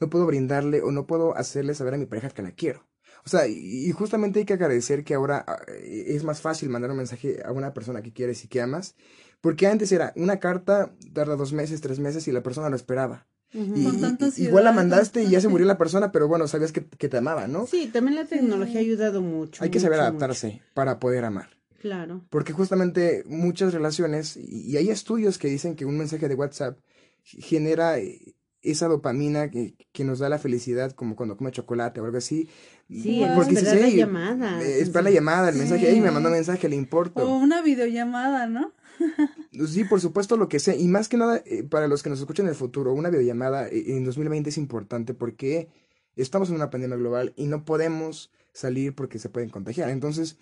no 0.00 0.10
puedo 0.10 0.26
brindarle 0.26 0.82
o 0.82 0.90
no 0.92 1.06
puedo 1.06 1.36
hacerle 1.36 1.74
saber 1.74 1.94
a 1.94 1.98
mi 1.98 2.06
pareja 2.06 2.30
que 2.30 2.42
la 2.42 2.52
quiero. 2.52 2.86
O 3.24 3.28
sea, 3.30 3.46
y, 3.48 3.54
y 3.88 3.92
justamente 3.92 4.40
hay 4.40 4.44
que 4.44 4.52
agradecer 4.54 5.04
que 5.04 5.14
ahora 5.14 5.42
ah, 5.48 5.62
es 5.82 6.22
más 6.24 6.40
fácil 6.42 6.68
mandar 6.68 6.90
un 6.90 6.98
mensaje 6.98 7.42
a 7.44 7.52
una 7.52 7.72
persona 7.74 8.02
que 8.02 8.12
quieres 8.12 8.44
y 8.44 8.48
que 8.48 8.60
amas, 8.60 8.94
porque 9.40 9.66
antes 9.66 9.90
era 9.92 10.12
una 10.16 10.38
carta, 10.40 10.94
tarda 11.14 11.36
dos 11.36 11.52
meses, 11.54 11.80
tres 11.80 11.98
meses 11.98 12.28
y 12.28 12.32
la 12.32 12.42
persona 12.42 12.68
lo 12.70 12.76
esperaba. 12.76 13.26
Y, 13.52 13.84
Con 13.84 14.00
tanta 14.00 14.28
igual 14.36 14.64
la 14.64 14.72
mandaste 14.72 15.22
y 15.22 15.30
ya 15.30 15.40
se 15.40 15.48
murió 15.48 15.66
la 15.66 15.78
persona, 15.78 16.12
pero 16.12 16.28
bueno, 16.28 16.46
sabías 16.48 16.72
que, 16.72 16.84
que 16.84 17.08
te 17.08 17.16
amaba, 17.18 17.46
¿no? 17.46 17.66
Sí, 17.66 17.88
también 17.92 18.16
la 18.16 18.24
tecnología 18.26 18.78
ha 18.78 18.82
ayudado 18.82 19.22
mucho. 19.22 19.62
Hay 19.64 19.70
que 19.70 19.80
saber 19.80 19.98
mucho, 19.98 20.08
adaptarse 20.08 20.62
para 20.74 20.98
poder 20.98 21.24
amar. 21.24 21.48
Claro. 21.80 22.24
Porque 22.30 22.52
justamente 22.52 23.22
muchas 23.26 23.72
relaciones, 23.72 24.36
y 24.36 24.70
y 24.72 24.76
hay 24.76 24.90
estudios 24.90 25.38
que 25.38 25.48
dicen 25.48 25.76
que 25.76 25.84
un 25.84 25.96
mensaje 25.96 26.28
de 26.28 26.34
WhatsApp 26.34 26.78
genera 27.22 27.98
eh, 27.98 28.34
esa 28.62 28.88
dopamina 28.88 29.50
que, 29.50 29.74
que 29.92 30.04
nos 30.04 30.18
da 30.18 30.28
la 30.28 30.38
felicidad, 30.38 30.92
como 30.92 31.14
cuando 31.16 31.36
come 31.36 31.52
chocolate 31.52 32.00
o 32.00 32.04
algo 32.04 32.18
así. 32.18 32.48
Sí, 32.88 33.24
Porque 33.34 33.54
esperar 33.54 33.76
la 33.80 33.86
"Ey, 33.86 33.96
llamada. 33.96 34.62
eh, 34.62 34.80
espera 34.80 35.02
la 35.02 35.10
llamada, 35.10 35.48
el 35.48 35.54
Sí. 35.54 35.60
mensaje, 35.60 35.88
ahí 35.88 36.00
me 36.00 36.10
mandó 36.10 36.28
un 36.28 36.34
mensaje, 36.34 36.68
le 36.68 36.76
importo. 36.76 37.22
O 37.28 37.38
una 37.38 37.62
videollamada, 37.62 38.46
¿no? 38.48 38.72
Sí, 39.68 39.84
por 39.84 40.00
supuesto, 40.00 40.36
lo 40.36 40.48
que 40.48 40.58
sea. 40.58 40.74
Y 40.74 40.88
más 40.88 41.08
que 41.08 41.16
nada, 41.16 41.42
eh, 41.46 41.62
para 41.62 41.88
los 41.88 42.02
que 42.02 42.10
nos 42.10 42.18
escuchan 42.20 42.46
en 42.46 42.50
el 42.50 42.56
futuro, 42.56 42.92
una 42.92 43.10
videollamada 43.10 43.68
eh, 43.68 43.84
en 43.96 44.04
2020 44.04 44.50
es 44.50 44.58
importante 44.58 45.14
porque 45.14 45.68
estamos 46.16 46.48
en 46.50 46.56
una 46.56 46.70
pandemia 46.70 46.96
global 46.96 47.32
y 47.36 47.46
no 47.46 47.64
podemos 47.64 48.30
salir 48.52 48.94
porque 48.94 49.18
se 49.18 49.28
pueden 49.28 49.50
contagiar. 49.50 49.90
Entonces, 49.90 50.36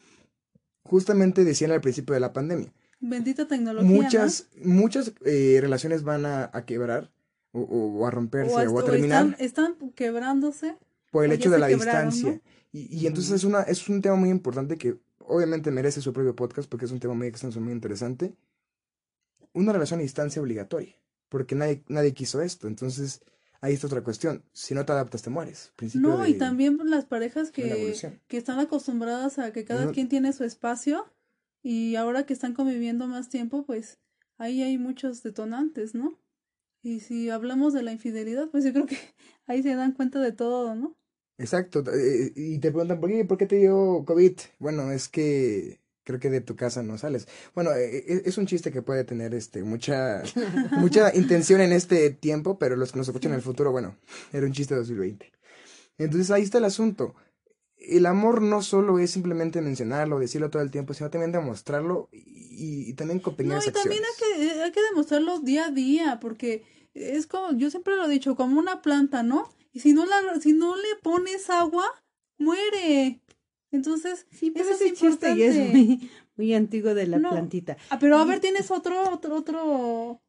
justamente 0.82 1.44
decían 1.44 1.70
al 1.72 1.80
principio 1.80 2.14
de 2.14 2.20
la 2.20 2.32
pandemia, 2.32 2.72
Bendita 3.00 3.46
tecnología, 3.46 3.90
muchas, 3.90 4.46
muchas 4.62 5.12
eh, 5.24 5.58
relaciones 5.60 6.04
van 6.04 6.24
a, 6.24 6.50
a 6.52 6.64
quebrar 6.64 7.12
o, 7.52 7.60
o- 7.60 8.06
a 8.06 8.10
romperse 8.10 8.54
O, 8.54 8.78
a 8.78 8.84
terminar 8.84 9.36
están, 9.38 9.74
están 9.76 9.90
quebrándose. 9.92 10.76
por 11.10 11.24
el 11.24 11.32
hecho 11.32 11.50
de 11.50 11.58
la 11.58 11.68
quebraron, 11.68 12.10
distancia. 12.10 12.40
Y, 12.72 12.96
y 13.02 13.06
entonces 13.06 13.32
es, 13.32 13.44
una, 13.44 13.62
es 13.62 13.88
un 13.88 14.00
tema 14.00 14.16
muy 14.16 14.30
importante 14.30 14.76
que 14.78 14.96
obviamente 15.18 15.70
merece 15.70 16.00
su 16.00 16.12
propio 16.12 16.34
podcast 16.34 16.68
porque 16.68 16.86
es 16.86 16.92
un 16.92 16.98
tema 17.00 17.14
muy 17.14 17.26
extenso, 17.26 17.60
muy 17.60 17.72
interesante. 17.72 18.32
Una 19.54 19.72
relación 19.72 20.00
a 20.00 20.02
distancia 20.02 20.42
obligatoria. 20.42 20.94
porque 21.30 21.54
nadie, 21.56 21.82
nadie 21.88 22.12
quiso 22.14 22.42
esto. 22.42 22.68
Entonces, 22.68 23.22
ahí 23.60 23.74
está 23.74 23.86
otra 23.88 24.04
cuestión. 24.04 24.44
Si 24.52 24.72
no 24.74 24.84
te 24.84 24.92
adaptas, 24.92 25.22
te 25.22 25.30
mueres. 25.30 25.72
Principio 25.74 26.10
No, 26.10 26.26
y 26.26 26.34
también 26.34 26.78
las 26.84 27.06
parejas 27.06 27.50
que, 27.50 27.94
que 28.28 28.36
están 28.36 28.60
acostumbradas 28.60 29.38
a 29.40 29.52
que 29.52 29.64
cada 29.64 29.86
No- 29.86 29.92
quien 29.92 30.08
tiene 30.08 30.32
su 30.32 30.44
espacio 30.44 31.06
y 31.62 31.96
ahora 31.96 32.24
que 32.26 32.34
están 32.34 32.52
conviviendo 32.54 33.06
más 33.08 33.30
tiempo, 33.30 33.64
pues 33.64 33.98
ahí 34.38 34.62
hay 34.62 34.78
muchos 34.78 35.22
detonantes, 35.24 35.94
¿no? 35.94 36.20
Y 36.82 37.00
si 37.00 37.30
hablamos 37.30 37.72
de 37.72 37.82
la 37.82 37.92
infidelidad, 37.92 38.50
pues 38.50 38.62
yo 38.64 38.72
creo 38.72 38.86
que 38.86 38.98
ahí 39.46 39.62
se 39.62 39.74
dan 39.74 39.92
cuenta 39.92 40.20
de 40.20 40.32
todo, 40.32 40.74
¿no? 40.76 40.96
Exacto. 41.38 41.82
eh, 41.92 42.32
y 42.36 42.58
te 42.58 42.70
preguntan, 42.70 43.00
¿por 43.00 43.10
qué, 43.10 43.24
¿por 43.24 43.38
qué 43.38 43.46
te 43.46 43.56
dio 43.56 44.04
COVID? 44.06 44.38
Bueno, 44.60 44.92
es 44.92 45.08
que 45.08 45.80
creo 46.04 46.20
que 46.20 46.30
de 46.30 46.40
tu 46.40 46.56
casa 46.56 46.82
no 46.82 46.98
sales. 46.98 47.26
Bueno, 47.54 47.72
eh, 47.72 48.04
eh, 48.06 48.22
es 48.24 48.38
un 48.38 48.46
chiste 48.46 48.70
que 48.70 48.82
puede 48.82 49.04
tener 49.04 49.34
este 49.34 49.62
mucha 49.62 50.22
mucha 50.78 51.14
intención 51.14 51.60
en 51.60 51.72
este 51.72 52.10
tiempo, 52.10 52.58
pero 52.58 52.76
los 52.76 52.92
que 52.92 52.98
nos 52.98 53.08
escuchan 53.08 53.32
en 53.32 53.36
el 53.36 53.42
futuro, 53.42 53.72
bueno, 53.72 53.96
era 54.32 54.46
un 54.46 54.52
chiste 54.52 54.74
de 54.74 54.80
2020. 54.80 55.32
Entonces 55.98 56.30
ahí 56.30 56.42
está 56.42 56.58
el 56.58 56.64
asunto. 56.64 57.14
El 57.76 58.06
amor 58.06 58.40
no 58.40 58.62
solo 58.62 58.98
es 58.98 59.10
simplemente 59.10 59.60
mencionarlo, 59.60 60.18
decirlo 60.18 60.48
todo 60.50 60.62
el 60.62 60.70
tiempo, 60.70 60.94
sino 60.94 61.10
también 61.10 61.32
demostrarlo 61.32 62.08
y, 62.12 62.88
y 62.88 62.94
también 62.94 63.20
con 63.20 63.32
No, 63.32 63.36
pequeñas 63.36 63.66
y 63.66 63.72
también 63.72 64.02
acciones. 64.04 64.40
hay 64.40 64.48
que, 64.54 64.62
hay 64.62 64.72
que 64.72 64.82
demostrarlo 64.82 65.40
día 65.40 65.66
a 65.66 65.70
día, 65.70 66.18
porque 66.20 66.64
es 66.94 67.26
como, 67.26 67.56
yo 67.58 67.70
siempre 67.70 67.96
lo 67.96 68.06
he 68.06 68.08
dicho, 68.08 68.36
como 68.36 68.58
una 68.58 68.80
planta, 68.80 69.22
¿no? 69.22 69.50
Y 69.72 69.80
si 69.80 69.92
no 69.92 70.06
la, 70.06 70.40
si 70.40 70.52
no 70.52 70.76
le 70.76 70.96
pones 71.02 71.50
agua, 71.50 71.84
muere. 72.38 73.20
Entonces, 73.74 74.26
Sí, 74.30 74.50
pero 74.50 74.66
eso 74.66 74.74
ese 74.74 74.88
es 74.88 74.98
chiste 74.98 75.36
ya 75.36 75.46
es 75.46 75.56
muy, 75.56 76.10
muy 76.36 76.54
antiguo 76.54 76.94
de 76.94 77.06
la 77.06 77.18
No. 77.18 77.30
plantita. 77.30 77.76
Ah, 77.90 77.98
pero 77.98 78.16
a 78.18 78.24
ver, 78.24 78.40
tienes 78.40 78.70
otro, 78.70 79.10
otro, 79.12 79.36
otro. 79.36 80.20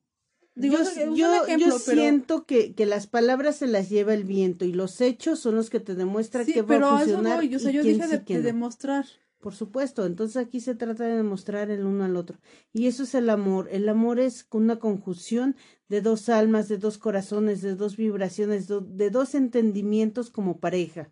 Digo, 0.56 0.78
yo 0.78 1.14
yo- 1.16 1.44
ejemplo, 1.44 1.68
yo 1.68 1.78
pero. 1.86 2.02
siento 2.02 2.46
que, 2.46 2.74
que 2.76 2.86
las 2.86 3.08
palabras 3.08 3.58
se 3.58 3.68
las 3.68 3.90
lleva 3.90 4.14
el 4.14 4.24
viento 4.24 4.64
y 4.66 4.72
los 4.74 5.02
hechos 5.02 5.40
son 5.40 5.56
los 5.56 5.70
que 5.70 5.80
te 5.82 5.96
demuestran 5.96 6.46
Sí, 6.46 6.54
que 6.54 6.62
va 6.62 6.68
pero 6.68 6.86
a 6.88 7.00
a 7.00 7.04
eso 7.04 7.14
funcionar. 7.16 7.38
voy. 7.38 7.56
O 7.56 7.60
sea, 7.60 7.72
y 7.72 7.74
yo 7.76 7.84
dije 7.84 8.04
sí, 8.04 8.24
de, 8.34 8.38
no. 8.40 8.42
demostrar. 8.42 9.06
Por 9.42 9.54
supuesto, 9.54 10.06
entonces 10.08 10.38
aquí 10.38 10.60
se 10.60 10.74
trata 10.74 11.04
de 11.04 11.18
demostrar 11.18 11.70
el 11.70 11.86
uno 11.86 12.04
al 12.06 12.16
otro. 12.16 12.40
Y 12.74 12.88
eso 12.88 13.04
es 13.04 13.14
el 13.14 13.30
amor. 13.30 13.68
El 13.72 13.88
amor 13.90 14.20
es 14.20 14.48
una 14.52 14.80
conjunción 14.80 15.56
de 15.88 16.02
dos 16.02 16.30
almas, 16.30 16.68
de 16.68 16.78
dos 16.80 16.98
corazones, 16.98 17.62
de 17.62 17.76
dos 17.76 17.96
vibraciones, 17.96 18.68
de 18.68 19.10
dos 19.12 19.36
entendimientos 19.36 20.32
como 20.32 20.60
pareja. 20.60 21.12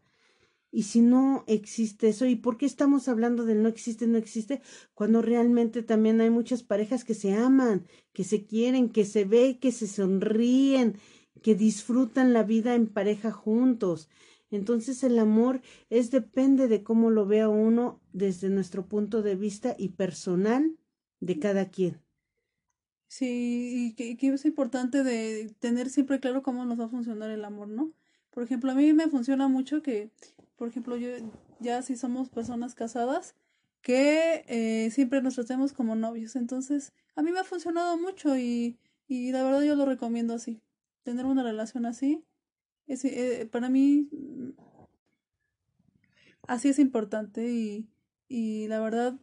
Y 0.75 0.83
si 0.83 1.01
no 1.01 1.43
existe 1.45 2.07
eso, 2.07 2.25
¿y 2.25 2.35
por 2.35 2.57
qué 2.57 2.65
estamos 2.65 3.07
hablando 3.07 3.45
del 3.45 3.61
no 3.61 3.69
existe, 3.69 4.07
no 4.07 4.17
existe? 4.17 4.59
Cuando 4.95 5.21
realmente 5.21 5.83
también 5.83 6.19
hay 6.19 6.31
muchas 6.31 6.63
parejas 6.63 7.03
que 7.03 7.13
se 7.13 7.35
aman, 7.35 7.85
que 8.11 8.23
se 8.23 8.47
quieren, 8.47 8.89
que 8.89 9.05
se 9.05 9.23
ve, 9.23 9.59
que 9.59 9.71
se 9.71 9.85
sonríen, 9.85 10.97
que 11.43 11.53
disfrutan 11.53 12.33
la 12.33 12.41
vida 12.41 12.73
en 12.73 12.87
pareja 12.87 13.29
juntos. 13.31 14.09
Entonces 14.49 15.03
el 15.03 15.19
amor 15.19 15.61
es 15.91 16.09
depende 16.09 16.67
de 16.67 16.81
cómo 16.81 17.11
lo 17.11 17.27
vea 17.27 17.49
uno 17.49 18.01
desde 18.11 18.49
nuestro 18.49 18.87
punto 18.87 19.21
de 19.21 19.35
vista 19.35 19.75
y 19.77 19.89
personal 19.89 20.79
de 21.19 21.37
cada 21.37 21.69
quien. 21.69 22.01
Sí, 23.07 23.89
y 23.89 23.93
que, 23.95 24.17
que 24.17 24.27
es 24.29 24.45
importante 24.45 25.03
de 25.03 25.55
tener 25.59 25.89
siempre 25.91 26.19
claro 26.19 26.41
cómo 26.41 26.65
nos 26.65 26.79
va 26.79 26.85
a 26.85 26.89
funcionar 26.89 27.29
el 27.29 27.45
amor, 27.45 27.67
¿no? 27.67 27.93
Por 28.33 28.43
ejemplo, 28.43 28.71
a 28.71 28.75
mí 28.75 28.93
me 28.93 29.07
funciona 29.09 29.47
mucho 29.47 29.81
que, 29.81 30.09
por 30.57 30.67
ejemplo, 30.67 30.97
yo 30.97 31.09
ya 31.59 31.81
si 31.81 31.95
somos 31.95 32.29
personas 32.29 32.75
casadas, 32.75 33.35
que 33.81 34.43
eh, 34.47 34.89
siempre 34.91 35.21
nos 35.21 35.35
tratemos 35.35 35.73
como 35.73 35.95
novios. 35.95 36.35
Entonces, 36.35 36.93
a 37.15 37.21
mí 37.21 37.31
me 37.31 37.39
ha 37.39 37.43
funcionado 37.43 37.97
mucho 37.97 38.37
y, 38.37 38.79
y 39.07 39.31
la 39.31 39.43
verdad 39.43 39.61
yo 39.61 39.75
lo 39.75 39.85
recomiendo 39.85 40.33
así. 40.33 40.61
Tener 41.03 41.25
una 41.25 41.43
relación 41.43 41.85
así, 41.85 42.23
es, 42.87 43.05
eh, 43.05 43.47
para 43.51 43.69
mí, 43.69 44.09
mm, 44.11 44.51
así 46.47 46.69
es 46.69 46.79
importante 46.79 47.49
y, 47.49 47.89
y 48.29 48.67
la 48.67 48.79
verdad 48.79 49.19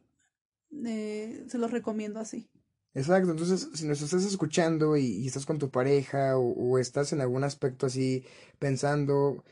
eh, 0.85 1.45
se 1.49 1.59
los 1.59 1.71
recomiendo 1.71 2.21
así. 2.21 2.50
Exacto, 2.95 3.31
entonces 3.31 3.69
si 3.75 3.87
nos 3.87 4.03
estás 4.03 4.25
escuchando 4.25 4.97
y, 4.97 5.05
y 5.05 5.27
estás 5.27 5.47
con 5.47 5.59
tu 5.59 5.71
pareja 5.71 6.37
o, 6.37 6.53
o 6.53 6.79
estás 6.79 7.13
en 7.13 7.21
algún 7.21 7.45
aspecto 7.45 7.87
así 7.87 8.25
pensando 8.59 9.45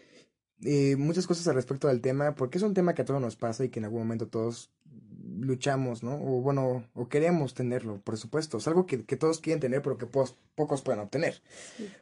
eh, 0.62 0.96
muchas 0.96 1.27
cosas 1.27 1.46
al 1.46 1.55
respecto 1.55 1.87
del 1.87 2.01
tema, 2.01 2.35
porque 2.35 2.59
es 2.59 2.64
un 2.64 2.74
tema 2.74 2.94
que 2.94 3.03
a 3.03 3.05
todos 3.05 3.20
nos 3.20 3.37
pasa 3.37 3.64
y 3.64 3.68
que 3.68 3.79
en 3.79 3.85
algún 3.85 4.01
momento 4.01 4.27
todos 4.27 4.72
luchamos, 5.38 6.03
¿no? 6.03 6.14
O 6.16 6.40
bueno, 6.40 6.85
o 6.94 7.09
queremos 7.09 7.55
tenerlo, 7.55 8.01
por 8.01 8.16
supuesto. 8.16 8.59
Es 8.59 8.66
algo 8.66 8.87
que, 8.87 9.05
que 9.05 9.16
todos 9.16 9.40
quieren 9.40 9.61
tener, 9.61 9.83
pero 9.83 9.98
que 9.98 10.07
pocos, 10.07 10.37
pocos 10.57 10.83
pueden 10.83 11.01
obtener, 11.01 11.40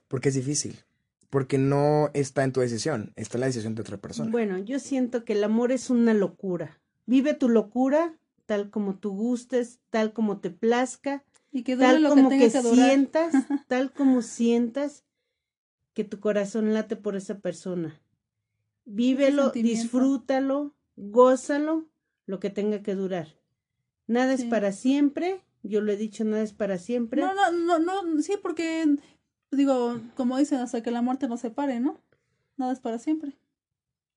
porque 0.09 0.31
es 0.31 0.35
difícil, 0.35 0.85
porque 1.29 1.59
no 1.59 2.11
está 2.15 2.45
en 2.45 2.53
tu 2.53 2.61
decisión, 2.61 3.13
está 3.17 3.37
en 3.37 3.41
la 3.41 3.47
decisión 3.49 3.75
de 3.75 3.83
otra 3.83 3.99
persona. 3.99 4.31
Bueno, 4.31 4.59
yo 4.59 4.79
siento 4.79 5.25
que 5.25 5.35
el 5.35 5.45
amor 5.45 5.71
es 5.71 5.91
una 5.91 6.15
locura. 6.15 6.81
Vive 7.05 7.35
tu 7.35 7.51
locura 7.51 8.17
tal 8.47 8.71
como 8.71 8.97
tú 8.97 9.11
gustes, 9.11 9.81
tal 9.91 10.13
como 10.13 10.39
te 10.39 10.51
plazca, 10.51 11.25
Y 11.57 11.63
que 11.63 11.75
dure 11.75 11.89
tal 11.89 12.03
lo 12.03 12.11
como 12.11 12.29
que 12.29 12.51
sientas, 12.51 13.33
tal 13.67 13.91
como 13.91 14.21
sientas 14.21 15.05
que 15.95 16.05
tu 16.05 16.21
corazón 16.21 16.75
late 16.75 16.97
por 16.97 17.17
esa 17.17 17.39
persona. 17.39 17.99
Vívelo, 18.85 19.53
disfrútalo, 19.53 20.75
gózalo, 20.97 21.89
lo 22.27 22.41
que 22.41 22.51
tenga 22.51 22.83
que 22.83 22.95
durar. 22.95 23.39
Nada 24.07 24.35
es 24.35 24.45
para 24.45 24.71
siempre, 24.71 25.41
yo 25.63 25.81
lo 25.81 25.93
he 25.93 25.97
dicho, 25.97 26.25
nada 26.25 26.43
es 26.43 26.53
para 26.53 26.77
siempre. 26.77 27.23
No, 27.23 27.33
no, 27.33 27.51
no, 27.51 27.79
no, 27.79 28.21
sí, 28.21 28.35
porque 28.43 28.99
digo, 29.51 30.03
como 30.15 30.37
dicen, 30.37 30.59
hasta 30.59 30.83
que 30.83 30.91
la 30.91 31.01
muerte 31.01 31.27
nos 31.27 31.41
separe, 31.41 31.81
¿no? 31.81 31.99
Nada 32.59 32.75
es 32.75 32.81
para 32.81 32.99
siempre. 32.99 33.33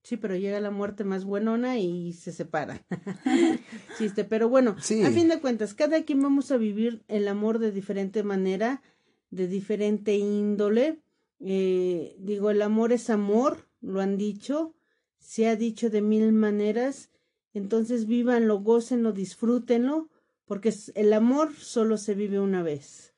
Sí, 0.03 0.17
pero 0.17 0.35
llega 0.35 0.59
la 0.59 0.71
muerte 0.71 1.03
más 1.03 1.25
buenona 1.25 1.77
y 1.77 2.13
se 2.13 2.31
separan. 2.31 2.81
Chiste, 3.97 4.23
pero 4.23 4.49
bueno, 4.49 4.75
Sí. 4.81 5.03
a 5.03 5.12
fin 5.12 5.27
de 5.27 5.39
cuentas, 5.39 5.73
cada 5.73 6.03
quien 6.03 6.21
vamos 6.21 6.51
a 6.51 6.57
vivir 6.57 7.03
el 7.07 7.27
amor 7.27 7.59
de 7.59 7.71
diferente 7.71 8.23
manera, 8.23 8.81
de 9.29 9.47
diferente 9.47 10.15
índole. 10.15 10.99
Eh, 11.41 12.15
digo, 12.19 12.49
el 12.49 12.62
amor 12.62 12.91
es 12.93 13.09
amor, 13.09 13.67
lo 13.81 14.01
han 14.01 14.17
dicho, 14.17 14.73
se 15.19 15.47
ha 15.47 15.55
dicho 15.55 15.89
de 15.89 16.01
mil 16.01 16.31
maneras. 16.31 17.09
Entonces 17.53 18.07
vívanlo, 18.07 18.59
gócenlo, 18.59 19.12
disfrútenlo, 19.12 20.09
porque 20.45 20.73
el 20.95 21.13
amor 21.13 21.53
solo 21.55 21.97
se 21.97 22.13
vive 22.15 22.39
una 22.39 22.63
vez. 22.63 23.08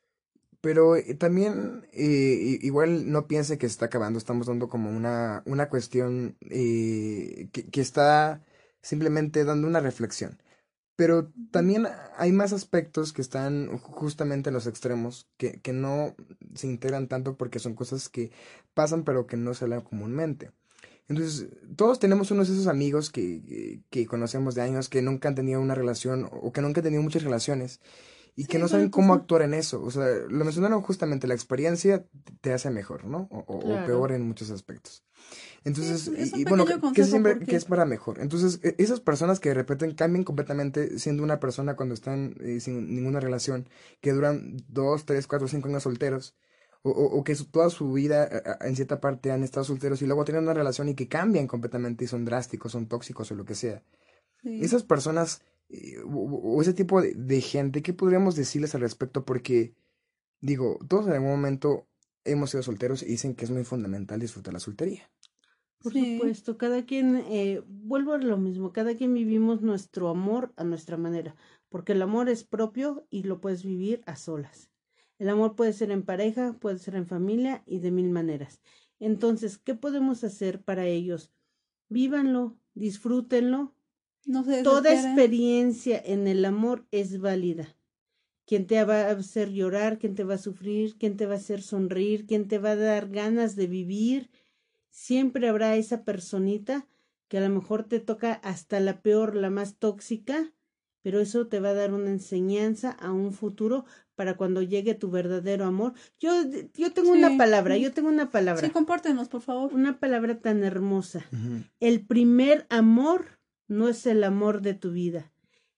Pero 0.62 0.96
eh, 0.96 1.14
también 1.14 1.86
eh, 1.92 2.58
igual 2.62 3.10
no 3.10 3.26
piense 3.26 3.58
que 3.58 3.68
se 3.68 3.72
está 3.72 3.86
acabando, 3.86 4.18
estamos 4.18 4.46
dando 4.46 4.68
como 4.68 4.90
una, 4.90 5.42
una 5.44 5.68
cuestión 5.68 6.36
eh, 6.50 7.48
que, 7.52 7.66
que 7.68 7.80
está 7.80 8.44
simplemente 8.80 9.44
dando 9.44 9.66
una 9.68 9.80
reflexión. 9.80 10.40
Pero 10.96 11.32
también 11.50 11.88
hay 12.16 12.32
más 12.32 12.52
aspectos 12.52 13.12
que 13.12 13.22
están 13.22 13.76
justamente 13.78 14.50
en 14.50 14.54
los 14.54 14.66
extremos, 14.68 15.28
que, 15.36 15.60
que 15.60 15.72
no 15.72 16.14
se 16.54 16.68
integran 16.68 17.08
tanto 17.08 17.36
porque 17.36 17.58
son 17.58 17.74
cosas 17.74 18.08
que 18.08 18.30
pasan 18.74 19.04
pero 19.04 19.26
que 19.26 19.36
no 19.36 19.54
se 19.54 19.64
hablan 19.64 19.80
comúnmente. 19.82 20.52
Entonces, 21.08 21.48
todos 21.76 21.98
tenemos 21.98 22.30
unos 22.30 22.48
de 22.48 22.54
esos 22.54 22.68
amigos 22.68 23.10
que, 23.10 23.82
que 23.90 24.06
conocemos 24.06 24.54
de 24.54 24.62
años 24.62 24.88
que 24.88 25.02
nunca 25.02 25.28
han 25.28 25.34
tenido 25.34 25.60
una 25.60 25.74
relación 25.74 26.28
o 26.30 26.52
que 26.52 26.62
nunca 26.62 26.80
han 26.80 26.84
tenido 26.84 27.02
muchas 27.02 27.24
relaciones 27.24 27.80
y 28.34 28.46
que 28.46 28.56
Sí, 28.56 28.62
no 28.62 28.68
saben 28.68 28.88
cómo 28.90 29.12
actuar 29.14 29.42
en 29.42 29.54
eso. 29.54 29.82
O 29.82 29.90
sea, 29.90 30.06
lo 30.28 30.44
mencionaron 30.44 30.80
justamente, 30.82 31.26
la 31.26 31.34
experiencia 31.34 32.06
te 32.40 32.52
hace 32.52 32.70
mejor, 32.70 33.04
¿no? 33.04 33.28
O, 33.30 33.38
o- 33.46 33.86
peor 33.86 34.12
en 34.12 34.22
muchos 34.26 34.50
aspectos. 34.50 35.04
Entonces, 35.64 36.08
es- 36.08 36.32
es 36.32 36.36
y- 36.38 36.44
bueno, 36.44 36.64
que 36.64 36.78
consejo 36.80 37.08
siempre 37.08 37.32
porque- 37.34 37.46
que 37.46 37.56
es 37.56 37.64
para 37.66 37.84
mejor. 37.84 38.20
Entonces, 38.20 38.58
e- 38.62 38.74
esas 38.78 39.00
personas 39.00 39.38
que 39.38 39.50
de 39.50 39.54
repente 39.54 39.94
cambian 39.94 40.24
completamente 40.24 40.98
siendo 40.98 41.22
una 41.22 41.40
persona 41.40 41.76
cuando 41.76 41.94
están 41.94 42.34
eh, 42.40 42.58
sin 42.60 42.94
ninguna 42.94 43.20
relación, 43.20 43.68
que 44.00 44.12
duran 44.12 44.56
dos, 44.68 45.04
tres, 45.04 45.26
cuatro, 45.26 45.46
cinco 45.46 45.68
años 45.68 45.82
solteros, 45.84 46.34
o, 46.84 46.90
o, 46.90 47.22
que 47.22 47.36
su- 47.36 47.44
toda 47.50 47.70
su 47.70 47.92
vida 47.92 48.24
a- 48.24 48.64
a- 48.64 48.66
en 48.66 48.74
cierta 48.74 49.00
parte 49.00 49.30
han 49.30 49.44
estado 49.44 49.62
solteros 49.64 50.02
y 50.02 50.06
luego 50.06 50.24
tienen 50.24 50.42
una 50.42 50.54
relación 50.54 50.88
y 50.88 50.94
que 50.96 51.06
cambian 51.06 51.46
completamente 51.46 52.04
y 52.04 52.08
son 52.08 52.24
drásticos, 52.24 52.72
son 52.72 52.88
tóxicos 52.88 53.30
o 53.30 53.34
lo 53.36 53.44
que 53.44 53.54
sea. 53.54 53.84
Sí. 54.42 54.64
Esas 54.64 54.82
personas 54.82 55.42
eh, 55.42 55.51
o, 56.06 56.56
o 56.58 56.62
ese 56.62 56.74
tipo 56.74 57.00
de, 57.02 57.14
de 57.14 57.40
gente, 57.40 57.82
¿qué 57.82 57.92
podríamos 57.94 58.36
decirles 58.36 58.74
al 58.74 58.82
respecto? 58.82 59.24
Porque, 59.24 59.74
digo, 60.40 60.78
todos 60.88 61.06
en 61.08 61.14
algún 61.14 61.30
momento 61.30 61.88
hemos 62.24 62.50
sido 62.50 62.62
solteros 62.64 63.02
y 63.02 63.06
dicen 63.08 63.34
que 63.36 63.44
es 63.46 63.50
muy 63.52 63.64
fundamental 63.64 64.20
disfrutar 64.20 64.54
la 64.54 64.60
soltería. 64.60 65.12
Por 65.82 65.92
Sí. 65.92 65.96
supuesto, 65.96 66.56
cada 66.58 66.84
quien, 66.86 67.16
eh, 67.16 67.62
vuelvo 67.66 68.12
a 68.12 68.18
lo 68.18 68.38
mismo, 68.38 68.72
cada 68.72 68.96
quien 68.96 69.14
vivimos 69.14 69.62
nuestro 69.62 70.08
amor 70.08 70.52
a 70.56 70.62
nuestra 70.64 70.96
manera, 70.96 71.34
porque 71.68 71.92
el 71.92 72.02
amor 72.02 72.28
es 72.28 72.44
propio 72.44 73.06
y 73.10 73.24
lo 73.24 73.40
puedes 73.40 73.64
vivir 73.64 74.00
a 74.06 74.14
solas. 74.14 74.70
El 75.18 75.28
amor 75.28 75.56
puede 75.56 75.72
ser 75.72 75.90
en 75.90 76.04
pareja, 76.04 76.52
puede 76.60 76.78
ser 76.78 76.94
en 76.94 77.06
familia 77.08 77.64
y 77.66 77.80
de 77.80 77.90
mil 77.90 78.10
maneras. 78.10 78.60
Entonces, 79.00 79.58
¿qué 79.58 79.74
podemos 79.74 80.22
hacer 80.22 80.62
para 80.62 80.86
ellos? 80.86 81.32
Vívanlo, 81.88 82.58
disfrútenlo. 82.74 83.74
No 84.26 84.44
se 84.44 84.62
Toda 84.62 84.92
experiencia 84.92 86.00
en 86.04 86.26
el 86.28 86.44
amor 86.44 86.86
es 86.90 87.20
válida. 87.20 87.76
quién 88.46 88.66
te 88.66 88.82
va 88.84 89.02
a 89.02 89.10
hacer 89.12 89.50
llorar, 89.50 89.98
quién 89.98 90.14
te 90.14 90.24
va 90.24 90.34
a 90.34 90.38
sufrir, 90.38 90.96
quién 90.98 91.16
te 91.16 91.26
va 91.26 91.34
a 91.34 91.38
hacer 91.38 91.62
sonreír, 91.62 92.26
quién 92.26 92.48
te 92.48 92.58
va 92.58 92.72
a 92.72 92.76
dar 92.76 93.08
ganas 93.08 93.56
de 93.56 93.66
vivir. 93.66 94.30
Siempre 94.90 95.48
habrá 95.48 95.76
esa 95.76 96.04
personita 96.04 96.86
que 97.28 97.38
a 97.38 97.40
lo 97.40 97.48
mejor 97.48 97.84
te 97.84 97.98
toca 97.98 98.34
hasta 98.34 98.78
la 98.80 99.00
peor, 99.00 99.34
la 99.34 99.48
más 99.48 99.76
tóxica, 99.76 100.52
pero 101.00 101.20
eso 101.20 101.46
te 101.46 101.60
va 101.60 101.70
a 101.70 101.74
dar 101.74 101.94
una 101.94 102.10
enseñanza 102.10 102.90
a 102.90 103.10
un 103.10 103.32
futuro 103.32 103.86
para 104.14 104.36
cuando 104.36 104.60
llegue 104.60 104.94
tu 104.94 105.10
verdadero 105.10 105.64
amor. 105.64 105.94
Yo, 106.20 106.32
yo 106.74 106.92
tengo 106.92 107.10
una 107.10 107.36
palabra, 107.38 107.76
yo 107.76 107.92
tengo 107.92 108.08
una 108.08 108.30
palabra. 108.30 108.66
Sí, 108.66 108.70
compártenos, 108.70 109.28
por 109.28 109.40
favor. 109.40 109.72
Una 109.72 109.98
palabra 109.98 110.40
tan 110.40 110.62
hermosa. 110.62 111.24
El 111.80 112.06
primer 112.06 112.66
amor 112.68 113.41
no 113.72 113.88
es 113.88 114.06
el 114.06 114.22
amor 114.24 114.62
de 114.62 114.74
tu 114.74 114.92
vida. 114.92 115.32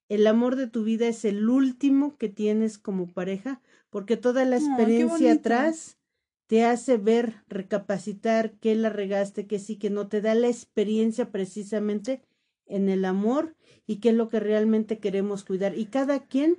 El 0.08 0.26
amor 0.26 0.56
de 0.56 0.66
tu 0.66 0.84
vida 0.84 1.08
es 1.08 1.24
el 1.24 1.48
último 1.48 2.16
que 2.18 2.28
tienes 2.28 2.78
como 2.78 3.06
pareja, 3.06 3.62
porque 3.90 4.16
toda 4.16 4.44
la 4.44 4.56
experiencia 4.56 5.32
atrás 5.32 5.98
te 6.46 6.64
hace 6.64 6.98
ver, 6.98 7.42
recapacitar 7.48 8.52
que 8.58 8.74
la 8.74 8.90
regaste, 8.90 9.46
que 9.46 9.58
sí, 9.58 9.76
que 9.76 9.88
no, 9.88 10.08
te 10.08 10.20
da 10.20 10.34
la 10.34 10.48
experiencia 10.48 11.30
precisamente 11.30 12.22
en 12.66 12.88
el 12.88 13.04
amor 13.04 13.56
y 13.86 13.96
qué 13.96 14.10
es 14.10 14.14
lo 14.14 14.28
que 14.28 14.40
realmente 14.40 14.98
queremos 14.98 15.44
cuidar. 15.44 15.76
Y 15.78 15.86
cada 15.86 16.26
quien 16.26 16.58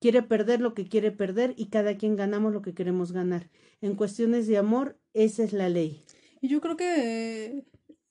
quiere 0.00 0.22
perder 0.22 0.60
lo 0.60 0.74
que 0.74 0.86
quiere 0.86 1.10
perder 1.10 1.54
y 1.56 1.66
cada 1.66 1.96
quien 1.96 2.16
ganamos 2.16 2.52
lo 2.52 2.62
que 2.62 2.74
queremos 2.74 3.12
ganar. 3.12 3.50
En 3.80 3.94
cuestiones 3.94 4.46
de 4.46 4.56
amor, 4.56 4.98
esa 5.12 5.42
es 5.42 5.52
la 5.52 5.68
ley. 5.68 6.02
Y 6.40 6.48
yo 6.48 6.60
creo 6.60 6.76
que, 6.76 7.64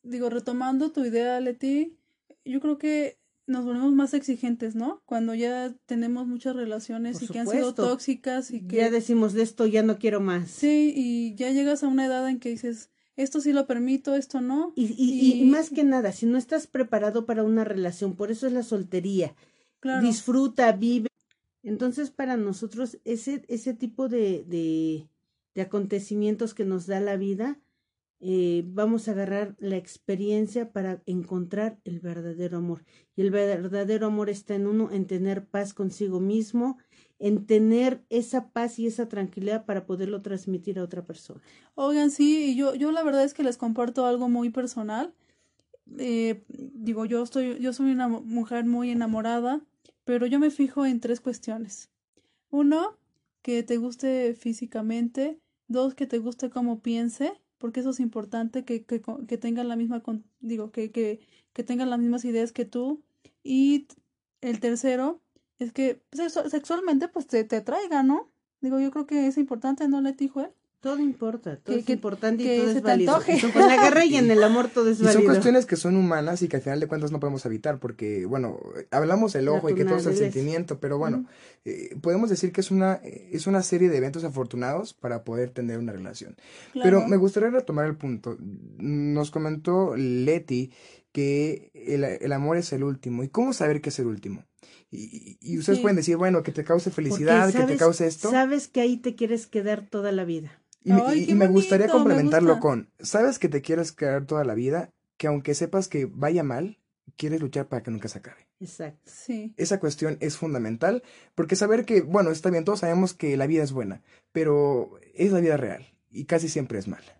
digo, 0.04 0.30
retomando 0.30 0.92
tu 0.92 1.04
idea, 1.06 1.40
Leti, 1.40 1.98
yo 2.46 2.60
creo 2.60 2.78
que 2.78 3.18
nos 3.48 3.66
volvemos 3.66 3.94
más 3.94 4.14
exigentes, 4.14 4.76
¿no? 4.76 5.02
Cuando 5.06 5.36
ya 5.36 5.74
tenemos 5.86 6.28
muchas 6.28 6.56
relaciones 6.56 7.22
y 7.22 7.28
que 7.28 7.40
han 7.40 7.48
sido 7.48 7.74
tóxicas 7.74 8.52
y 8.52 8.62
que... 8.62 8.78
Ya 8.78 8.90
decimos 8.90 9.34
de 9.34 9.44
esto, 9.44 9.68
ya 9.68 9.84
no 9.84 10.00
quiero 10.00 10.20
más. 10.20 10.50
Sí, 10.50 10.94
y 10.96 11.36
ya 11.36 11.52
llegas 11.52 11.84
a 11.84 11.88
una 11.88 12.06
edad 12.08 12.28
en 12.28 12.40
que 12.40 12.50
dices, 12.50 12.90
esto 13.16 13.42
sí 13.42 13.54
lo 13.54 13.68
permito, 13.68 14.16
esto 14.16 14.42
no. 14.42 14.74
Y, 14.76 14.86
y, 14.98 15.44
y, 15.44 15.46
más 15.46 15.70
que 15.70 15.84
nada, 15.84 16.12
si 16.12 16.26
no 16.26 16.38
estás 16.38 16.66
preparado 16.66 17.26
para 17.26 17.44
una 17.44 17.64
relación, 17.64 18.16
por 18.16 18.32
eso 18.32 18.48
es 18.48 18.54
la 18.54 18.64
soltería. 18.64 19.36
Claro. 19.80 20.06
Disfruta, 20.06 20.72
vive. 20.72 21.10
Entonces, 21.62 22.10
para 22.10 22.38
nosotros, 22.38 22.98
ese, 23.06 23.44
ese 23.48 23.74
tipo 23.74 24.10
de, 24.10 24.44
de, 24.48 25.08
de 25.54 25.62
acontecimientos 25.62 26.54
que 26.54 26.66
nos 26.66 26.88
da 26.88 27.00
la 27.00 27.16
vida, 27.16 27.60
eh, 28.22 28.64
vamos 28.68 29.08
a 29.08 29.12
agarrar 29.12 29.56
la 29.60 29.76
experiencia 29.76 30.72
para 30.72 31.02
encontrar 31.06 31.80
el 31.84 32.00
verdadero 32.00 32.58
amor. 32.58 32.86
Y 33.16 33.22
el 33.22 33.32
verdadero 33.32 34.08
amor 34.08 34.30
está 34.30 34.56
en 34.56 34.68
uno, 34.68 34.90
en 34.92 35.06
tener 35.06 35.46
paz 35.46 35.74
consigo 35.74 36.20
mismo, 36.20 36.78
en 37.20 37.46
tener 37.46 38.04
esa 38.10 38.52
paz 38.52 38.80
y 38.80 38.88
esa 38.88 39.10
tranquilidad 39.10 39.66
para 39.66 39.86
poderlo 39.86 40.22
transmitir 40.22 40.80
a 40.80 40.84
otra 40.84 41.06
persona. 41.06 41.42
Oigan, 41.76 42.10
sí, 42.10 42.56
yo, 42.56 42.74
yo 42.76 42.92
la 42.92 43.04
verdad 43.04 43.24
es 43.24 43.34
que 43.34 43.44
les 43.44 43.58
comparto 43.58 44.06
algo 44.06 44.30
muy 44.30 44.50
personal. 44.50 45.14
Eh, 45.98 46.44
digo, 46.48 47.06
yo 47.06 47.22
estoy, 47.22 47.60
yo 47.60 47.74
soy 47.74 47.92
una 47.92 48.08
mujer 48.08 48.66
muy 48.66 48.92
enamorada, 48.92 49.62
pero 50.04 50.26
yo 50.26 50.40
me 50.40 50.52
fijo 50.52 50.86
en 50.86 51.00
tres 51.00 51.20
cuestiones. 51.20 51.90
Uno, 52.50 52.98
que 53.42 53.62
te 53.64 53.78
guste 53.78 54.34
físicamente. 54.36 55.40
Dos, 55.68 55.96
que 55.96 56.06
te 56.08 56.20
guste 56.20 56.50
cómo 56.50 56.82
piense 56.82 57.34
porque 57.66 57.80
eso 57.80 57.90
es 57.90 58.00
importante, 58.00 58.64
que, 58.64 58.86
que, 58.86 59.02
que 59.28 59.38
tengan 59.40 59.68
la 59.68 59.76
misma, 59.76 60.04
digo, 60.40 60.72
que, 60.72 60.92
que, 60.92 61.20
que 61.52 61.64
tengan 61.64 61.90
las 61.90 61.98
mismas 61.98 62.24
ideas 62.24 62.52
que 62.52 62.64
tú. 62.64 63.02
Y 63.42 63.88
el 64.42 64.60
tercero 64.60 65.20
es 65.58 65.74
que 65.74 66.00
sexualmente 66.48 67.08
pues 67.08 67.26
te, 67.26 67.44
te 67.44 67.56
atraiga, 67.56 68.04
¿no? 68.04 68.30
Digo, 68.62 68.80
yo 68.80 68.92
creo 68.92 69.08
que 69.08 69.26
es 69.26 69.40
importante, 69.40 69.88
¿no, 69.88 70.00
Leti 70.00 70.28
Joel? 70.28 70.52
Todo 70.86 71.00
importa, 71.00 71.58
todo 71.58 71.76
es 71.76 71.90
importante 71.90 72.44
y 72.44 72.60
todo 72.60 72.70
es 72.70 72.82
válido. 72.84 73.20
En 73.28 73.68
la 73.68 73.76
guerra 73.76 74.06
y 74.06 74.18
en 74.18 74.30
el 74.30 74.44
amor 74.44 74.68
todo 74.68 74.88
es 74.92 75.00
válido. 75.00 75.20
Y 75.20 75.24
son 75.24 75.26
cuestiones 75.26 75.66
que 75.66 75.78
son 75.78 75.96
humanas 75.96 76.44
y 76.44 76.48
que 76.48 76.58
al 76.58 76.62
final 76.62 76.80
de 76.80 76.86
cuentas 76.86 77.12
no 77.12 77.20
podemos 77.20 77.44
evitar 77.48 77.80
porque, 77.80 78.28
bueno, 78.28 78.60
hablamos 78.92 79.34
el 79.34 79.48
ojo 79.48 79.68
y 79.68 79.74
que 79.74 79.84
todo 79.84 79.98
es 79.98 80.06
el 80.06 80.16
sentimiento, 80.16 80.80
pero 80.80 81.00
bueno, 81.00 81.26
eh, 81.64 81.98
podemos 82.02 82.30
decir 82.30 82.52
que 82.52 82.62
es 82.62 82.70
una, 82.70 83.02
es 83.04 83.48
una 83.48 83.64
serie 83.64 83.90
de 83.90 83.98
eventos 83.98 84.24
afortunados 84.26 84.94
para 84.94 85.24
poder 85.24 85.50
tener 85.50 85.80
una 85.80 85.92
relación. 85.92 86.36
Pero 86.76 87.08
me 87.08 87.18
gustaría 87.18 87.50
retomar 87.50 87.88
el 87.88 87.96
punto. 87.96 88.38
Nos 88.78 89.32
comentó 89.32 89.96
Leti 89.96 90.72
que 91.12 91.72
el, 91.74 92.04
el 92.04 92.32
amor 92.32 92.58
es 92.58 92.72
el 92.74 92.84
último. 92.84 93.24
¿Y 93.24 93.30
cómo 93.30 93.54
saber 93.54 93.82
que 93.82 93.90
es 93.90 93.98
el 93.98 94.06
último? 94.06 94.46
Y, 94.92 95.38
y 95.42 95.58
ustedes 95.58 95.80
pueden 95.80 95.96
decir, 95.96 96.16
bueno, 96.18 96.44
que 96.44 96.52
te 96.52 96.64
cause 96.64 96.92
felicidad, 96.92 97.52
que 97.52 97.64
te 97.64 97.76
cause 97.76 98.06
esto. 98.06 98.30
Sabes 98.30 98.68
que 98.68 98.82
ahí 98.82 98.98
te 98.98 99.16
quieres 99.16 99.48
quedar 99.48 99.88
toda 99.90 100.12
la 100.12 100.26
vida. 100.26 100.62
Y, 100.86 101.34
me 101.34 101.48
gustaría 101.48 101.88
complementarlo 101.88 102.60
con, 102.60 102.90
sabes 103.00 103.40
que 103.40 103.50
te 103.50 103.64
quieres 103.64 103.92
quedar 103.92 104.26
toda 104.26 104.44
la 104.44 104.54
vida, 104.54 104.94
que 105.18 105.26
aunque 105.28 105.56
sepas 105.56 105.88
que 105.88 106.06
vaya 106.06 106.44
mal, 106.44 106.78
quieres 107.18 107.42
luchar 107.42 107.68
para 107.68 107.82
que 107.82 107.90
nunca 107.90 108.08
se 108.08 108.20
acabe. 108.20 108.48
Exacto. 108.60 109.12
Sí. 109.12 109.54
Esa 109.58 109.80
cuestión 109.80 110.18
es 110.20 110.38
fundamental, 110.38 111.02
porque 111.34 111.56
saber 111.56 111.86
que, 111.86 112.02
bueno, 112.02 112.30
está 112.30 112.52
bien, 112.52 112.66
todos 112.66 112.82
sabemos 112.82 113.16
que 113.16 113.36
la 113.36 113.48
vida 113.48 113.64
es 113.64 113.72
buena, 113.72 114.04
pero 114.32 115.00
es 115.16 115.32
la 115.32 115.40
vida 115.40 115.58
real 115.58 115.88
y 116.12 116.26
casi 116.26 116.50
siempre 116.50 116.78
es 116.78 116.88
mala. 116.88 117.20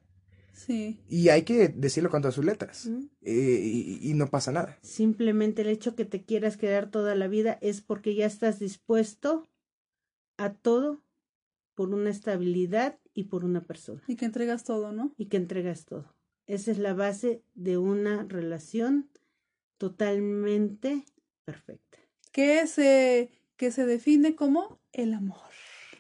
Sí. 0.54 1.04
Y 1.10 1.30
hay 1.30 1.42
que 1.42 1.68
decirlo 1.68 2.10
con 2.10 2.22
todas 2.22 2.36
sus 2.36 2.46
letras. 2.46 2.88
Eh, 3.22 3.62
y, 3.64 4.00
y, 4.02 4.14
no 4.14 4.30
pasa 4.30 4.52
nada. 4.52 4.80
Simplemente 4.82 5.64
el 5.64 5.68
hecho 5.68 5.96
que 5.96 6.06
te 6.06 6.24
quieras 6.24 6.56
quedar 6.56 6.90
toda 6.90 7.14
la 7.14 7.28
vida 7.28 7.58
es 7.62 7.82
porque 7.82 8.16
ya 8.16 8.26
estás 8.26 8.60
dispuesto 8.60 9.48
a 10.38 10.54
todo 10.54 11.04
por 11.76 11.94
una 11.94 12.10
estabilidad 12.10 12.98
y 13.16 13.24
por 13.24 13.44
una 13.44 13.64
persona. 13.64 14.04
Y 14.06 14.18
que 14.18 14.26
entregas 14.26 14.64
todo, 14.64 14.92
¿no? 14.92 15.16
Y 15.18 15.26
que 15.26 15.38
entregas 15.38 15.86
todo. 15.86 16.14
Esa 16.46 16.70
es 16.70 16.78
la 16.78 16.94
base 16.94 17.42
de 17.56 17.80
una 17.80 18.24
relación 18.30 19.10
totalmente 19.78 21.06
perfecta. 21.46 21.98
Que 22.32 22.68
se, 22.68 23.32
que 23.58 23.72
se 23.72 23.88
define 23.88 24.36
como 24.36 24.80
el 24.92 25.14
amor. 25.14 25.40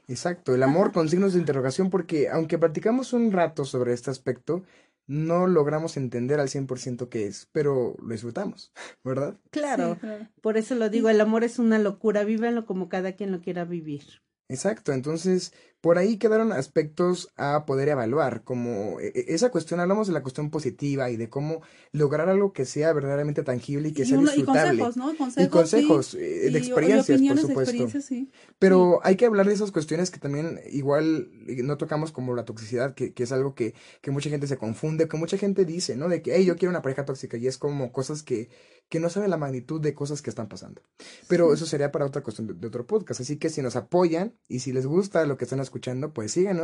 Exacto, 0.07 0.53
el 0.53 0.61
amor 0.61 0.91
con 0.91 1.09
signos 1.09 1.33
de 1.33 1.39
interrogación 1.39 1.89
porque 1.89 2.29
aunque 2.29 2.59
practicamos 2.59 3.13
un 3.13 3.31
rato 3.31 3.65
sobre 3.65 3.93
este 3.93 4.11
aspecto, 4.11 4.63
no 5.07 5.47
logramos 5.47 5.97
entender 5.97 6.39
al 6.39 6.49
100% 6.49 7.09
qué 7.09 7.25
es, 7.25 7.47
pero 7.51 7.95
lo 7.99 8.11
disfrutamos, 8.11 8.71
¿verdad? 9.03 9.39
Claro, 9.49 9.95
sí, 9.95 9.99
claro, 10.01 10.27
por 10.41 10.57
eso 10.57 10.75
lo 10.75 10.89
digo, 10.89 11.09
el 11.09 11.21
amor 11.21 11.43
es 11.43 11.57
una 11.57 11.79
locura, 11.79 12.23
vívanlo 12.23 12.65
como 12.65 12.89
cada 12.89 13.13
quien 13.13 13.31
lo 13.31 13.41
quiera 13.41 13.65
vivir. 13.65 14.21
Exacto, 14.47 14.93
entonces 14.93 15.53
por 15.85 15.99
ahí 15.99 16.17
quedaron 16.17 16.51
aspectos 16.51 17.31
a 17.37 17.67
poder 17.67 17.89
evaluar, 17.89 18.43
como 18.43 18.99
e, 18.99 19.09
e, 19.09 19.35
esa 19.35 19.51
cuestión, 19.51 19.79
hablamos 19.79 20.07
de 20.07 20.13
la 20.13 20.23
cuestión 20.23 20.49
positiva 20.49 21.11
y 21.11 21.15
de 21.15 21.29
cómo 21.29 21.61
lograr 21.91 22.27
algo 22.27 22.53
que 22.53 22.65
sea 22.65 22.91
verdaderamente 22.91 23.43
tangible 23.43 23.89
y 23.89 23.93
que 23.93 24.03
sea 24.03 24.17
disfrutable. 24.17 24.81
Y 24.81 24.83
consejos, 24.83 24.97
¿no? 24.97 25.15
Consejos, 25.15 25.45
y 25.45 25.47
consejos 25.47 26.05
sí, 26.07 26.17
de 26.17 26.49
y, 26.49 26.57
experiencias, 26.57 27.21
por 27.21 27.37
supuesto. 27.37 27.61
Experiencias, 27.61 28.05
sí. 28.05 28.31
Pero 28.57 28.99
hay 29.03 29.15
que 29.15 29.27
hablar 29.27 29.45
de 29.45 29.53
esas 29.53 29.71
cuestiones 29.71 30.09
que 30.09 30.17
también 30.17 30.59
igual 30.71 31.29
no 31.63 31.77
tocamos 31.77 32.11
como 32.11 32.33
la 32.33 32.45
toxicidad, 32.45 32.95
que, 32.95 33.13
que 33.13 33.21
es 33.21 33.31
algo 33.31 33.53
que, 33.53 33.75
que 34.01 34.09
mucha 34.09 34.31
gente 34.31 34.47
se 34.47 34.57
confunde, 34.57 35.07
que 35.07 35.17
mucha 35.17 35.37
gente 35.37 35.65
dice, 35.65 35.95
¿no? 35.95 36.09
De 36.09 36.23
que, 36.23 36.35
hey, 36.35 36.45
yo 36.45 36.55
quiero 36.55 36.71
una 36.71 36.81
pareja 36.81 37.05
tóxica 37.05 37.37
y 37.37 37.45
es 37.45 37.59
como 37.59 37.91
cosas 37.91 38.23
que, 38.23 38.49
que 38.89 38.99
no 38.99 39.11
saben 39.11 39.29
la 39.29 39.37
magnitud 39.37 39.79
de 39.79 39.93
cosas 39.93 40.23
que 40.23 40.31
están 40.31 40.49
pasando. 40.49 40.81
Pero 41.27 41.53
eso 41.53 41.67
sería 41.67 41.91
para 41.91 42.07
otra 42.07 42.23
cuestión 42.23 42.47
de, 42.47 42.55
de 42.55 42.65
otro 42.65 42.87
podcast. 42.87 43.21
Así 43.21 43.37
que 43.37 43.51
si 43.51 43.61
nos 43.61 43.75
apoyan 43.75 44.33
y 44.47 44.61
si 44.61 44.73
les 44.73 44.87
gusta 44.87 45.23
lo 45.27 45.37
que 45.37 45.43
están 45.43 45.59
escuchando, 45.59 45.74
pues 46.13 46.31
sigan 46.31 46.59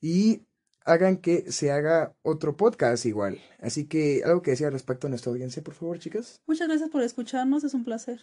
y 0.00 0.46
hagan 0.84 1.18
que 1.18 1.50
se 1.52 1.70
haga 1.70 2.14
otro 2.22 2.56
podcast 2.56 3.06
igual. 3.06 3.40
Así 3.60 3.86
que 3.86 4.22
algo 4.24 4.42
que 4.42 4.52
decía 4.52 4.70
respecto 4.70 5.06
a 5.06 5.10
nuestra 5.10 5.30
audiencia, 5.30 5.62
por 5.62 5.74
favor, 5.74 5.98
chicas. 5.98 6.40
Muchas 6.46 6.68
gracias 6.68 6.90
por 6.90 7.02
escucharnos, 7.02 7.64
es 7.64 7.74
un 7.74 7.84
placer. 7.84 8.20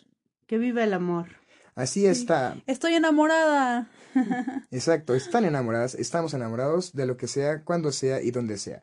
Que 0.47 0.57
viva 0.57 0.83
el 0.83 0.93
amor. 0.93 1.27
Así 1.75 2.05
está. 2.05 2.61
Estoy 2.65 2.95
enamorada. 2.95 3.89
Exacto, 4.71 5.13
están 5.13 5.45
enamoradas, 5.45 5.93
estamos 5.93 6.33
enamorados 6.33 6.93
de 6.93 7.05
lo 7.05 7.17
que 7.17 7.27
sea, 7.27 7.63
cuando 7.63 7.91
sea 7.91 8.21
y 8.21 8.31
donde 8.31 8.57
sea. 8.57 8.81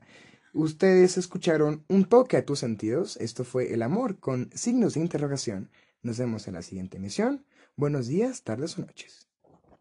Ustedes 0.52 1.18
escucharon 1.18 1.84
un 1.88 2.04
toque 2.04 2.36
a 2.36 2.44
tus 2.44 2.60
sentidos. 2.60 3.16
Esto 3.16 3.42
fue 3.44 3.74
el 3.74 3.82
amor 3.82 4.20
con 4.20 4.50
signos 4.54 4.94
de 4.94 5.00
interrogación. 5.00 5.70
Nos 6.02 6.18
vemos 6.18 6.46
en 6.46 6.54
la 6.54 6.62
siguiente 6.62 6.98
emisión. 6.98 7.44
Buenos 7.74 8.06
días, 8.06 8.44
tardes 8.44 8.78
o 8.78 8.82
noches. 8.82 9.26